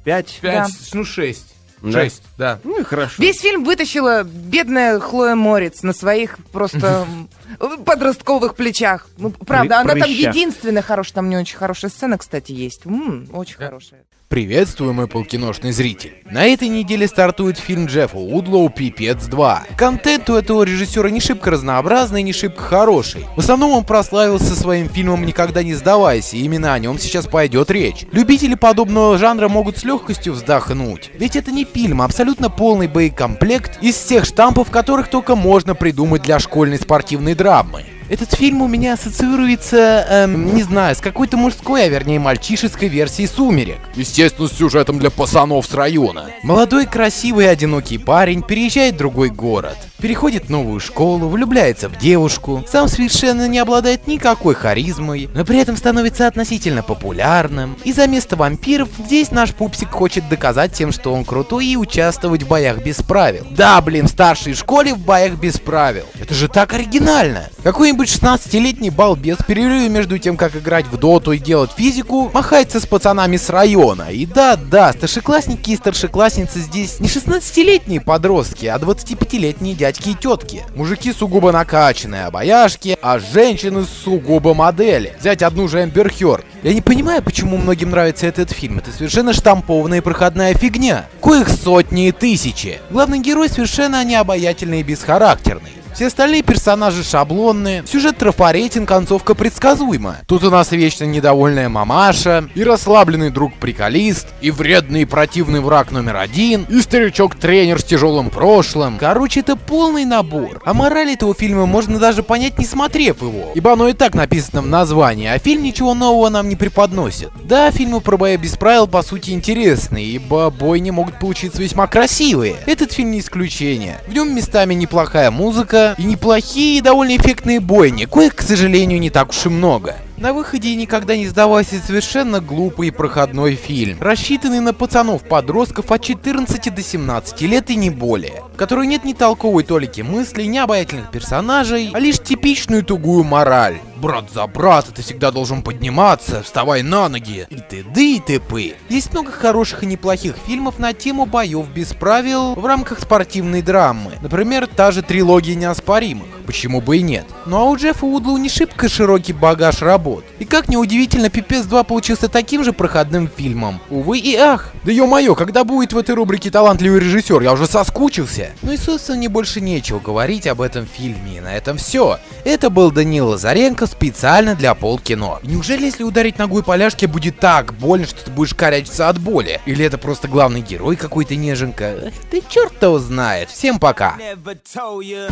Пять? 0.04 0.38
Пять, 0.42 0.54
Да. 0.54 0.66
ну 0.94 1.04
шесть. 1.04 1.54
Да. 1.80 2.02
Шесть, 2.02 2.22
да. 2.38 2.58
Ну 2.64 2.80
и 2.80 2.84
хорошо. 2.84 3.14
Весь 3.22 3.40
фильм 3.40 3.64
вытащила 3.64 4.22
бедная 4.22 5.00
Хлоя 5.00 5.34
Морец 5.34 5.82
на 5.82 5.92
своих 5.92 6.36
просто 6.52 7.06
подростковых 7.58 8.54
плечах. 8.54 9.06
Ну, 9.18 9.30
правда, 9.30 9.74
Пры- 9.74 9.78
она 9.92 9.94
там 9.94 10.10
единственная 10.10 10.82
хорошая, 10.82 11.14
там 11.14 11.28
не 11.28 11.36
очень 11.36 11.56
хорошая 11.56 11.90
сцена, 11.90 12.18
кстати, 12.18 12.52
есть. 12.52 12.86
М, 12.86 13.28
очень 13.32 13.56
хорошая. 13.56 14.00
Приветствую, 14.28 14.94
мой 14.94 15.08
полкиношный 15.08 15.72
зритель. 15.72 16.14
На 16.24 16.46
этой 16.46 16.68
неделе 16.68 17.06
стартует 17.06 17.58
фильм 17.58 17.84
Джеффа 17.84 18.16
Удлоу 18.16 18.70
«Пипец 18.70 19.28
2». 19.28 19.76
Контент 19.76 20.30
у 20.30 20.34
этого 20.36 20.62
режиссера 20.62 21.10
не 21.10 21.20
шибко 21.20 21.50
разнообразный, 21.50 22.22
не 22.22 22.32
шибко 22.32 22.62
хороший. 22.62 23.26
В 23.36 23.40
основном 23.40 23.72
он 23.72 23.84
прославился 23.84 24.54
своим 24.54 24.88
фильмом 24.88 25.26
«Никогда 25.26 25.62
не 25.62 25.74
сдавайся», 25.74 26.38
и 26.38 26.44
именно 26.44 26.72
о 26.72 26.78
нем 26.78 26.98
сейчас 26.98 27.26
пойдет 27.26 27.70
речь. 27.70 28.06
Любители 28.10 28.54
подобного 28.54 29.18
жанра 29.18 29.48
могут 29.50 29.76
с 29.76 29.84
легкостью 29.84 30.32
вздохнуть. 30.32 31.10
Ведь 31.12 31.36
это 31.36 31.50
не 31.52 31.66
фильм, 31.66 32.00
а 32.00 32.06
абсолютно 32.06 32.48
полный 32.48 32.88
боекомплект 32.88 33.82
из 33.82 33.96
всех 33.96 34.24
штампов, 34.24 34.70
которых 34.70 35.08
только 35.08 35.36
можно 35.36 35.74
придумать 35.74 36.22
для 36.22 36.38
школьной 36.38 36.78
спортивной 36.78 37.34
драмы. 37.42 37.82
Этот 38.08 38.34
фильм 38.34 38.62
у 38.62 38.68
меня 38.68 38.92
ассоциируется, 38.92 40.06
эм, 40.08 40.54
не 40.54 40.62
знаю, 40.62 40.94
с 40.94 41.00
какой-то 41.00 41.36
мужской, 41.36 41.84
а 41.84 41.88
вернее 41.88 42.20
мальчишеской 42.20 42.88
версией 42.88 43.26
«Сумерек». 43.26 43.78
Естественно, 43.96 44.46
с 44.46 44.52
сюжетом 44.52 45.00
для 45.00 45.10
пацанов 45.10 45.66
с 45.66 45.74
района. 45.74 46.26
Молодой, 46.44 46.86
красивый, 46.86 47.50
одинокий 47.50 47.98
парень 47.98 48.42
переезжает 48.42 48.94
в 48.94 48.98
другой 48.98 49.30
город. 49.30 49.76
Переходит 50.02 50.46
в 50.46 50.50
новую 50.50 50.80
школу, 50.80 51.28
влюбляется 51.28 51.88
в 51.88 51.96
девушку, 51.96 52.64
сам 52.68 52.88
совершенно 52.88 53.46
не 53.46 53.60
обладает 53.60 54.08
никакой 54.08 54.56
харизмой, 54.56 55.30
но 55.32 55.44
при 55.44 55.60
этом 55.60 55.76
становится 55.76 56.26
относительно 56.26 56.82
популярным. 56.82 57.76
И 57.84 57.92
за 57.92 58.08
место 58.08 58.34
вампиров 58.34 58.88
здесь 58.98 59.30
наш 59.30 59.54
пупсик 59.54 59.90
хочет 59.90 60.28
доказать 60.28 60.72
тем, 60.72 60.90
что 60.90 61.14
он 61.14 61.24
крутой 61.24 61.66
и 61.66 61.76
участвовать 61.76 62.42
в 62.42 62.48
боях 62.48 62.82
без 62.82 62.96
правил. 62.96 63.46
Да, 63.52 63.80
блин, 63.80 64.08
в 64.08 64.10
старшей 64.10 64.54
школе 64.54 64.92
в 64.92 64.98
боях 64.98 65.34
без 65.34 65.60
правил. 65.60 66.06
Это 66.20 66.34
же 66.34 66.48
так 66.48 66.74
оригинально. 66.74 67.44
Какой-нибудь 67.62 68.08
16-летний 68.08 68.90
балбес 68.90 69.38
в 69.38 69.46
перерыве 69.46 69.88
между 69.88 70.18
тем, 70.18 70.36
как 70.36 70.56
играть 70.56 70.86
в 70.86 70.96
доту 70.96 71.30
и 71.30 71.38
делать 71.38 71.70
физику, 71.76 72.28
махается 72.34 72.80
с 72.80 72.86
пацанами 72.86 73.36
с 73.36 73.48
района. 73.50 74.08
И 74.10 74.26
да-да, 74.26 74.92
старшеклассники 74.94 75.70
и 75.70 75.76
старшеклассницы 75.76 76.58
здесь 76.58 76.98
не 76.98 77.06
16-летние 77.06 78.00
подростки, 78.00 78.66
а 78.66 78.78
25-летние 78.78 79.76
дядьки 79.92 80.08
и 80.10 80.14
тетки. 80.14 80.64
Мужики 80.74 81.12
сугубо 81.12 81.52
накачанные, 81.52 82.24
обаяшки, 82.24 82.96
а 83.02 83.18
женщины 83.18 83.84
сугубо 83.84 84.54
модели. 84.54 85.14
Взять 85.20 85.42
одну 85.42 85.68
же 85.68 85.82
Эмбер 85.84 86.10
Хёрд. 86.12 86.44
Я 86.62 86.72
не 86.72 86.80
понимаю, 86.80 87.22
почему 87.22 87.56
многим 87.56 87.90
нравится 87.90 88.26
этот 88.26 88.50
фильм. 88.50 88.78
Это 88.78 88.90
совершенно 88.90 89.32
штампованная 89.32 89.98
и 89.98 90.02
проходная 90.02 90.54
фигня. 90.54 91.06
Коих 91.22 91.48
сотни 91.48 92.08
и 92.08 92.12
тысячи. 92.12 92.80
Главный 92.90 93.20
герой 93.20 93.48
совершенно 93.48 94.02
необаятельный 94.04 94.80
и 94.80 94.84
бесхарактерный. 94.84 95.81
Все 95.94 96.06
остальные 96.06 96.42
персонажи 96.42 97.04
шаблонные, 97.04 97.84
сюжет 97.86 98.16
трафаретен, 98.16 98.86
концовка 98.86 99.34
предсказуема. 99.34 100.16
Тут 100.26 100.42
у 100.42 100.50
нас 100.50 100.72
вечно 100.72 101.04
недовольная 101.04 101.68
мамаша, 101.68 102.48
и 102.54 102.64
расслабленный 102.64 103.30
друг-приколист, 103.30 104.28
и 104.40 104.50
вредный 104.50 105.02
и 105.02 105.04
противный 105.04 105.60
враг 105.60 105.90
номер 105.90 106.16
один, 106.16 106.64
и 106.70 106.80
старичок-тренер 106.80 107.78
с 107.78 107.84
тяжелым 107.84 108.30
прошлым. 108.30 108.96
Короче, 108.98 109.40
это 109.40 109.54
полный 109.54 110.06
набор. 110.06 110.62
А 110.64 110.72
мораль 110.72 111.12
этого 111.12 111.34
фильма 111.34 111.66
можно 111.66 111.98
даже 111.98 112.22
понять, 112.22 112.58
не 112.58 112.64
смотрев 112.64 113.20
его, 113.20 113.52
ибо 113.54 113.74
оно 113.74 113.88
и 113.88 113.92
так 113.92 114.14
написано 114.14 114.62
в 114.62 114.66
названии, 114.66 115.28
а 115.28 115.38
фильм 115.38 115.62
ничего 115.62 115.92
нового 115.92 116.30
нам 116.30 116.48
не 116.48 116.56
преподносит. 116.56 117.30
Да, 117.44 117.70
фильмы 117.70 118.00
про 118.00 118.16
бои 118.16 118.38
без 118.38 118.56
правил 118.56 118.86
по 118.86 119.02
сути 119.02 119.32
интересные, 119.32 120.06
ибо 120.06 120.48
бойни 120.48 120.90
могут 120.90 121.18
получиться 121.18 121.60
весьма 121.60 121.86
красивые. 121.86 122.56
Этот 122.64 122.92
фильм 122.92 123.10
не 123.10 123.20
исключение. 123.20 123.98
В 124.08 124.14
нем 124.14 124.34
местами 124.34 124.72
неплохая 124.72 125.30
музыка, 125.30 125.81
и 125.98 126.04
неплохие 126.04 126.78
и 126.78 126.80
довольно 126.80 127.16
эффектные 127.16 127.60
бойни, 127.60 128.04
коих, 128.04 128.34
к 128.34 128.42
сожалению, 128.42 129.00
не 129.00 129.10
так 129.10 129.30
уж 129.30 129.46
и 129.46 129.48
много. 129.48 129.96
На 130.22 130.32
выходе 130.32 130.76
никогда 130.76 131.16
не 131.16 131.26
сдавайся 131.26 131.80
совершенно 131.84 132.40
глупый 132.40 132.86
и 132.86 132.90
проходной 132.92 133.56
фильм, 133.56 134.00
рассчитанный 134.00 134.60
на 134.60 134.72
пацанов-подростков 134.72 135.90
от 135.90 136.00
14 136.00 136.72
до 136.72 136.80
17 136.80 137.40
лет 137.40 137.70
и 137.70 137.74
не 137.74 137.90
более, 137.90 138.44
в 138.54 138.56
которой 138.56 138.86
нет 138.86 139.04
ни 139.04 139.14
толковой 139.14 139.64
толики 139.64 140.02
мыслей, 140.02 140.46
ни 140.46 140.58
обаятельных 140.58 141.10
персонажей, 141.10 141.90
а 141.92 141.98
лишь 141.98 142.20
типичную 142.20 142.84
тугую 142.84 143.24
мораль. 143.24 143.80
Брат 143.96 144.30
за 144.32 144.46
брата, 144.46 144.92
ты 144.92 145.02
всегда 145.02 145.32
должен 145.32 145.62
подниматься, 145.62 146.42
вставай 146.44 146.82
на 146.82 147.08
ноги, 147.08 147.46
и 147.50 147.56
т.д. 147.56 148.00
и 148.00 148.20
т.п. 148.20 148.74
Есть 148.88 149.12
много 149.12 149.32
хороших 149.32 149.82
и 149.82 149.86
неплохих 149.86 150.36
фильмов 150.46 150.78
на 150.78 150.92
тему 150.92 151.26
боев 151.26 151.66
без 151.68 151.94
правил 151.94 152.54
в 152.54 152.64
рамках 152.64 153.00
спортивной 153.00 153.62
драмы. 153.62 154.12
Например, 154.22 154.68
та 154.68 154.92
же 154.92 155.02
трилогия 155.02 155.56
неоспоримых. 155.56 156.26
Почему 156.46 156.80
бы 156.80 156.98
и 156.98 157.02
нет? 157.02 157.26
Ну 157.46 157.56
а 157.56 157.64
у 157.64 157.76
Джеффа 157.76 158.04
Удлоу 158.04 158.36
не 158.36 158.48
шибко 158.48 158.88
широкий 158.88 159.32
багаж 159.32 159.82
работ. 160.12 160.24
И 160.38 160.44
как 160.44 160.68
неудивительно, 160.68 161.30
Пипец 161.30 161.64
2 161.64 161.84
получился 161.84 162.28
таким 162.28 162.64
же 162.64 162.72
проходным 162.72 163.28
фильмом. 163.34 163.80
Увы 163.90 164.18
и 164.18 164.34
ах. 164.34 164.72
Да 164.84 164.92
ё-моё, 164.92 165.34
когда 165.34 165.64
будет 165.64 165.92
в 165.92 165.98
этой 165.98 166.14
рубрике 166.14 166.50
талантливый 166.50 167.00
режиссер? 167.00 167.40
Я 167.42 167.52
уже 167.52 167.66
соскучился. 167.66 168.50
Ну 168.62 168.72
и 168.72 168.76
собственно 168.76 169.18
мне 169.18 169.28
больше 169.28 169.60
нечего 169.60 169.98
говорить 169.98 170.46
об 170.46 170.60
этом 170.60 170.86
фильме. 170.86 171.38
И 171.38 171.40
на 171.40 171.54
этом 171.54 171.76
все. 171.76 172.18
Это 172.44 172.70
был 172.70 172.90
Данил 172.90 173.28
Лазаренко 173.28 173.86
специально 173.86 174.54
для 174.54 174.74
полкино. 174.74 175.38
И 175.42 175.48
неужели 175.48 175.84
если 175.86 176.04
ударить 176.04 176.38
ногой 176.38 176.62
по 176.62 176.76
ляжке 176.76 177.06
будет 177.06 177.38
так 177.38 177.74
больно, 177.74 178.06
что 178.06 178.24
ты 178.24 178.30
будешь 178.30 178.54
корячиться 178.54 179.08
от 179.08 179.18
боли? 179.18 179.60
Или 179.66 179.84
это 179.84 179.98
просто 179.98 180.28
главный 180.28 180.60
герой 180.60 180.96
какой-то 180.96 181.36
неженка? 181.36 181.84
Эх, 181.84 182.14
Ты 182.30 182.42
черт 182.48 182.82
его 182.82 182.98
знает. 182.98 183.48
Всем 183.50 183.78
пока. 183.78 184.16
Never 184.18 184.56
told 184.62 185.04
you. 185.04 185.28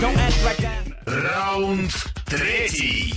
Don't 0.00 0.16
act 0.18 0.44
like 0.44 0.64
I... 0.64 0.83
Раунд 1.14 1.92
третий. 2.26 3.14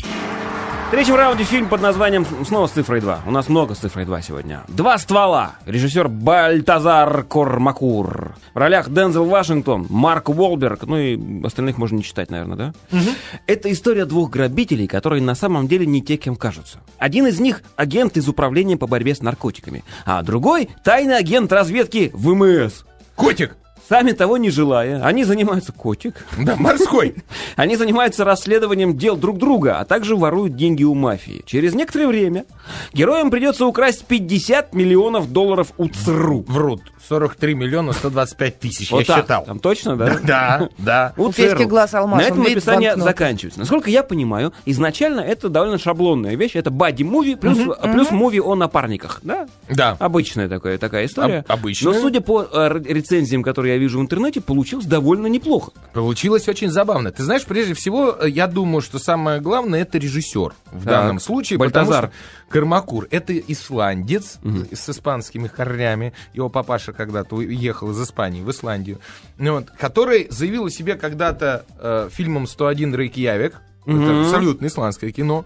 В 0.87 0.91
третьем 0.91 1.15
раунде 1.15 1.43
фильм 1.43 1.67
под 1.67 1.81
названием 1.81 2.27
снова 2.45 2.67
с 2.67 2.71
цифрой 2.71 3.01
2. 3.01 3.21
У 3.25 3.31
нас 3.31 3.49
много 3.49 3.73
с 3.73 3.79
цифрой 3.79 4.05
2 4.05 4.21
сегодня. 4.21 4.61
«Два 4.67 4.99
ствола». 4.99 5.53
Режиссер 5.65 6.07
Бальтазар 6.07 7.23
Кормакур. 7.23 8.35
В 8.53 8.57
ролях 8.57 8.89
Дензел 8.91 9.25
Вашингтон, 9.25 9.87
Марк 9.89 10.29
Уолберг, 10.29 10.83
ну 10.83 10.97
и 10.97 11.43
остальных 11.43 11.79
можно 11.79 11.95
не 11.95 12.03
читать, 12.03 12.29
наверное, 12.29 12.73
да? 12.91 12.99
Это 13.47 13.71
история 13.71 14.05
двух 14.05 14.29
грабителей, 14.29 14.87
которые 14.87 15.23
на 15.23 15.33
самом 15.33 15.67
деле 15.67 15.87
не 15.87 16.03
те, 16.03 16.17
кем 16.17 16.35
кажутся. 16.35 16.79
Один 16.99 17.25
из 17.25 17.39
них 17.39 17.63
агент 17.77 18.15
из 18.15 18.29
управления 18.29 18.77
по 18.77 18.85
борьбе 18.85 19.15
с 19.15 19.23
наркотиками, 19.23 19.83
а 20.05 20.21
другой 20.21 20.69
тайный 20.83 21.17
агент 21.17 21.51
разведки 21.51 22.11
ВМС. 22.13 22.83
Котик! 23.15 23.55
Сами 23.87 24.11
того 24.11 24.37
не 24.37 24.49
желая, 24.49 25.01
они 25.03 25.23
занимаются 25.23 25.71
котик. 25.71 26.25
Да, 26.37 26.55
морской. 26.57 27.15
Они 27.55 27.75
занимаются 27.75 28.23
расследованием 28.23 28.97
дел 28.97 29.17
друг 29.17 29.37
друга, 29.37 29.79
а 29.79 29.85
также 29.85 30.15
воруют 30.15 30.55
деньги 30.55 30.83
у 30.83 30.93
мафии. 30.93 31.43
Через 31.45 31.73
некоторое 31.73 32.07
время 32.07 32.45
героям 32.93 33.31
придется 33.31 33.65
украсть 33.65 34.05
50 34.05 34.73
миллионов 34.73 35.31
долларов 35.31 35.73
у 35.77 35.87
ЦРУ. 35.87 36.45
Врут. 36.47 36.81
43 37.07 37.53
миллиона 37.55 37.93
125 37.93 38.59
тысяч, 38.59 38.91
Вот 38.91 38.99
я 38.99 39.05
так. 39.05 39.17
считал. 39.23 39.45
Там 39.45 39.59
точно, 39.59 39.95
да? 39.95 40.17
Да, 40.23 40.69
да. 40.77 41.13
У 41.17 41.31
ЦРУ. 41.31 41.67
глаз 41.67 41.93
алмазом, 41.93 42.23
На 42.23 42.27
этом 42.27 42.41
описание 42.41 42.95
заканчивается. 42.97 43.59
Насколько 43.59 43.89
я 43.89 44.03
понимаю, 44.03 44.53
изначально 44.65 45.21
это 45.21 45.49
довольно 45.49 45.77
шаблонная 45.77 46.35
вещь. 46.35 46.51
Это 46.55 46.69
бади-муви 46.69 47.35
плюс, 47.35 47.57
плюс 47.81 48.11
муви 48.11 48.39
о 48.39 48.55
напарниках. 48.55 49.19
Да? 49.23 49.47
Да. 49.69 49.95
Обычная 49.99 50.49
такая, 50.49 50.77
такая 50.77 51.05
история. 51.05 51.45
Об- 51.47 51.59
обычная. 51.59 51.93
Но 51.93 51.99
судя 51.99 52.21
по 52.21 52.43
э, 52.43 52.79
рецензиям, 52.85 53.43
которые 53.43 53.75
я 53.75 53.79
вижу 53.79 53.99
в 53.99 54.01
интернете, 54.01 54.41
получилось 54.41 54.85
довольно 54.85 55.27
неплохо. 55.27 55.71
Получилось 55.93 56.47
очень 56.47 56.69
забавно. 56.69 57.11
Ты 57.11 57.23
знаешь, 57.23 57.45
прежде 57.45 57.73
всего, 57.73 58.15
э, 58.19 58.29
я 58.29 58.47
думаю, 58.47 58.81
что 58.81 58.99
самое 58.99 59.39
главное 59.39 59.81
это 59.81 59.97
режиссер 59.97 60.53
в 60.71 60.85
данном 60.85 61.19
случае. 61.19 61.59
Бальтазар. 61.59 62.11
Кармакур 62.49 63.07
это 63.11 63.37
исландец 63.37 64.39
э, 64.43 64.75
с 64.75 64.89
испанскими 64.89 65.47
корнями. 65.47 66.13
Его 66.33 66.49
папаша 66.49 66.93
когда-то 66.93 67.35
уехал 67.35 67.91
из 67.91 68.01
Испании 68.01 68.41
в 68.41 68.51
Исландию. 68.51 68.99
Ну 69.37 69.53
вот, 69.55 69.69
который 69.71 70.27
заявил 70.29 70.65
о 70.65 70.69
себе 70.69 70.95
когда-то 70.95 71.65
э, 71.79 72.09
фильмом 72.11 72.45
«101 72.45 72.95
Рейкьявик». 72.95 73.61
Это 73.85 74.21
абсолютно 74.21 74.67
исландское 74.67 75.11
кино. 75.11 75.45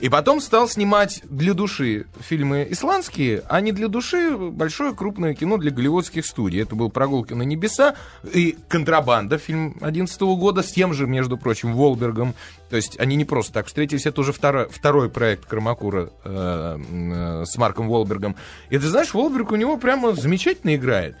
И 0.00 0.08
потом 0.08 0.40
стал 0.40 0.66
снимать 0.66 1.20
для 1.24 1.52
души 1.52 2.06
фильмы 2.20 2.66
исландские, 2.70 3.42
а 3.48 3.60
не 3.60 3.72
для 3.72 3.88
души 3.88 4.34
большое 4.34 4.94
крупное 4.94 5.34
кино 5.34 5.58
для 5.58 5.70
голливудских 5.70 6.24
студий. 6.24 6.62
Это 6.62 6.74
был 6.74 6.90
«Прогулки 6.90 7.34
на 7.34 7.42
небеса» 7.42 7.94
и 8.32 8.56
«Контрабанда», 8.68 9.36
фильм 9.36 9.72
2011 9.72 10.20
года, 10.22 10.62
с 10.62 10.72
тем 10.72 10.94
же, 10.94 11.06
между 11.06 11.36
прочим, 11.36 11.74
Волбергом. 11.74 12.34
То 12.70 12.76
есть 12.76 12.98
они 12.98 13.14
не 13.14 13.26
просто 13.26 13.52
так 13.52 13.66
встретились, 13.66 14.06
это 14.06 14.22
уже 14.22 14.32
второй, 14.32 14.68
второй 14.70 15.10
проект 15.10 15.44
Кармакура 15.44 16.10
э, 16.24 16.78
э, 16.78 17.44
с 17.44 17.58
Марком 17.58 17.88
Волбергом. 17.88 18.36
И 18.70 18.78
ты 18.78 18.86
знаешь, 18.86 19.12
Волберг 19.12 19.52
у 19.52 19.56
него 19.56 19.76
прямо 19.76 20.14
замечательно 20.14 20.74
играет. 20.76 21.16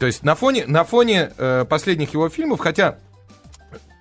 То 0.00 0.06
есть 0.06 0.24
на 0.24 0.34
фоне, 0.34 0.64
на 0.66 0.82
фоне 0.82 1.30
э, 1.36 1.64
последних 1.68 2.14
его 2.14 2.28
фильмов, 2.28 2.58
хотя 2.58 2.98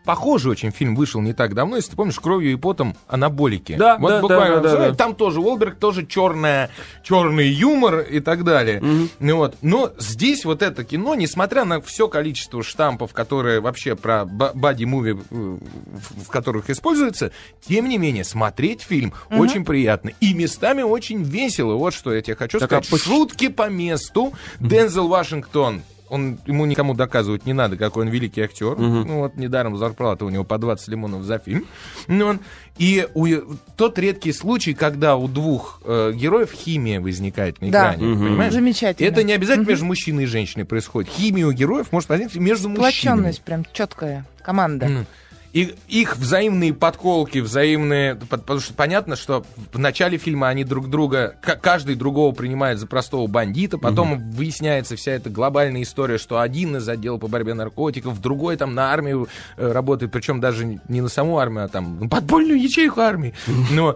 похожий 0.03 0.51
очень 0.51 0.71
фильм 0.71 0.95
вышел 0.95 1.21
не 1.21 1.33
так 1.33 1.53
давно, 1.53 1.75
если 1.77 1.91
ты 1.91 1.95
помнишь, 1.95 2.19
«Кровью 2.19 2.51
и 2.51 2.55
потом» 2.55 2.95
анаболики. 3.07 3.75
Да, 3.75 3.97
вот 3.97 4.09
да, 4.09 4.21
буквально, 4.21 4.59
да, 4.61 4.71
да, 4.71 4.89
да, 4.89 4.95
там 4.95 5.15
тоже 5.15 5.39
Уолберг, 5.39 5.77
тоже 5.77 6.05
черная, 6.05 6.69
черный 7.03 7.47
юмор 7.49 7.99
и 7.99 8.19
так 8.19 8.43
далее. 8.43 8.81
Ну 9.19 9.37
вот. 9.37 9.55
Но 9.61 9.91
здесь 9.97 10.45
вот 10.45 10.62
это 10.62 10.83
кино, 10.83 11.15
несмотря 11.15 11.65
на 11.65 11.81
все 11.81 12.08
количество 12.08 12.63
штампов, 12.63 13.13
которые 13.13 13.60
вообще 13.60 13.95
про 13.95 14.25
бади-муви, 14.25 15.13
в 15.29 16.29
которых 16.29 16.69
используются, 16.69 17.31
тем 17.67 17.87
не 17.87 17.97
менее, 17.97 18.23
смотреть 18.23 18.81
фильм 18.81 19.13
очень 19.29 19.65
приятно. 19.65 20.12
И 20.19 20.33
местами 20.33 20.81
очень 20.81 21.23
весело. 21.23 21.75
Вот 21.75 21.93
что 21.93 22.13
я 22.13 22.21
тебе 22.21 22.35
хочу 22.35 22.60
Так, 22.60 22.71
а 22.71 22.83
сказать. 22.83 22.89
поч- 22.89 23.04
Шутки 23.04 23.47
по 23.49 23.69
месту. 23.69 24.33
Дензел 24.60 25.08
Вашингтон. 25.08 25.81
Он, 26.13 26.37
ему 26.45 26.65
никому 26.65 26.93
доказывать 26.93 27.45
не 27.47 27.53
надо, 27.53 27.75
какой 27.75 28.05
он 28.05 28.09
великий 28.11 28.41
актер. 28.41 28.77
Ну 28.77 29.19
вот 29.21 29.35
недаром 29.35 29.77
зарплата 29.77 30.25
у 30.25 30.29
него 30.29 30.43
по 30.43 30.57
20 30.59 30.87
лимонов 30.89 31.23
за 31.23 31.39
фильм. 31.39 31.65
Ну, 32.07 32.25
он- 32.27 32.39
и 32.77 33.07
у- 33.15 33.27
тот 33.77 33.97
редкий 33.97 34.31
случай, 34.33 34.73
когда 34.75 35.15
у 35.15 35.27
двух 35.27 35.81
э, 35.85 36.11
героев 36.13 36.51
химия 36.51 37.01
возникает 37.01 37.61
на 37.61 37.71
Да. 37.71 37.95
экране. 37.95 38.15
Понимаешь? 38.15 38.53
Замечательно. 38.53 39.07
Это 39.07 39.23
не 39.23 39.33
обязательно 39.33 39.67
между 39.67 39.85
мужчиной 39.85 40.23
и 40.23 40.27
женщиной 40.27 40.65
происходит. 40.65 41.09
Химия 41.11 41.47
у 41.47 41.51
героев 41.51 41.91
может 41.91 42.09
возникнуть 42.09 42.35
между 42.41 42.69
мужчинами. 42.69 42.91
Сплоченность 42.91 43.41
прям 43.41 43.65
четкая 43.73 44.25
команда. 44.43 44.85
М. 44.87 45.05
И 45.54 45.75
их 45.87 46.17
взаимные 46.17 46.73
подколки, 46.73 47.37
взаимные... 47.37 48.15
по- 48.15 48.37
Потому 48.37 48.60
что 48.60 48.73
понятно, 48.73 49.15
что 49.15 49.45
в 49.71 49.77
начале 49.77 50.17
фильма 50.17 50.49
они 50.49 50.63
друг 50.63 50.89
друга... 50.89 51.35
Каждый 51.62 51.95
другого 51.95 52.33
принимает 52.33 52.79
за 52.79 52.87
простого 52.87 53.27
бандита. 53.27 53.77
Потом 53.77 54.31
выясняется 54.31 54.95
вся 54.95 55.12
эта 55.12 55.29
глобальная 55.29 55.83
история, 55.83 56.17
что 56.17 56.39
один 56.39 56.77
из 56.77 56.89
отдела 56.89 57.17
по 57.17 57.27
борьбе 57.27 57.54
наркотиков, 57.54 58.19
другой 58.19 58.58
там 58.58 58.73
на 58.73 58.91
армию 58.91 59.27
э, 59.58 59.71
работает. 59.71 60.12
Причем 60.12 60.39
даже 60.39 60.79
не 60.87 61.01
на 61.01 61.10
саму 61.10 61.37
армию, 61.37 61.65
а 61.65 61.67
там 61.67 62.10
подпольную 62.10 62.60
ячейку 62.60 63.01
армии. 63.01 63.33
Но 63.71 63.95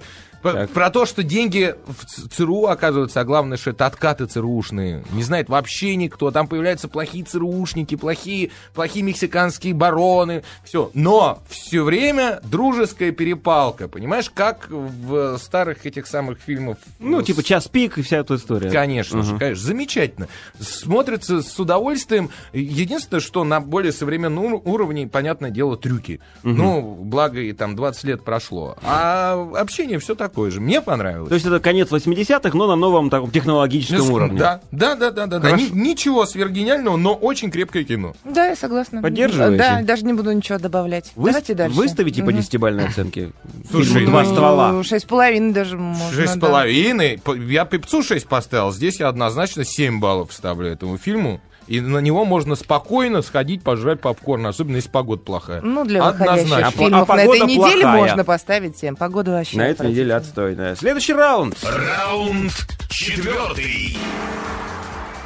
по- 0.54 0.68
про 0.68 0.90
то, 0.90 1.06
что 1.06 1.24
деньги 1.24 1.76
в 1.88 2.30
ЦРУ 2.30 2.66
оказываются, 2.68 3.22
а 3.22 3.24
главное, 3.24 3.58
что 3.58 3.72
это 3.72 3.86
откаты 3.86 4.26
ЦРУшные. 4.26 5.04
Не 5.12 5.24
знает 5.24 5.50
вообще 5.50 5.96
никто. 5.96 6.32
Там 6.32 6.48
появляются 6.48 6.88
плохие 6.88 7.24
ЦРУшники, 7.24 7.96
плохие, 7.96 8.52
плохие 8.74 9.04
мексиканские 9.04 9.74
бароны. 9.74 10.44
Все. 10.64 10.92
Но 10.94 11.40
все 11.50 11.84
время 11.84 12.40
дружеская 12.44 13.12
перепалка. 13.12 13.88
Понимаешь, 13.88 14.30
как 14.34 14.70
в 14.70 15.38
старых 15.38 15.86
этих 15.86 16.08
самых 16.08 16.40
фильмах. 16.40 16.78
Ну, 17.00 17.22
с- 17.22 17.26
типа 17.26 17.44
час 17.44 17.68
пик 17.68 17.98
и 17.98 18.02
вся 18.02 18.18
эта 18.18 18.36
история. 18.36 18.70
Конечно 18.72 19.24
же, 19.24 19.38
конечно, 19.38 19.64
замечательно. 19.64 20.28
Смотрится 20.60 21.42
с 21.42 21.60
удовольствием. 21.60 22.30
Единственное, 22.54 23.22
что 23.22 23.44
на 23.44 23.60
более 23.60 23.92
современном 23.92 24.46
ур- 24.54 24.62
уровне, 24.66 25.08
понятное 25.08 25.50
дело, 25.50 25.78
трюки. 25.78 26.20
Ну, 26.44 26.96
благо 26.96 27.40
и 27.40 27.54
там 27.54 27.76
20 27.76 28.04
лет 28.06 28.24
прошло. 28.24 28.78
А 28.84 29.34
общение 29.56 30.00
все 30.00 30.16
такое 30.38 30.52
же. 30.52 30.62
Мне 30.62 30.82
понравилось. 30.82 31.30
То 31.30 31.34
есть 31.36 31.48
это 31.48 31.60
конец 31.60 31.92
80-х, 31.92 32.56
но 32.56 32.68
на 32.68 32.76
новом 32.76 33.10
таком 33.10 33.32
технологическом 33.32 34.08
Ну, 34.08 34.14
уровне. 34.14 34.40
Да, 34.40 34.62
да, 34.72 34.94
да, 34.96 35.10
да, 35.10 35.26
да. 35.26 35.40
да. 35.40 35.52
Ни- 35.52 35.72
ничего 35.72 36.28
сверхгениального, 36.28 36.96
но 36.96 37.16
очень 37.16 37.50
крепкое 37.50 37.84
кино. 37.84 38.14
Да, 38.24 38.46
я 38.46 38.56
согласна. 38.56 39.02
Поддерживаете? 39.02 39.58
Да, 39.58 39.82
даже 39.82 40.06
не 40.06 40.14
буду 40.14 40.32
ничего 40.32 40.60
добавлять. 40.60 41.12
Вы 41.16 41.30
Давайте 41.32 41.56
дальше. 41.56 41.76
выставите 41.76 42.22
по 42.22 42.30
Мгм. 42.30 42.38
десятибальной 42.40 42.86
оценке 42.88 43.32
Слушай, 43.72 43.94
фильму 43.94 44.12
«Два 44.12 44.24
Ну, 44.24 44.32
ствола». 44.32 44.84
Шесть 44.84 45.06
с 45.06 45.08
половиной 45.08 45.54
даже 45.54 45.76
можно. 45.78 46.12
Шесть 46.16 46.34
с 46.36 46.40
половиной. 46.40 47.20
По- 47.24 47.34
Я 47.36 47.66
пипцу 47.66 48.04
6 48.04 48.28
поставил. 48.28 48.72
Здесь 48.72 49.00
я 49.00 49.08
однозначно 49.08 49.64
7 49.66 50.00
баллов 50.00 50.32
ставлю 50.34 50.68
этому 50.70 50.98
фильму. 51.00 51.42
И 51.68 51.82
на 51.82 51.98
него 52.00 52.24
можно 52.24 52.56
спокойно 52.56 53.22
сходить 53.22 53.62
пожрать 53.64 54.00
попкорн, 54.00 54.48
особенно 54.48 54.78
если 54.78 54.90
погода 54.90 55.22
плохая. 55.22 55.62
Ну, 55.62 55.84
для 55.84 56.02
выходящих 56.04 56.44
Однозначно. 56.46 56.68
А 56.68 56.72
фильмов 56.72 57.08
по- 57.08 57.14
а 57.14 57.18
на 57.18 57.22
этой 57.24 57.42
неделе 57.42 57.82
плохая. 57.82 58.02
можно 58.02 58.24
поставить 58.24 58.78
7. 58.78 58.96
Погода 58.96 59.32
вообще 59.32 59.58
На 59.58 59.68
этой 59.68 59.90
неделе 59.90 60.14
отстойная. 60.16 60.76
Следующий 60.76 61.14
раунд. 61.14 61.58
Раунд 61.64 62.54
четвертый. 62.90 63.98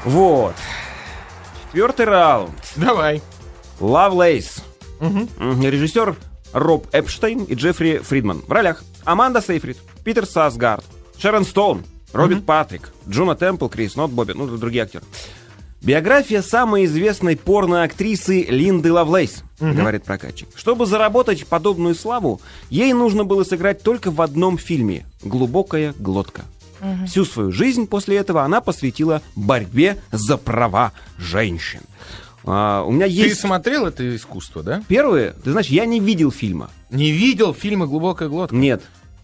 Вот. 0.06 0.56
Четвертый 1.68 2.06
раунд. 2.06 2.56
Давай. 2.76 3.22
Лавлейс. 3.80 4.64
Мгм. 5.00 5.30
Режиссер 5.62 6.16
Роб 6.54 6.88
Эпштейн 6.92 7.44
и 7.46 7.54
Джеффри 7.56 8.00
Фридман. 8.00 8.42
В 8.48 8.52
ролях 8.52 8.84
Аманда 9.06 9.42
Сейфрид, 9.42 9.78
Питер 10.04 10.26
Сасгард, 10.26 10.84
Шерон 11.18 11.46
Стоун, 11.46 11.84
Роберт 12.14 12.46
Патрик, 12.46 12.92
Джона 13.10 13.36
Темпл, 13.36 13.68
Крис 13.68 13.96
Нот, 13.96 14.12
Бобби, 14.12 14.34
ну, 14.34 14.46
другие 14.58 14.84
актеры. 14.84 15.04
Биография 15.82 16.44
самой 16.44 16.86
известной 16.86 17.36
порноактрисы 17.36 18.44
Линды 18.44 18.94
Лавлейс, 18.94 19.44
говорит 19.60 20.04
прокатчик. 20.04 20.48
Чтобы 20.56 20.86
заработать 20.86 21.48
подобную 21.48 21.96
славу, 21.96 22.40
ей 22.70 22.94
нужно 22.94 23.24
было 23.24 23.44
сыграть 23.44 23.82
только 23.82 24.12
в 24.12 24.22
одном 24.22 24.58
фильме 24.60 25.06
«Глубокая 25.24 25.94
глотка». 25.98 26.44
Всю 27.08 27.26
свою 27.26 27.52
жизнь 27.52 27.88
после 27.88 28.18
этого 28.18 28.44
она 28.44 28.60
посвятила 28.60 29.22
борьбе 29.36 29.98
за 30.12 30.38
права 30.38 30.94
женщин. 31.18 31.82
А, 32.44 32.84
у 32.84 32.92
меня 32.92 33.06
Ты 33.06 33.12
есть 33.12 33.40
смотрел 33.40 33.86
это 33.86 34.16
искусство, 34.16 34.64
да? 34.64 34.84
первые. 34.88 35.36
Ты 35.44 35.52
знаешь, 35.52 35.68
я 35.68 35.86
не 35.86 36.00
видел 36.00 36.32
фильма. 36.32 36.72
Не 36.90 37.12
видел 37.12 37.54
фильма 37.54 37.86
«Глубокая 37.86 38.30
глотка»? 38.30 38.56
Нет. 38.56 38.82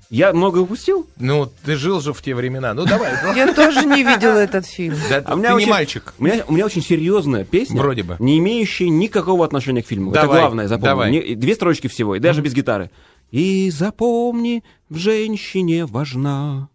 Я 0.10 0.32
много 0.32 0.60
упустил? 0.60 1.06
Ну, 1.18 1.52
ты 1.66 1.76
жил 1.76 2.00
же 2.00 2.14
в 2.14 2.22
те 2.22 2.34
времена. 2.34 2.74
Ну, 2.74 2.86
давай. 2.86 3.12
Я 3.36 3.54
тоже 3.54 3.84
не 3.86 4.04
видела 4.04 4.38
этот 4.38 4.66
фильм. 4.66 4.96
Да, 5.10 5.22
А 5.26 5.34
у 5.34 5.38
меня 5.38 5.50
ты 5.50 5.54
не 5.56 5.58
очень- 5.64 5.70
мальчик. 5.70 6.14
У 6.18 6.24
меня, 6.24 6.44
у 6.48 6.54
меня 6.54 6.66
очень 6.66 6.82
серьезная 6.82 7.44
песня, 7.44 7.82
Вроде 7.82 8.04
бы. 8.04 8.16
не 8.20 8.38
имеющая 8.40 8.90
никакого 8.90 9.44
отношения 9.44 9.84
к 9.84 9.88
фильму. 9.88 10.12
Это 10.12 10.26
главное, 10.28 10.68
запомни. 10.68 10.86
давай. 10.88 11.12
Не- 11.12 11.36
две 11.36 11.56
строчки 11.56 11.88
всего, 11.88 12.16
и 12.16 12.20
даже 12.20 12.42
без 12.42 12.54
гитары. 12.54 12.90
И 13.32 13.70
запомни, 13.70 14.64
в 14.90 14.96
женщине 14.98 15.86
важна 15.86 16.70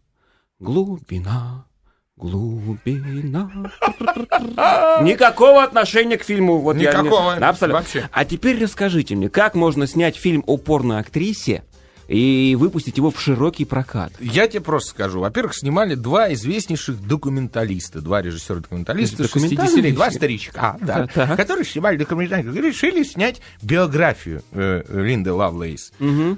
глубина, 0.61 1.65
глубина. 2.17 3.51
Никакого 5.03 5.63
отношения 5.63 6.19
к 6.19 6.25
фильму. 6.25 6.59
Вот 6.59 6.77
я 6.77 6.93
не- 6.93 6.99
Никакого. 6.99 7.35
Абсолютно. 7.35 7.81
Вообще. 7.81 8.09
А 8.13 8.25
теперь 8.25 8.63
расскажите 8.63 9.15
мне, 9.15 9.29
как 9.29 9.55
можно 9.55 9.87
снять 9.87 10.17
фильм 10.17 10.45
о 10.47 10.57
порноактрисе 10.59 11.65
и 12.09 12.57
выпустить 12.59 12.97
его 12.97 13.11
в 13.11 13.21
широкий 13.21 13.65
прокат? 13.65 14.13
Я 14.21 14.49
тебе 14.49 14.61
просто 14.61 14.91
скажу. 14.91 15.21
Во-первых, 15.21 15.55
снимали 15.55 15.95
два 15.95 16.33
известнейших 16.33 17.07
документалиста, 17.07 18.01
два 18.01 18.23
режиссера-документалиста, 18.23 19.25
Документальные 19.25 19.67
60 19.67 19.85
лет, 19.85 19.95
два 19.95 20.11
старичка, 20.11 20.77
да, 20.81 21.07
Так. 21.15 21.37
которые 21.37 21.65
снимали 21.65 21.97
документалистов, 21.97 22.55
решили 22.57 23.03
снять 23.03 23.41
биографию 23.63 24.43
э, 24.53 24.83
Линды 24.89 25.33
Лавлейс. 25.33 25.93
Печаль 25.99 26.37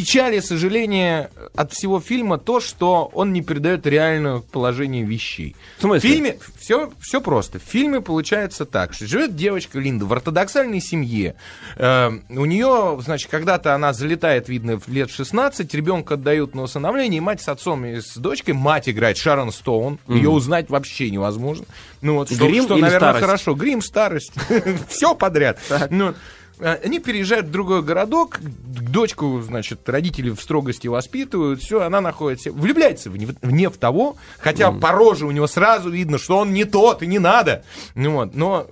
и 0.00 0.40
сожаление 0.40 1.30
от 1.54 1.72
всего 1.72 2.00
фильма 2.00 2.38
то, 2.38 2.60
что 2.60 3.10
он 3.14 3.32
не 3.32 3.42
передает 3.42 3.86
реальное 3.86 4.40
положение 4.40 5.04
вещей. 5.04 5.56
В 5.78 5.82
смысле? 5.82 6.08
В 6.08 6.12
фильме 6.12 6.38
все, 6.58 6.92
все 7.00 7.20
просто. 7.20 7.58
В 7.58 7.62
фильме 7.62 8.00
получается 8.00 8.66
так, 8.66 8.92
что 8.92 9.06
живет 9.06 9.36
девочка 9.36 9.78
Линда 9.78 10.04
в 10.04 10.12
ортодоксальной 10.12 10.80
семье. 10.80 11.36
Э, 11.76 12.10
у 12.28 12.44
нее, 12.44 12.98
значит, 13.02 13.30
когда-то 13.30 13.74
она 13.74 13.92
залетает, 13.92 14.48
видно, 14.48 14.78
в 14.78 14.88
лет 14.88 15.10
16, 15.10 15.72
ребенка 15.74 16.14
отдают 16.14 16.54
на 16.54 16.62
усыновление, 16.62 17.18
и 17.18 17.20
мать 17.20 17.40
с 17.40 17.48
отцом 17.48 17.84
и 17.86 18.00
с 18.00 18.16
дочкой, 18.16 18.54
мать 18.54 18.88
играет 18.88 19.16
Шарон 19.16 19.52
Стоун, 19.52 19.98
ее 20.08 20.28
узнать 20.28 20.68
вообще 20.68 21.10
невозможно. 21.10 21.64
Ну 22.02 22.14
вот, 22.14 22.30
что, 22.30 22.46
Грим 22.46 22.64
что 22.64 22.74
или 22.74 22.82
наверное, 22.82 23.10
старость? 23.10 23.26
хорошо. 23.26 23.54
Грим, 23.54 23.82
старость, 23.82 24.32
все 24.88 25.14
подряд. 25.14 25.58
Ну, 25.90 26.14
они 26.60 26.98
переезжают 27.00 27.46
в 27.46 27.50
другой 27.50 27.82
городок, 27.82 28.40
дочку, 28.40 29.40
значит, 29.42 29.88
родители 29.88 30.30
в 30.30 30.40
строгости 30.40 30.88
воспитывают, 30.88 31.60
все, 31.60 31.82
она 31.82 32.00
находится, 32.00 32.50
влюбляется 32.52 33.10
в 33.10 33.16
не, 33.16 33.26
в 33.26 33.50
не 33.50 33.68
в 33.68 33.76
того, 33.76 34.16
хотя 34.38 34.72
по 34.72 34.92
роже 34.92 35.26
у 35.26 35.30
него 35.30 35.46
сразу 35.46 35.90
видно, 35.90 36.18
что 36.18 36.38
он 36.38 36.52
не 36.52 36.64
тот 36.64 37.02
и 37.02 37.06
не 37.06 37.18
надо. 37.18 37.64
Ну 37.94 38.12
вот, 38.12 38.34
но 38.34 38.66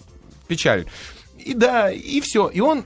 печаль. 0.49 0.87
И 1.39 1.53
да, 1.55 1.91
и 1.91 2.21
все. 2.21 2.49
И 2.49 2.61
он 2.61 2.85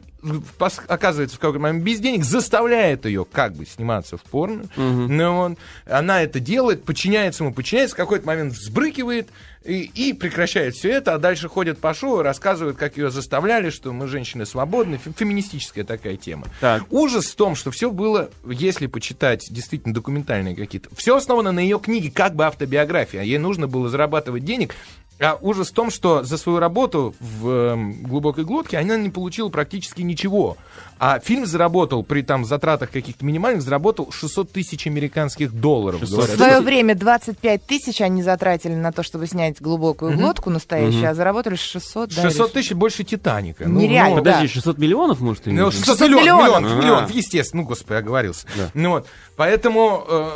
оказывается 0.87 1.37
в 1.37 1.41
какой-то 1.41 1.61
момент 1.61 1.85
без 1.85 2.01
денег, 2.01 2.25
заставляет 2.25 3.07
ее 3.07 3.25
как 3.25 3.55
бы 3.55 3.67
сниматься 3.67 4.17
в 4.17 4.23
порно. 4.23 4.65
Но 4.77 5.39
он, 5.39 5.59
она 5.87 6.23
это 6.23 6.41
делает, 6.41 6.85
подчиняется 6.85 7.45
ему, 7.45 7.53
подчиняется, 7.53 7.95
в 7.95 7.99
какой-то 7.99 8.27
момент 8.27 8.55
взбрыкивает 8.55 9.29
и, 9.65 9.91
и 9.95 10.13
прекращает 10.13 10.75
все 10.75 10.91
это, 10.91 11.15
а 11.15 11.19
дальше 11.19 11.49
ходят 11.49 11.79
по 11.79 11.93
шоу 11.93 12.21
и 12.21 12.23
рассказывают, 12.23 12.77
как 12.77 12.97
ее 12.97 13.11
заставляли, 13.11 13.71
что 13.71 13.93
мы 13.93 14.07
женщины 14.07 14.47
свободны, 14.47 14.99
фе- 14.99 15.13
феминистическая 15.15 15.85
такая 15.85 16.17
тема. 16.17 16.47
Так. 16.61 16.85
Ужас 16.91 17.27
в 17.27 17.35
том, 17.35 17.55
что 17.55 17.71
все 17.71 17.91
было, 17.91 18.31
если 18.47 18.87
почитать 18.87 19.47
действительно 19.51 19.93
документальные 19.93 20.55
какие-то, 20.55 20.89
все 20.95 21.17
основано 21.17 21.53
на 21.53 21.61
ее 21.61 21.79
книге, 21.79 22.11
как 22.11 22.35
бы 22.35 22.47
автобиография. 22.47 23.23
Ей 23.23 23.39
нужно 23.39 23.69
было 23.69 23.89
зарабатывать 23.89 24.45
денег, 24.45 24.75
А 25.21 25.37
ужас 25.41 25.71
в 25.71 25.73
том, 25.73 25.91
что 25.91 26.23
за 26.23 26.39
свою 26.39 26.61
работу 26.61 27.13
в 27.19 27.49
эм, 27.49 28.03
глубокой 28.05 28.45
глотке 28.45 28.79
она 28.79 28.97
не 28.97 29.11
получила 29.11 29.49
практически 29.49 30.03
ничего. 30.03 30.57
А 31.01 31.19
фильм 31.21 31.45
заработал 31.47 32.03
при 32.05 32.23
там 32.23 32.45
затратах 32.45 32.91
каких-то 32.91 33.25
минимальных, 33.25 33.63
заработал 33.63 34.11
600 34.13 34.51
тысяч 34.53 34.87
американских 34.87 35.53
долларов. 35.53 36.01
600 36.01 36.29
В 36.31 36.37
свое 36.37 36.61
время 36.61 36.95
25 36.95 37.65
тысяч 37.65 38.01
они 38.01 38.23
затратили 38.23 38.75
на 38.75 38.93
то, 38.93 39.03
чтобы 39.03 39.27
снять 39.27 39.61
глубокую 39.61 40.17
глотку 40.17 40.51
настоящую, 40.51 41.11
а 41.11 41.15
заработали 41.15 41.57
600. 41.57 42.15
да, 42.15 42.23
600 42.23 42.47
или 42.47 42.55
тысяч 42.55 42.73
больше 42.73 43.03
Титаника. 43.05 43.65
Нереально. 43.65 44.17
ну, 44.17 44.23
Подожди, 44.23 44.47
да. 44.47 44.53
600 44.53 44.79
миллионов, 44.79 45.21
может, 45.21 45.43
ты 45.45 45.51
Ну, 45.51 45.57
имеешь 45.63 45.75
в 45.75 45.77
виду? 45.79 45.85
600 45.87 45.99
600 45.99 46.09
миллионов, 46.21 46.43
миллионов. 46.47 46.63
миллионов, 46.63 46.79
А. 46.79 46.83
миллионов, 46.83 47.11
естественно, 47.11 47.63
ну, 47.63 47.69
господи, 47.69 47.99
оговорился. 47.99 48.47
Ну 48.75 48.91
вот, 48.91 49.07
поэтому, 49.37 50.05
э, 50.09 50.31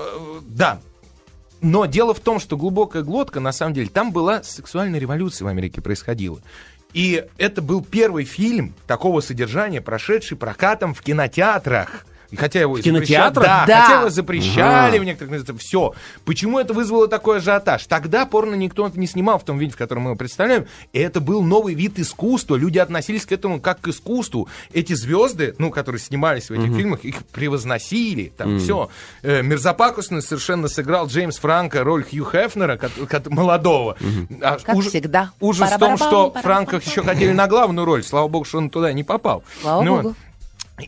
да. 0.49 0.81
Но 1.63 1.87
дело 1.87 2.13
в 2.13 2.19
том, 2.19 2.41
что 2.41 2.57
глубокая 2.57 3.05
глотка, 3.05 3.39
на 3.39 3.53
самом 3.53 3.73
деле, 3.73 3.89
там 3.89 4.11
была 4.13 4.43
сексуальная 4.43 4.99
революция 4.99 5.45
в 5.47 5.49
Америке 5.49 5.81
происходила. 5.81 6.41
И 6.93 7.25
это 7.39 7.63
был 7.63 7.83
первый 7.83 8.25
фильм 8.25 8.75
такого 8.89 9.21
содержания, 9.21 9.81
прошедший 9.81 10.37
прокатом 10.37 10.93
в 10.93 11.01
кинотеатрах. 11.03 12.05
И 12.33 12.37
хотя 12.37 12.61
его 12.61 12.77
и 12.79 12.83
запрещали- 12.83 12.97
кинотеатрах? 13.07 13.45
Да, 13.47 13.65
Да. 13.67 13.83
хотя 13.83 14.01
его 14.01 14.11
запрещали 14.11 14.97
Ага. 14.97 15.01
в 15.01 15.05
некоторых 15.05 15.33
местах. 15.35 15.57
Все. 15.59 15.93
Почему 16.25 16.59
это 16.59 16.73
вызвало 16.75 17.07
такой 17.07 17.37
ажиотаж? 17.39 17.87
Тогда 17.87 18.27
порно 18.27 18.55
никто 18.55 18.91
не 18.95 19.07
снимал 19.07 19.39
в 19.39 19.45
том 19.45 19.59
виде, 19.59 19.73
в 19.73 19.77
котором 19.77 20.03
мы 20.05 20.09
его 20.11 20.17
представляем. 20.19 20.67
И 20.93 20.99
это 20.99 21.21
был 21.21 21.43
новый 21.43 21.75
вид 21.75 21.99
искусства. 21.99 22.57
Люди 22.57 22.79
относились 22.79 23.25
к 23.27 23.33
этому 23.33 23.61
как 23.61 23.81
к 23.81 23.89
искусству. 23.89 24.49
Эти 24.73 24.95
звезды, 24.95 25.55
ну, 25.59 25.71
которые 25.71 26.01
снимались 26.01 26.49
в 26.49 26.53
этих 26.53 26.75
фильмах, 26.75 27.05
их 27.05 27.25
превозносили. 27.27 28.33
Там 28.37 28.59
все. 28.59 28.89
мерзопакостно 29.23 30.21
совершенно 30.21 30.69
сыграл 30.69 31.07
Джеймс 31.07 31.37
Франко 31.39 31.85
роль 31.85 32.05
Хью 32.05 32.25
Хефнера, 32.31 32.77
кот- 32.77 32.93
кот- 33.11 33.29
молодого. 33.29 33.97
А 34.41 34.59
Как 34.59 34.79
всегда. 34.81 35.33
Ужас 35.41 35.71
в 35.73 35.79
том, 35.79 35.97
что 35.97 36.33
Франко 36.43 36.77
еще 36.77 37.03
хотели 37.03 37.33
на 37.33 37.47
главную 37.47 37.85
роль. 37.85 38.03
Слава 38.03 38.29
богу, 38.29 38.45
что 38.45 38.59
он 38.59 38.71
туда 38.71 38.93
не 38.93 39.05
попал. 39.05 39.45
Слава 39.61 39.83
Ну, 39.83 39.97
богу. 39.97 40.15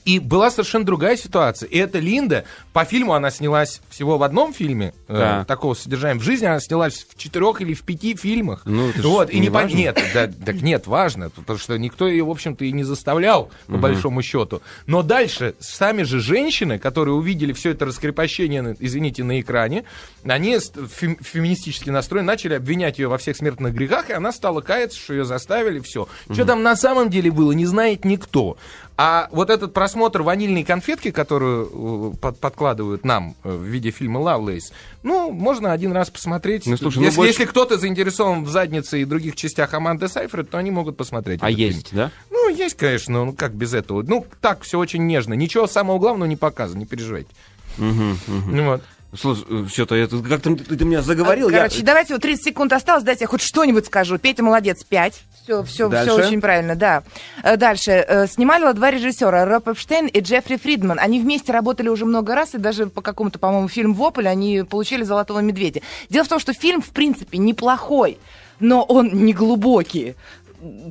И 0.05 0.19
была 0.19 0.51
совершенно 0.51 0.85
другая 0.85 1.17
ситуация. 1.17 1.69
И 1.69 1.79
эта 1.79 1.99
Линда, 1.99 2.45
по 2.73 2.85
фильму 2.85 3.15
она 3.15 3.31
снялась 3.31 3.81
всего 3.91 4.19
в 4.19 4.23
одном 4.23 4.53
фильме, 4.53 4.95
э, 5.09 5.17
Да. 5.19 5.45
такого 5.45 5.75
содержания. 5.75 6.19
В 6.19 6.23
жизни 6.23 6.47
она 6.47 6.61
снялась 6.61 7.07
в 7.09 7.17
четырех 7.19 7.61
или 7.61 7.75
в 7.75 7.83
пяти 7.83 8.15
фильмах. 8.17 8.63
Ну, 8.65 8.89
это 8.91 9.07
вот, 9.09 9.31
и 9.31 9.37
не 9.37 9.43
не 9.43 9.49
важно. 9.51 9.77
Нет, 9.77 10.03
да, 10.15 10.27
так 10.27 10.57
нет, 10.63 10.87
важно, 10.87 11.31
потому 11.31 11.59
что 11.59 11.77
никто 11.79 12.09
ее, 12.09 12.25
в 12.25 12.31
общем-то, 12.31 12.65
и 12.65 12.73
не 12.73 12.85
заставлял, 12.85 13.51
по 13.67 13.77
большому 13.77 14.23
счету. 14.23 14.63
Но 14.87 15.03
дальше 15.03 15.55
сами 15.61 16.03
же 16.03 16.21
женщины, 16.21 16.79
которые 16.79 17.15
увидели 17.15 17.53
все 17.53 17.71
это 17.71 17.85
раскрепощение, 17.87 18.77
извините, 18.81 19.25
на 19.25 19.41
экране, 19.41 19.85
они 20.25 20.55
фем- 20.57 21.19
феминистически 21.23 21.91
настроены, 21.91 22.27
начали 22.27 22.55
обвинять 22.55 22.99
ее 22.99 23.09
во 23.09 23.19
всех 23.19 23.37
смертных 23.37 23.75
грехах, 23.75 24.11
и 24.11 24.13
она 24.13 24.33
стала 24.33 24.61
каяться, 24.61 24.99
что 24.99 25.13
ее 25.15 25.25
заставили, 25.25 25.81
все. 25.81 26.09
Что 26.31 26.45
там 26.45 26.63
на 26.63 26.77
самом 26.77 27.11
деле 27.11 27.31
было, 27.31 27.53
не 27.53 27.67
знает 27.67 28.05
никто. 28.05 28.57
А 28.97 29.29
вот 29.33 29.51
этот 29.51 29.73
просмотр 29.75 30.23
ванильной 30.23 30.63
конфетки, 30.63 31.11
которую 31.11 32.13
э, 32.15 32.17
под- 32.17 32.39
подкладывают 32.39 33.05
нам 33.05 33.35
э, 33.43 33.51
в 33.51 33.63
виде 33.65 33.91
фильма 33.91 34.19
«Лавлейс», 34.19 34.73
ну, 35.03 35.33
можно 35.33 35.73
один 35.73 35.91
раз 35.91 36.11
посмотреть. 36.11 36.65
Ну, 36.67 36.77
слушай, 36.77 36.99
ну, 36.99 37.05
если, 37.07 37.17
больше- 37.17 37.33
если 37.33 37.45
кто-то 37.47 37.77
заинтересован 37.77 38.45
в 38.45 38.51
заднице 38.51 39.03
и 39.03 39.05
других 39.05 39.35
частях 39.35 39.75
Аманды 39.75 40.07
Сайфред, 40.07 40.49
то 40.49 40.59
они 40.59 40.71
могут 40.71 40.97
посмотреть 40.97 41.41
А 41.43 41.49
этот 41.49 41.59
есть, 41.59 41.89
фильм. 41.89 42.03
да? 42.03 42.11
Ну, 42.31 42.49
есть, 42.51 42.77
конечно, 42.77 43.25
ну 43.25 43.33
как 43.33 43.53
без 43.55 43.75
этого. 43.75 44.03
Ну, 44.03 44.25
так, 44.41 44.63
все 44.63 44.79
очень 44.79 45.05
нежно. 45.07 45.35
Ничего 45.35 45.67
самого 45.67 45.99
главного 45.99 46.29
не 46.29 46.37
показано, 46.37 46.79
не 46.79 46.87
переживайте. 46.87 47.31
Ну, 47.79 48.65
вот. 48.65 48.83
Слушай, 49.17 49.69
что-то 49.69 49.95
это 49.95 50.19
как-то 50.23 50.57
ты, 50.57 50.77
ты 50.77 50.85
меня 50.85 51.01
заговорил. 51.01 51.49
я- 51.49 51.59
Короче, 51.59 51.83
давайте, 51.83 52.15
вот 52.15 52.23
30 52.23 52.45
секунд 52.47 52.73
осталось, 52.73 53.05
дайте 53.05 53.25
я 53.25 53.29
хоть 53.29 53.43
что-нибудь 53.43 53.87
скажу. 53.87 54.19
Петя 54.19 54.43
молодец, 54.43 54.83
5. 54.83 55.23
Все, 55.45 55.63
все, 55.63 55.89
Дальше? 55.91 56.11
все 56.11 56.27
очень 56.27 56.41
правильно, 56.41 56.75
да. 56.75 57.03
Э, 57.43 57.59
Дальше. 57.59 57.91
Э, 57.91 58.27
Снимали 58.27 58.73
два 58.73 58.91
режиссера, 58.91 59.45
Роб 59.45 59.69
Эпштейн 59.69 60.07
и 60.07 60.21
Джеффри 60.21 60.57
Фридман. 60.57 60.99
Они 60.99 61.21
вместе 61.21 61.53
работали 61.53 61.89
уже 61.91 62.07
много 62.07 62.35
раз, 62.35 62.55
и 62.55 62.59
даже 62.59 62.87
по 62.87 63.03
какому-то, 63.03 63.39
по-моему, 63.39 63.69
фильму 63.69 63.93
«Вопль» 63.95 64.27
они 64.27 64.63
получили 64.63 65.03
«Золотого 65.03 65.41
медведя». 65.41 65.83
Дело 66.09 66.25
в 66.25 66.29
том, 66.29 66.39
что 66.39 66.55
фильм, 66.55 66.81
в 66.81 66.89
принципе, 66.91 67.37
неплохой, 67.37 68.17
но 68.59 68.83
он 68.85 69.11
не 69.13 69.35
глубокий. 69.35 70.15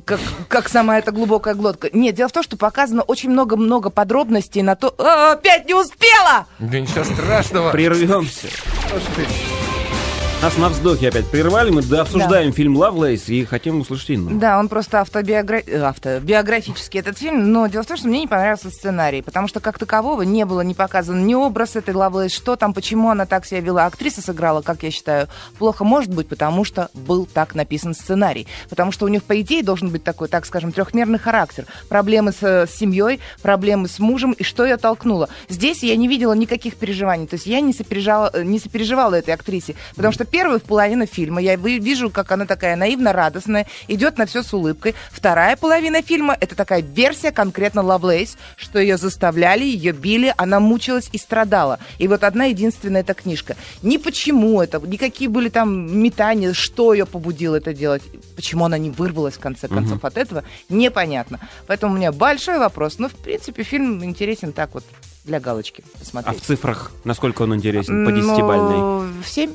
Как, 0.04 0.20
как 0.46 0.68
сама 0.68 0.98
эта 0.98 1.10
глубокая 1.10 1.54
глотка. 1.54 1.90
Нет, 1.92 2.14
дело 2.14 2.28
в 2.28 2.32
том, 2.32 2.44
что 2.44 2.56
показано 2.56 3.02
очень 3.02 3.30
много-много 3.30 3.90
подробностей 3.90 4.62
на 4.62 4.76
то... 4.76 4.94
А, 4.98 5.32
опять 5.32 5.66
не 5.66 5.74
успела! 5.74 6.46
Да 6.60 6.78
ничего 6.78 7.02
страшного. 7.02 7.72
Прервемся. 7.72 8.46
Нас 10.44 10.58
на 10.58 10.68
вздохе 10.68 11.08
опять 11.08 11.26
прервали, 11.30 11.70
мы 11.70 11.80
да, 11.80 12.02
обсуждаем 12.02 12.52
фильм 12.52 12.76
«Лавлейс» 12.76 13.30
и 13.30 13.46
хотим 13.46 13.80
услышать 13.80 14.10
Инну. 14.10 14.38
Да, 14.38 14.58
он 14.58 14.68
просто 14.68 15.00
автобиогра... 15.00 15.62
э, 15.66 15.80
автобиографический 15.80 17.00
этот 17.00 17.16
фильм, 17.16 17.50
но 17.50 17.66
дело 17.66 17.82
в 17.82 17.86
том, 17.86 17.96
что 17.96 18.08
мне 18.08 18.20
не 18.20 18.26
понравился 18.26 18.68
сценарий, 18.68 19.22
потому 19.22 19.48
что 19.48 19.60
как 19.60 19.78
такового 19.78 20.20
не 20.20 20.44
было 20.44 20.60
не 20.60 20.74
показан 20.74 21.26
ни 21.26 21.32
образ 21.32 21.76
этой 21.76 21.94
Лавлейс, 21.94 22.30
что 22.30 22.56
там, 22.56 22.74
почему 22.74 23.08
она 23.08 23.24
так 23.24 23.46
себя 23.46 23.60
вела. 23.60 23.86
Актриса 23.86 24.20
сыграла, 24.20 24.60
как 24.60 24.82
я 24.82 24.90
считаю, 24.90 25.28
плохо, 25.58 25.82
может 25.82 26.12
быть, 26.12 26.28
потому 26.28 26.64
что 26.64 26.90
был 26.92 27.24
так 27.24 27.54
написан 27.54 27.94
сценарий. 27.94 28.46
Потому 28.68 28.92
что 28.92 29.06
у 29.06 29.08
них, 29.08 29.22
по 29.22 29.40
идее, 29.40 29.62
должен 29.62 29.88
быть 29.88 30.04
такой, 30.04 30.28
так 30.28 30.44
скажем, 30.44 30.72
трехмерный 30.72 31.18
характер. 31.18 31.64
Проблемы 31.88 32.32
с, 32.32 32.42
э, 32.42 32.66
с 32.66 32.70
семьей, 32.70 33.18
проблемы 33.40 33.88
с 33.88 33.98
мужем, 33.98 34.32
и 34.32 34.42
что 34.42 34.64
ее 34.64 34.76
толкнуло. 34.76 35.30
Здесь 35.48 35.82
я 35.82 35.96
не 35.96 36.06
видела 36.06 36.34
никаких 36.34 36.76
переживаний, 36.76 37.26
то 37.26 37.36
есть 37.36 37.46
я 37.46 37.62
не 37.62 37.72
сопереживала, 37.72 38.30
э, 38.34 38.42
не 38.42 38.58
сопереживала 38.58 39.14
этой 39.14 39.32
актрисе, 39.32 39.74
потому 39.96 40.12
что 40.12 40.33
первая 40.34 40.58
половина 40.58 41.06
фильма 41.06 41.40
я 41.40 41.54
вижу, 41.54 42.10
как 42.10 42.32
она 42.32 42.44
такая 42.44 42.74
наивно-радостная, 42.74 43.68
идет 43.86 44.18
на 44.18 44.26
все 44.26 44.42
с 44.42 44.52
улыбкой. 44.52 44.96
Вторая 45.12 45.56
половина 45.56 46.02
фильма 46.02 46.36
это 46.40 46.56
такая 46.56 46.82
версия 46.82 47.30
конкретно 47.30 47.82
Лавлейс, 47.82 48.36
что 48.56 48.80
ее 48.80 48.96
заставляли, 48.96 49.62
ее 49.62 49.92
били, 49.92 50.34
она 50.36 50.58
мучилась 50.58 51.08
и 51.12 51.18
страдала. 51.18 51.78
И 51.98 52.08
вот 52.08 52.24
одна 52.24 52.46
единственная 52.46 53.02
эта 53.02 53.14
книжка. 53.14 53.54
Ни 53.82 53.96
почему 53.96 54.60
это, 54.60 54.80
никакие 54.80 55.30
были 55.30 55.50
там 55.50 56.02
метания, 56.02 56.52
что 56.52 56.92
ее 56.92 57.06
побудило 57.06 57.54
это 57.54 57.72
делать, 57.72 58.02
почему 58.34 58.64
она 58.64 58.76
не 58.76 58.90
вырвалась 58.90 59.34
в 59.34 59.40
конце 59.40 59.68
концов 59.68 60.04
от 60.04 60.16
этого, 60.16 60.42
непонятно. 60.68 61.38
Поэтому 61.68 61.92
у 61.94 61.96
меня 61.96 62.10
большой 62.10 62.58
вопрос. 62.58 62.98
Но 62.98 63.08
в 63.08 63.14
принципе 63.14 63.62
фильм 63.62 64.02
интересен 64.02 64.52
так 64.52 64.74
вот 64.74 64.82
для 65.24 65.38
галочки 65.38 65.84
А 65.94 65.98
посмотреть. 66.00 66.42
в 66.42 66.44
цифрах 66.44 66.90
насколько 67.04 67.42
он 67.42 67.54
интересен? 67.54 68.04
По 68.04 68.10
десятибальной? 68.10 68.76
Ну, 68.76 69.22
в 69.22 69.28
семь. 69.28 69.52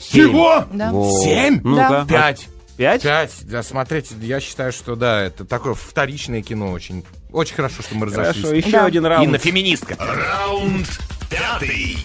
Чего? 0.00 0.64
Да. 0.72 0.90
Семь? 1.22 1.60
Ну-ка. 1.64 2.06
Пять. 2.08 2.48
Пять? 2.76 3.02
Пять. 3.02 3.32
Да, 3.42 3.62
смотреть, 3.62 4.12
я 4.20 4.38
считаю, 4.40 4.72
что 4.72 4.94
да, 4.94 5.22
это 5.22 5.44
такое 5.44 5.74
вторичное 5.74 6.42
кино 6.42 6.70
очень. 6.70 7.04
Очень 7.32 7.56
хорошо, 7.56 7.82
что 7.82 7.94
мы 7.96 8.06
разошлись. 8.06 8.36
Хорошо, 8.44 8.54
еще 8.54 8.70
Да. 8.70 8.84
один 8.86 9.04
раунд. 9.04 9.26
Инна 9.26 9.38
феминистка. 9.38 9.96
Раунд 9.98 10.86
пятый. 11.30 11.96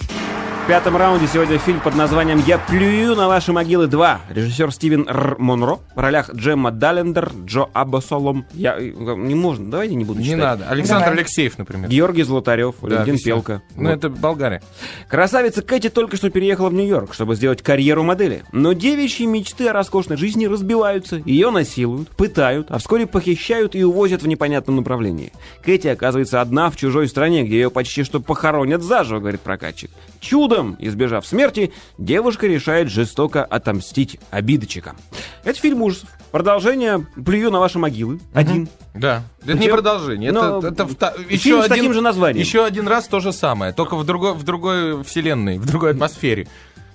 В 0.64 0.66
пятом 0.66 0.96
раунде 0.96 1.28
сегодня 1.28 1.58
фильм 1.58 1.82
под 1.82 1.94
названием 1.96 2.42
«Я 2.48 2.58
плюю 2.58 3.16
на 3.18 3.28
ваши 3.28 3.52
могилы 3.52 3.88
2». 3.88 4.18
Режиссер 4.30 4.72
Стивен 4.72 5.06
Р. 5.10 5.36
Монро. 5.38 5.80
В 5.94 6.00
ролях 6.00 6.34
Джемма 6.34 6.72
Даллендер, 6.72 7.34
Джо 7.44 7.66
Абасолом. 7.74 8.46
Я... 8.54 8.78
э, 8.80 8.84
Не 8.94 9.36
можно, 9.36 9.70
давайте 9.70 9.96
не 9.96 10.06
буду 10.06 10.20
Не 10.22 10.26
читать. 10.28 10.40
надо. 10.40 10.70
Александр 10.70 11.04
Давай. 11.08 11.18
Алексеев, 11.20 11.58
например. 11.58 11.90
Георгий 11.90 12.24
Золотарев, 12.24 12.76
Да, 12.82 12.88
Валентин? 13.02 13.18
Пелка. 13.18 13.62
Ну, 13.76 13.90
Вот. 13.90 13.98
это 13.98 14.10
Болгария. 14.10 14.64
Красавица 15.10 15.62
Кэти 15.64 15.90
только 15.90 16.16
что 16.16 16.30
переехала 16.30 16.70
в 16.70 16.74
Нью-Йорк, 16.74 17.14
чтобы 17.14 17.36
сделать 17.36 17.62
карьеру 17.62 18.04
модели. 18.04 18.46
Но 18.54 18.72
девичьи 18.72 19.26
мечты 19.26 19.68
о 19.68 19.74
роскошной 19.74 20.16
жизни 20.16 20.46
разбиваются, 20.46 21.18
ее 21.26 21.50
насилуют, 21.52 22.08
пытают, 22.12 22.68
а 22.72 22.78
вскоре 22.78 23.06
похищают 23.06 23.76
и 23.76 23.84
увозят 23.84 24.22
в 24.24 24.28
непонятном 24.30 24.78
направлении. 24.78 25.34
Кэти 25.62 25.88
оказывается 25.88 26.40
одна 26.40 26.70
в 26.70 26.78
чужой 26.78 27.10
стране, 27.10 27.44
где 27.44 27.56
ее 27.58 27.70
почти 27.70 28.06
что 28.06 28.22
похоронят 28.22 28.82
заживо, 28.82 29.13
говорит 29.20 29.42
прокатчик. 29.42 29.92
Чудом, 30.20 30.76
избежав 30.80 31.26
смерти, 31.26 31.74
девушка 31.98 32.48
решает 32.48 32.90
жестоко 32.90 33.44
отомстить 33.44 34.20
обидчикам. 34.32 34.96
Это 35.44 35.60
фильм 35.60 35.82
ужасов. 35.82 36.10
Продолжение 36.32 37.06
«Плюю 37.24 37.52
на 37.52 37.60
ваши 37.60 37.78
могилы». 37.78 38.20
Один. 38.34 38.68
Да. 38.96 39.24
Это 39.46 39.58
не 39.58 39.70
продолжение. 39.70 40.32
Но 40.32 40.60
Это, 40.60 40.68
это 40.68 40.86
вта- 40.86 41.14
фильм 41.16 41.30
еще 41.30 41.62
с 41.62 41.66
один, 41.66 41.78
таким 41.78 41.94
же 41.94 42.02
названием. 42.02 42.44
Еще 42.44 42.66
один 42.66 42.88
раз 42.88 43.08
то 43.08 43.20
же 43.20 43.32
самое, 43.32 43.72
только 43.72 43.96
в 43.96 44.04
другой, 44.04 44.34
в 44.34 44.44
другой 44.44 45.04
вселенной, 45.04 45.60
в 45.60 45.66
другой 45.66 45.92
атмосфере. 45.92 46.48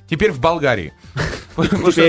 Теперь 0.09 0.32
в 0.32 0.40
Болгарии. 0.40 0.92
Потому 1.54 1.90
что 1.90 2.02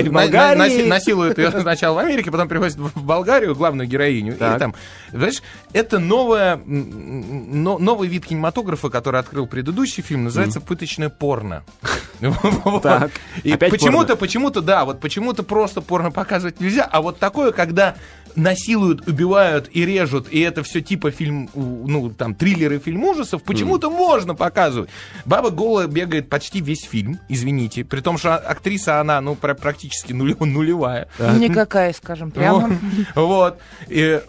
Насилуют 0.88 1.38
ее 1.38 1.50
сначала 1.50 1.96
в 1.96 1.98
Америке, 1.98 2.30
потом 2.30 2.48
привозят 2.48 2.78
в 2.78 3.02
Болгарию, 3.02 3.54
главную 3.56 3.88
героиню. 3.88 4.34
И 4.34 4.58
там, 4.58 4.74
знаешь, 5.12 5.42
это 5.72 5.98
новое, 5.98 6.54
м, 6.54 7.62
но- 7.62 7.78
новый 7.78 8.08
вид 8.08 8.26
кинематографа, 8.26 8.90
который 8.90 9.18
открыл 9.20 9.46
предыдущий 9.48 10.02
фильм, 10.04 10.24
называется 10.24 10.60
«Пыточное 10.60 11.08
порно». 11.08 11.64
И 13.42 13.56
почему-то, 13.56 14.14
почему-то, 14.16 14.60
да, 14.60 14.84
вот 14.84 15.00
почему-то 15.00 15.42
просто 15.42 15.80
порно 15.80 16.10
показывать 16.10 16.60
нельзя, 16.60 16.84
а 16.84 17.00
вот 17.00 17.18
такое, 17.18 17.50
когда 17.50 17.96
насилуют, 18.36 19.06
убивают 19.08 19.68
и 19.72 19.84
режут, 19.84 20.28
и 20.30 20.40
это 20.40 20.62
все 20.62 20.80
типа 20.80 21.10
фильм, 21.10 21.48
ну, 21.54 22.10
там, 22.10 22.34
триллеры, 22.34 22.78
фильм 22.78 23.04
ужасов, 23.04 23.42
почему-то 23.42 23.90
можно 23.90 24.34
показывать. 24.34 24.90
Баба 25.24 25.50
голая 25.50 25.86
бегает 25.86 26.28
почти 26.28 26.60
весь 26.60 26.82
фильм, 26.84 27.18
извините, 27.28 27.84
при 27.84 28.00
том, 28.00 28.18
что 28.18 28.36
актриса, 28.36 29.00
она, 29.00 29.20
ну, 29.20 29.34
пра- 29.34 29.54
практически 29.54 30.12
нуле- 30.12 30.36
нулевая. 30.44 31.08
Никакая, 31.18 31.92
скажем, 31.92 32.30
прямо. 32.30 32.70
Вот. 33.14 33.58
И 33.88 34.20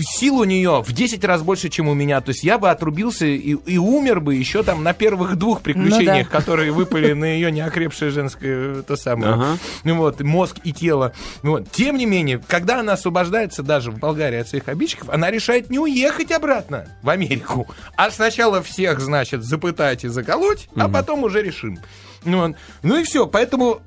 сил 0.00 0.38
у 0.38 0.44
нее 0.44 0.82
в 0.82 0.92
10 0.92 1.24
раз 1.24 1.42
больше, 1.42 1.68
чем 1.68 1.88
у 1.88 1.94
меня. 1.94 2.20
То 2.20 2.30
есть 2.30 2.44
я 2.44 2.58
бы 2.58 2.70
отрубился 2.70 3.26
и, 3.26 3.50
и 3.50 3.78
умер 3.78 4.20
бы 4.20 4.34
еще 4.34 4.62
там 4.62 4.82
на 4.82 4.92
первых 4.92 5.36
двух 5.36 5.62
приключениях, 5.62 6.28
которые 6.28 6.72
выпали 6.72 7.12
на 7.12 7.24
ее 7.24 7.50
неокрепшее 7.50 8.10
женское 8.10 8.82
то 8.82 8.96
самое. 8.96 9.34
Ага. 9.34 9.58
Ну 9.84 9.96
Вот, 9.96 10.20
мозг 10.20 10.56
и 10.64 10.72
тело. 10.72 11.12
Ну 11.42 11.52
Вот. 11.52 11.70
Тем 11.70 11.96
не 11.96 12.06
менее, 12.06 12.42
когда 12.46 12.80
она 12.80 12.94
освобождается 12.94 13.62
даже 13.62 13.90
в 13.90 13.98
Болгарии 13.98 14.38
от 14.38 14.48
своих 14.48 14.68
обидчиков, 14.68 15.08
она 15.10 15.30
решает 15.30 15.70
не 15.70 15.78
уехать 15.78 16.32
обратно 16.32 16.86
в 17.02 17.08
Америку, 17.08 17.66
а 17.96 18.10
сначала 18.10 18.62
всех, 18.62 19.00
значит, 19.00 19.44
запытать 19.44 20.04
и 20.04 20.08
заколоть, 20.08 20.68
а 20.76 20.88
потом 20.88 21.24
уже 21.24 21.42
решим. 21.42 21.78
Ну, 22.24 22.54
ну 22.82 22.96
и 22.96 23.04
все. 23.04 23.26
Поэтому 23.26 23.80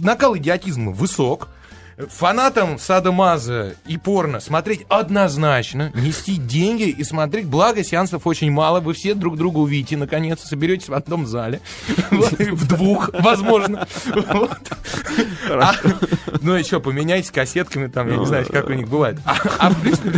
накал 0.00 0.36
идиотизма 0.36 0.92
высок. 0.92 1.48
Фанатам 2.08 2.78
садомаза 2.78 3.74
и 3.86 3.96
порно 3.96 4.40
смотреть 4.40 4.86
однозначно, 4.88 5.92
нести 5.94 6.36
деньги 6.36 6.88
и 6.88 7.04
смотреть. 7.04 7.46
Благо, 7.46 7.82
сеансов 7.84 8.26
очень 8.26 8.50
мало. 8.50 8.80
Вы 8.80 8.94
все 8.94 9.14
друг 9.14 9.36
друга 9.36 9.58
увидите, 9.58 9.96
наконец, 9.96 10.40
соберетесь 10.40 10.88
в 10.88 10.94
одном 10.94 11.26
зале. 11.26 11.60
В 12.10 12.66
двух, 12.66 13.10
возможно. 13.12 13.86
А, 15.50 15.74
Ну 16.42 16.56
и 16.56 16.62
что, 16.62 16.80
поменяйтесь 16.80 17.30
кассетками, 17.30 17.88
там, 17.88 18.08
я 18.08 18.16
не 18.16 18.26
знаю, 18.26 18.46
как 18.46 18.68
у 18.68 18.72
них 18.72 18.88
бывает. 18.88 19.18
А, 19.24 19.36
а, 19.58 19.70
в 19.70 19.80
принципе, 19.80 20.10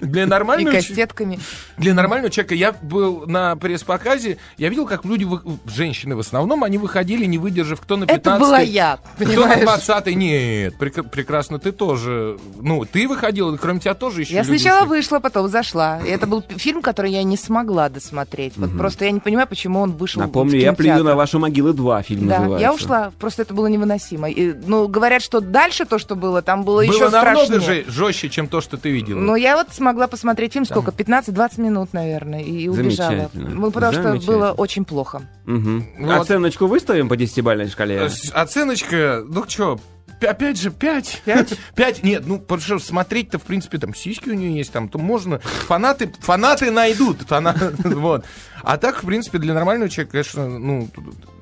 для, 0.00 0.22
И 0.22 0.26
нормального... 0.26 0.74
кастетками. 0.74 1.38
для 1.76 1.94
нормального 1.94 2.30
человека 2.30 2.54
я 2.54 2.72
был 2.72 3.26
на 3.26 3.56
пресс-показе, 3.56 4.38
я 4.56 4.68
видел, 4.68 4.86
как 4.86 5.04
люди, 5.04 5.26
женщины 5.66 6.16
в 6.16 6.20
основном, 6.20 6.64
они 6.64 6.78
выходили, 6.78 7.24
не 7.26 7.38
выдержав, 7.38 7.80
кто 7.80 7.96
на 7.96 8.06
15 8.06 8.26
Это 8.26 8.38
была 8.38 8.60
я, 8.60 8.98
кто 9.16 9.24
на 9.24 9.30
понимаешь? 9.30 9.62
20 9.62 10.16
нет, 10.16 10.78
прекрасно, 11.18 11.58
ты 11.58 11.72
тоже, 11.72 12.38
ну, 12.60 12.84
ты 12.84 13.08
выходила, 13.08 13.56
кроме 13.56 13.80
тебя 13.80 13.94
тоже 13.94 14.20
еще 14.20 14.34
Я 14.34 14.44
сначала 14.44 14.82
ушли. 14.84 14.88
вышла, 14.90 15.18
потом 15.18 15.48
зашла. 15.48 15.98
И 16.06 16.08
это 16.08 16.28
был 16.28 16.44
фильм, 16.48 16.80
который 16.80 17.10
я 17.10 17.24
не 17.24 17.36
смогла 17.36 17.88
досмотреть. 17.88 18.52
Вот 18.56 18.70
просто 18.78 19.04
я 19.04 19.10
не 19.10 19.18
понимаю, 19.18 19.48
почему 19.48 19.80
он 19.80 19.90
вышел 19.96 20.22
Напомню, 20.22 20.52
в 20.52 20.62
я 20.62 20.72
плюю 20.72 21.02
на 21.02 21.16
ваши 21.16 21.36
могилы 21.40 21.72
2 21.72 22.02
фильм 22.02 22.28
Да, 22.28 22.38
называется. 22.38 22.62
я 22.62 22.72
ушла. 22.72 23.12
Просто 23.18 23.42
это 23.42 23.52
было 23.52 23.66
невыносимо. 23.66 24.30
И, 24.30 24.52
ну, 24.64 24.86
говорят, 24.86 25.20
что 25.20 25.40
дальше 25.40 25.86
то, 25.86 25.98
что 25.98 26.14
было, 26.14 26.40
там 26.40 26.62
было, 26.62 26.76
Было 26.76 26.82
еще 26.82 27.08
намного 27.08 27.46
страшнее. 27.46 27.84
же 27.84 27.90
жестче, 27.90 28.28
чем 28.28 28.46
то, 28.46 28.60
что 28.60 28.76
ты 28.76 28.90
видела. 28.90 29.18
Ну, 29.18 29.34
я 29.34 29.56
вот 29.56 29.66
смогла 29.72 30.06
посмотреть 30.06 30.52
фильм 30.52 30.66
сколько? 30.66 30.92
15-20 30.92 31.60
минут, 31.60 31.92
наверное, 31.94 32.42
и 32.42 32.68
убежала. 32.68 33.28
Ну, 33.34 33.72
потому 33.72 33.92
что 33.92 34.14
было 34.24 34.52
очень 34.52 34.84
плохо. 34.84 35.22
Мгм. 35.46 35.84
Вот. 35.98 36.20
Оценочку 36.20 36.68
выставим 36.68 37.08
по 37.08 37.16
десятибалльной 37.16 37.68
шкале? 37.68 38.08
Оценочка, 38.32 39.24
ну 39.26 39.44
что, 39.48 39.80
опять 40.20 40.60
же, 40.60 40.70
5. 40.70 41.22
5? 41.24 41.58
5? 41.74 42.02
Нет, 42.04 42.22
ну, 42.26 42.38
потому 42.38 42.60
что 42.60 42.78
смотреть-то, 42.78 43.38
в 43.38 43.42
принципе, 43.42 43.78
там 43.78 43.94
сиськи 43.94 44.28
у 44.30 44.34
нее 44.34 44.56
есть, 44.56 44.72
там, 44.72 44.88
то 44.88 44.98
можно. 44.98 45.38
Фанаты, 45.40 46.12
фанаты 46.20 46.70
найдут. 46.70 47.22
фана- 47.28 47.54
вот. 47.84 48.24
А 48.62 48.76
так, 48.76 49.02
в 49.02 49.06
принципе, 49.06 49.38
для 49.38 49.54
нормального 49.54 49.88
человека, 49.88 50.12
конечно, 50.12 50.48
ну, 50.48 50.88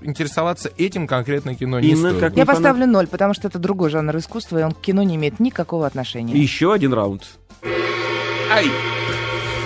интересоваться 0.03 0.70
этим 0.77 1.07
конкретно 1.07 1.55
кино 1.55 1.81
не 1.81 1.97
стоит. 1.97 2.18
как- 2.20 2.37
Я 2.37 2.45
фанат. 2.45 2.57
поставлю 2.62 2.87
ноль, 2.87 3.07
потому 3.07 3.35
что 3.35 3.49
это 3.49 3.59
другой 3.59 3.91
жанр 3.91 4.16
искусства, 4.18 4.59
и 4.59 4.62
он 4.62 4.72
к 4.72 4.81
кино 4.81 5.03
не 5.03 5.16
имеет 5.16 5.41
никакого 5.41 5.87
отношения. 5.87 6.35
Еще 6.35 6.72
один 6.72 6.93
раунд. 6.93 7.24
Ай! 8.51 8.70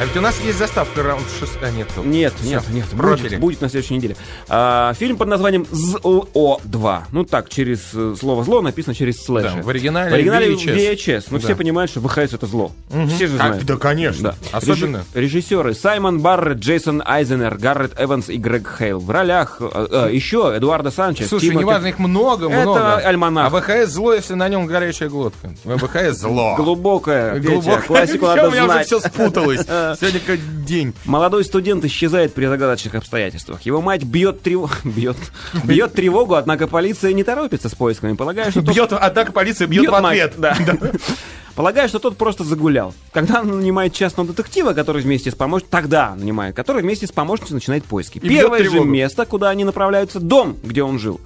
А 0.01 0.05
ведь 0.07 0.17
у 0.17 0.21
нас 0.23 0.41
есть 0.41 0.59
заставка 0.59 1.03
раунд 1.03 1.27
6. 1.39 1.53
А, 1.63 1.71
нет. 1.71 1.87
тут. 1.95 2.07
Нет, 2.07 2.33
Всё, 2.41 2.49
нет, 2.49 2.63
нет, 2.71 2.87
пропили. 2.87 3.29
будет, 3.29 3.41
будет 3.41 3.61
на 3.61 3.69
следующей 3.69 3.95
неделе. 3.95 4.17
А, 4.49 4.95
фильм 4.95 5.19
под 5.19 5.29
названием 5.29 5.67
ЗО2. 5.71 7.01
Ну 7.13 7.25
так, 7.25 7.51
через 7.51 7.81
э, 7.93 8.15
слово 8.19 8.43
зло 8.45 8.63
написано 8.63 8.95
через 8.95 9.23
слэш. 9.23 9.53
Да, 9.53 9.63
в 9.63 9.69
оригинале 9.69 10.11
В 10.11 10.15
оригинале 10.15 10.55
VHS. 10.55 10.75
VHS. 10.97 11.25
Но 11.31 11.39
Да. 11.39 11.45
все 11.45 11.55
понимают, 11.55 11.91
что 11.91 12.01
ВХС 12.01 12.33
это 12.33 12.47
зло. 12.47 12.73
Все 13.15 13.27
же 13.27 13.37
Как- 13.37 13.47
знают. 13.49 13.65
да, 13.67 13.77
конечно. 13.77 14.35
Да. 14.53 14.57
Особенно. 14.57 15.05
Режи- 15.13 15.41
Режиссеры 15.41 15.75
Саймон 15.75 16.21
Барретт, 16.21 16.59
Джейсон 16.61 17.03
Айзенер, 17.05 17.57
Гаррет 17.59 17.93
Эванс 18.01 18.31
и 18.31 18.37
Грег 18.39 18.69
Хейл. 18.79 19.01
В 19.01 19.11
ролях 19.11 19.59
э, 19.61 19.87
э, 19.91 20.15
еще 20.15 20.53
Эдуардо 20.57 20.91
Санчес. 20.91 21.29
Слушай, 21.29 21.51
Тимоти- 21.51 21.59
неважно, 21.61 21.87
их 21.89 21.99
много, 21.99 22.49
Это 22.51 22.63
много. 22.63 22.97
альманах. 22.97 23.53
А 23.53 23.61
ВХС 23.61 23.91
зло, 23.93 24.15
если 24.15 24.33
на 24.35 24.49
нем 24.49 24.65
горячая 24.67 25.09
глотка. 25.11 25.51
ВХС 25.65 26.21
зло. 26.21 26.55
Глубокая, 26.57 27.35
Петя, 27.39 27.49
Глубоко. 27.51 27.83
классику 27.87 28.27
надо 28.29 28.49
у 28.49 28.51
меня 28.51 28.65
уже 28.65 28.73
знать. 28.73 28.87
все 28.87 29.01
спуталось. 29.01 29.61
Сегодня 29.99 30.21
как 30.21 30.65
день. 30.65 30.95
Молодой 31.05 31.45
студент 31.45 31.85
исчезает 31.85 32.35
при 32.35 32.47
загадочных 32.47 32.95
обстоятельствах. 32.95 33.63
Его 33.63 33.81
мать 33.81 34.05
бьет, 34.05 34.43
трев- 34.43 34.81
бьет, 34.85 35.17
бьет 35.65 35.93
тревогу, 35.95 36.35
однако 36.35 36.67
полиция 36.67 37.13
не 37.13 37.25
торопится 37.25 37.69
с 37.69 37.75
поисками, 37.75 38.15
полагая, 38.15 38.51
что 38.51 38.61
Бьет, 38.63 38.93
однако 38.93 39.33
полиция 39.33 39.67
бьет, 39.67 39.89
в 39.89 39.91
мать, 39.93 40.21
ответ. 40.21 40.35
да. 40.39 40.57
Полагая, 41.57 41.89
что 41.89 41.99
тот 41.99 42.17
просто 42.17 42.45
загулял. 42.45 42.95
Когда 43.13 43.41
он 43.41 43.59
нанимает 43.59 43.93
частного 43.93 44.29
детектива, 44.31 44.73
который 44.73 45.03
вместе 45.03 45.31
с 45.31 45.35
помощницей... 45.35 45.71
Тогда 45.71 46.15
нанимает, 46.15 46.55
который 46.57 46.81
вместе 46.81 47.07
с 47.07 47.13
помощницей 47.13 47.55
начинает 47.55 47.85
поиски. 47.85 48.19
И 48.19 48.21
Первое 48.29 48.63
же 48.63 48.71
тревогу. 48.71 48.89
место, 48.89 49.27
куда 49.27 49.51
они 49.51 49.65
направляются, 49.65 50.21
дом, 50.21 50.57
где 50.63 50.83
он 50.83 50.99
жил. 50.99 51.21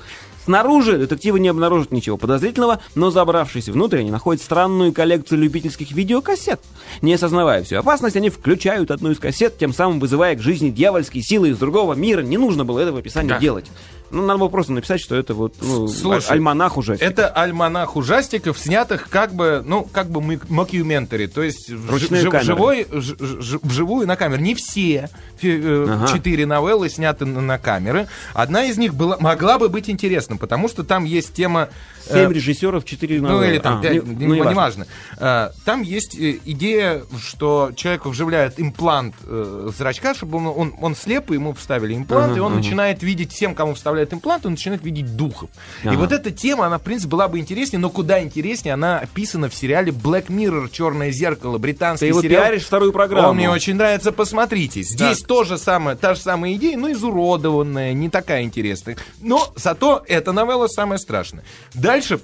Снаружи 0.44 0.98
детективы 0.98 1.40
не 1.40 1.48
обнаружат 1.48 1.90
ничего 1.90 2.18
подозрительного, 2.18 2.80
но 2.94 3.10
забравшись 3.10 3.68
внутрь, 3.68 4.00
они 4.00 4.10
находят 4.10 4.42
странную 4.42 4.92
коллекцию 4.92 5.38
любительских 5.40 5.92
видеокассет. 5.92 6.60
Не 7.00 7.14
осознавая 7.14 7.62
всю 7.64 7.76
опасность, 7.76 8.16
они 8.16 8.28
включают 8.28 8.90
одну 8.90 9.10
из 9.10 9.18
кассет, 9.18 9.56
тем 9.56 9.72
самым 9.72 10.00
вызывая 10.00 10.36
к 10.36 10.40
жизни 10.42 10.68
дьявольские 10.70 11.22
силы 11.22 11.48
из 11.50 11.58
другого 11.58 11.94
мира. 11.94 12.20
Не 12.22 12.36
нужно 12.36 12.64
было 12.64 12.80
этого 12.80 12.98
описания 12.98 13.30
Да. 13.30 13.38
делать. 13.38 13.66
Ну, 14.14 14.24
надо 14.26 14.38
было 14.38 14.48
просто 14.48 14.72
написать, 14.72 15.00
что 15.00 15.16
это 15.16 15.34
вот 15.34 15.54
ну, 15.60 15.88
Слушай, 15.88 16.30
альманах 16.30 16.76
уже. 16.76 16.94
Это 16.94 17.28
альманах 17.28 17.96
ужастиков, 17.96 18.58
снятых 18.58 19.08
как 19.10 19.34
бы, 19.34 19.62
ну, 19.66 19.82
как 19.84 20.08
бы 20.08 20.20
мокьюментари, 20.48 21.26
то 21.26 21.42
есть 21.42 21.70
в 21.70 21.90
Ручные 21.90 22.22
камеры. 22.24 22.44
живой, 22.44 22.86
ж- 22.90 23.58
вживую 23.62 24.06
на 24.06 24.16
камеру. 24.16 24.40
Не 24.40 24.54
все 24.54 25.10
э, 25.42 25.86
Ага. 25.90 26.06
четыре 26.12 26.46
новеллы 26.46 26.88
сняты 26.88 27.24
на, 27.24 27.40
на 27.40 27.58
камеры. 27.58 28.06
Одна 28.32 28.64
из 28.64 28.78
них 28.78 28.94
была, 28.94 29.16
могла 29.18 29.58
бы 29.58 29.68
быть 29.68 29.90
интересна, 29.90 30.36
потому 30.36 30.68
что 30.68 30.84
там 30.84 31.04
есть 31.04 31.34
тема... 31.34 31.68
э, 32.08 32.14
Семь 32.14 32.32
режиссеров, 32.32 32.84
четыре 32.84 33.20
Ну, 33.20 33.28
новеллы. 33.28 33.48
или 33.48 33.58
там 33.58 33.80
А, 33.80 33.88
не- 33.88 33.96
не, 33.98 34.00
ну, 34.26 34.34
не 34.34 34.40
неважно. 34.40 34.54
важно. 34.54 34.86
А, 35.18 35.52
Там 35.64 35.82
есть 35.82 36.16
э, 36.18 36.38
идея, 36.44 37.02
что 37.20 37.72
человеку 37.74 38.10
вживляют 38.10 38.54
имплант 38.58 39.14
э, 39.26 39.70
зрачка, 39.76 40.14
чтобы 40.14 40.38
он, 40.38 40.46
он, 40.46 40.74
он 40.80 40.94
слеп, 40.94 41.30
и 41.30 41.34
ему 41.34 41.52
вставили 41.54 41.94
имплант, 41.94 42.26
Ага, 42.32 42.36
и 42.36 42.40
он 42.40 42.52
ага. 42.52 42.60
начинает 42.62 43.02
видеть, 43.02 43.32
всем, 43.32 43.54
кому 43.54 43.74
вставляют 43.74 44.03
имплант, 44.12 44.44
он 44.46 44.52
начинает 44.52 44.82
видеть 44.84 45.16
духов. 45.16 45.48
И 45.82 45.88
Ага. 45.88 45.96
вот 45.98 46.12
эта 46.12 46.30
тема, 46.30 46.66
она, 46.66 46.78
в 46.78 46.82
принципе, 46.82 47.10
была 47.10 47.28
бы 47.28 47.38
интереснее, 47.38 47.80
но 47.80 47.88
куда 47.90 48.22
интереснее, 48.22 48.74
она 48.74 48.98
описана 48.98 49.48
в 49.48 49.54
сериале 49.54 49.92
Black 49.92 50.26
Mirror, 50.26 50.68
Черное 50.70 51.10
зеркало, 51.10 51.58
британский 51.58 52.06
Ты 52.06 52.08
его 52.08 52.22
сериал. 52.22 52.42
пиаришь 52.44 52.64
вторую 52.64 52.92
программу. 52.92 53.28
Он 53.28 53.36
мне 53.36 53.48
очень 53.50 53.74
нравится, 53.76 54.12
посмотрите. 54.12 54.82
Здесь 54.82 55.20
тоже 55.20 55.58
самое, 55.58 55.96
та 55.96 56.14
же 56.14 56.20
самая 56.20 56.54
идея, 56.54 56.76
но 56.76 56.90
изуродованная, 56.92 57.92
не 57.92 58.08
такая 58.10 58.42
интересная. 58.42 58.96
Но 59.20 59.52
зато 59.56 60.02
эта 60.08 60.32
новелла 60.32 60.66
самая 60.68 60.98
страшная. 60.98 61.44
Дальше 61.74 62.18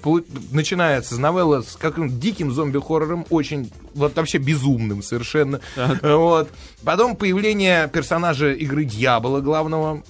начинается 0.52 1.20
новелла 1.20 1.62
с 1.62 1.76
каким-то 1.76 2.14
диким 2.14 2.52
зомби-хоррором, 2.52 3.26
очень, 3.30 3.70
вот 3.94 4.14
вообще 4.16 4.38
безумным 4.38 5.02
совершенно. 5.02 5.60
Вот. 6.02 6.48
Потом 6.84 7.14
появление 7.16 7.88
персонажа 7.92 8.52
игры 8.52 8.84
Дьявола, 8.84 9.40
главного, 9.40 10.02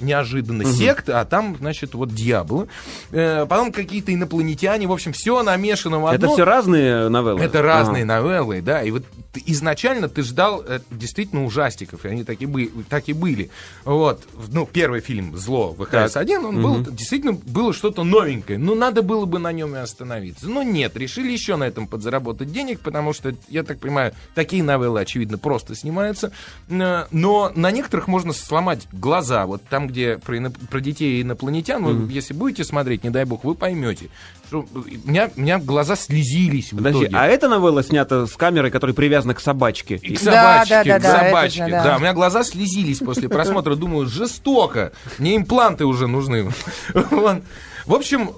неожиданно, 0.00 0.64
секта, 0.64 1.15
а 1.20 1.24
там, 1.24 1.56
значит, 1.58 1.94
вот 1.94 2.10
Дьявол. 2.10 2.68
Э, 3.10 3.46
Потом 3.46 3.72
какие-то 3.72 4.12
инопланетяне, 4.12 4.86
в 4.86 4.92
общем, 4.92 5.12
все 5.12 5.42
намешано 5.42 5.98
в 6.00 6.06
одно. 6.06 6.14
Это 6.26 6.28
все 6.28 6.44
разные 6.44 7.08
новеллы? 7.08 7.40
Это 7.42 7.62
разные 7.62 8.04
Ага. 8.04 8.14
новеллы, 8.20 8.60
да. 8.60 8.82
И 8.82 8.90
вот 8.90 9.04
ты- 9.36 9.42
изначально 9.52 10.08
ты 10.08 10.22
ждал 10.22 10.64
э, 10.66 10.80
действительно 10.90 11.44
ужастиков, 11.44 12.04
и 12.04 12.08
они 12.08 12.24
так 12.24 12.40
и, 12.40 12.46
бы- 12.46 12.70
так 12.88 13.08
и 13.08 13.12
были. 13.12 13.50
Вот. 13.84 14.22
Ну, 14.52 14.66
первый 14.70 15.00
фильм 15.00 15.36
«Зло» 15.36 15.74
ВХС-1, 15.78 16.44
он 16.44 16.62
был, 16.62 16.80
действительно 16.80 17.32
было 17.32 17.72
что-то 17.72 18.02
новенькое. 18.04 18.58
Ну, 18.58 18.74
надо 18.74 19.02
было 19.02 19.26
бы 19.26 19.38
на 19.38 19.52
нем 19.52 19.74
и 19.74 19.78
остановиться. 19.78 20.48
Но 20.48 20.62
нет, 20.62 20.96
решили 20.96 21.30
еще 21.32 21.56
на 21.56 21.64
этом 21.64 21.86
подзаработать 21.86 22.50
денег, 22.50 22.80
потому 22.80 23.12
что, 23.12 23.34
я 23.48 23.62
так 23.62 23.78
понимаю, 23.78 24.12
такие 24.34 24.62
новеллы, 24.62 25.00
очевидно, 25.00 25.38
просто 25.38 25.74
снимаются. 25.74 26.32
Э, 26.68 27.04
Но 27.10 27.52
на 27.54 27.70
некоторых 27.70 28.08
можно 28.08 28.32
сломать 28.32 28.86
глаза. 28.92 29.46
Вот 29.46 29.62
там, 29.68 29.86
где 29.88 30.18
про, 30.18 30.38
ино- 30.38 30.50
про 30.70 30.80
детей 30.80 31.18
и 31.18 31.22
инопланетян, 31.22 31.82
вы, 31.84 32.10
если 32.12 32.32
будете 32.34 32.64
смотреть, 32.64 33.04
не 33.04 33.10
дай 33.10 33.24
бог, 33.24 33.44
вы 33.44 33.54
поймете. 33.54 34.08
Что 34.48 34.64
у 34.74 35.08
меня, 35.08 35.28
у 35.36 35.40
меня 35.40 35.58
глаза 35.58 35.96
слезились 35.96 36.72
в 36.72 36.76
Подожди, 36.76 37.04
итоге. 37.04 37.16
а 37.16 37.26
эта 37.26 37.48
новелла 37.48 37.82
снята 37.82 38.26
с 38.26 38.36
камерой, 38.36 38.70
которая 38.70 38.94
привязана 38.94 39.25
привязана 39.26 39.34
к 39.34 39.40
собачке. 39.40 39.96
И 39.96 40.16
к 40.16 40.22
Да, 40.22 40.64
собачке, 40.64 40.74
да, 40.74 40.84
да, 40.84 40.98
к 40.98 41.02
да, 41.02 41.08
это 41.18 41.26
собачке. 41.28 41.64
же, 41.64 41.70
да. 41.70 41.84
да. 41.84 41.96
у 41.96 42.00
меня 42.00 42.12
глаза 42.12 42.44
слезились 42.44 42.98
после 42.98 43.28
просмотра. 43.28 43.74
Думаю, 43.76 44.06
жестоко. 44.06 44.92
Мне 45.18 45.36
импланты 45.36 45.84
уже 45.84 46.06
нужны. 46.06 46.50
В 47.86 47.94
общем, 47.94 48.32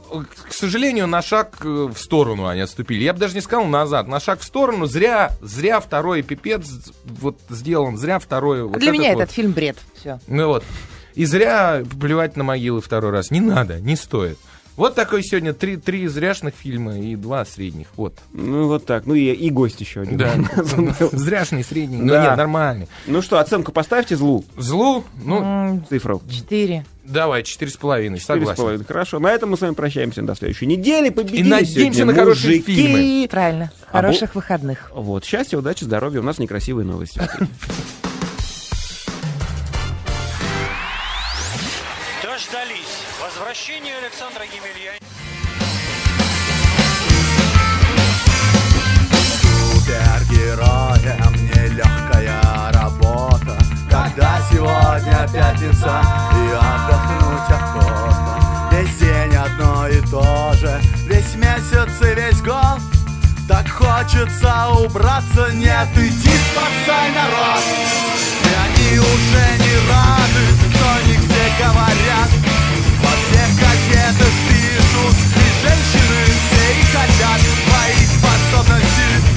к 0.47 0.53
сожалению, 0.53 1.07
на 1.07 1.23
шаг 1.23 1.57
э, 1.65 1.89
в 1.91 1.97
сторону 1.97 2.47
они 2.49 2.61
отступили. 2.61 3.03
Я 3.03 3.15
бы 3.15 3.19
даже 3.19 3.35
не 3.35 3.41
сказал 3.41 3.65
назад. 3.65 4.07
На 4.07 4.21
шаг 4.21 4.41
в 4.41 4.45
сторону. 4.45 4.85
Зря, 4.85 5.33
зря 5.41 5.81
второй 5.81 6.21
пипец 6.21 6.67
вот 7.05 7.39
сделан. 7.49 7.97
Зря 7.97 8.19
второй. 8.19 8.65
вот 8.65 8.79
Для 8.79 8.91
меня 8.91 9.15
вот. 9.15 9.23
этот 9.23 9.35
фильм 9.35 9.53
бред. 9.53 9.79
Все. 9.99 10.21
Ну 10.27 10.49
вот. 10.49 10.65
И 11.15 11.25
зря 11.25 11.83
плевать 11.99 12.37
на 12.37 12.45
могилы 12.45 12.83
второй 12.83 13.11
раз. 13.11 13.31
Не 13.31 13.41
надо, 13.41 13.81
не 13.81 13.97
стоит. 13.97 14.39
Вот 14.79 14.95
такой 14.95 15.25
сегодня 15.25 15.53
три, 15.53 15.77
три 15.77 16.07
зряшных 16.07 16.55
фильма 16.55 16.97
и 16.99 17.17
два 17.17 17.45
средних. 17.45 17.89
Вот. 17.97 18.15
Ну, 18.33 18.69
вот 18.69 18.87
так. 18.87 19.07
Ну, 19.07 19.15
и, 19.15 19.33
и 19.33 19.51
гость 19.51 19.81
еще 19.81 20.03
один. 20.03 20.17
Да. 20.19 20.33
Зряшный, 21.13 21.65
средний. 21.65 21.97
Ну 21.97 22.13
Да. 22.13 22.23
нет, 22.29 22.37
нормальный. 22.37 22.87
Ну 23.09 23.21
что, 23.21 23.41
оценку 23.41 23.73
поставьте 23.73 24.17
злу. 24.17 24.45
Злу, 24.57 25.03
ну, 25.25 25.83
Цифру. 25.89 26.23
Четыре. 26.31 26.87
давай, 27.05 27.43
четыре 27.43 27.73
с 27.73 27.77
половиной, 27.77 28.21
Четыре 28.21 28.47
с 28.47 28.55
половиной. 28.57 28.85
Хорошо. 28.85 29.19
На 29.19 29.33
этом 29.33 29.51
мы 29.51 29.57
с 29.57 29.61
вами 29.63 29.75
прощаемся 29.75 30.23
до 30.23 30.37
следующей 30.37 30.67
недели. 30.67 31.11
Победили 31.11 31.41
И 31.41 31.51
надеемся 31.51 32.05
на 32.05 32.15
хорошие 32.15 32.59
мужики. 32.61 32.73
фильмы. 32.77 33.29
Правильно. 33.29 33.73
А 33.91 33.97
Хороших 34.01 34.37
выходных. 34.37 34.93
Вот. 34.95 35.25
Счастья, 35.25 35.59
удачи, 35.59 35.83
здоровья. 35.83 36.21
У 36.21 36.25
нас 36.25 36.39
некрасивые 36.39 36.87
новости. 36.87 37.21
Александра 44.09 44.45
Емельянова. 44.45 44.97
Супергероем 49.77 51.35
нелегкая 51.45 52.73
работа. 52.73 53.59
Когда 53.91 54.41
сегодня 54.51 55.29
пятница 55.31 56.03
и 56.33 56.49
отдохнуть 56.55 57.51
охота 57.51 58.39
Весь 58.73 58.97
день 58.97 59.37
одно 59.37 59.89
и 59.89 60.01
то 60.01 60.55
же 60.55 60.81
Весь 61.05 61.35
месяц 61.35 62.01
и 62.01 62.15
весь 62.15 62.41
год. 62.41 62.81
Так 63.47 63.69
хочется 63.69 64.69
убраться 64.71 65.53
Нет, 65.53 65.89
иди 65.97 66.33
спасай 66.51 67.11
народ. 67.13 67.63
И 68.43 68.51
они 68.65 69.01
уже 69.01 69.45
не 69.59 69.77
рады 69.91 70.69
не 71.07 71.17
все 71.17 71.45
говорят 71.63 72.28
хотят 76.92 77.42
Твои 77.66 78.06
способности 78.06 79.37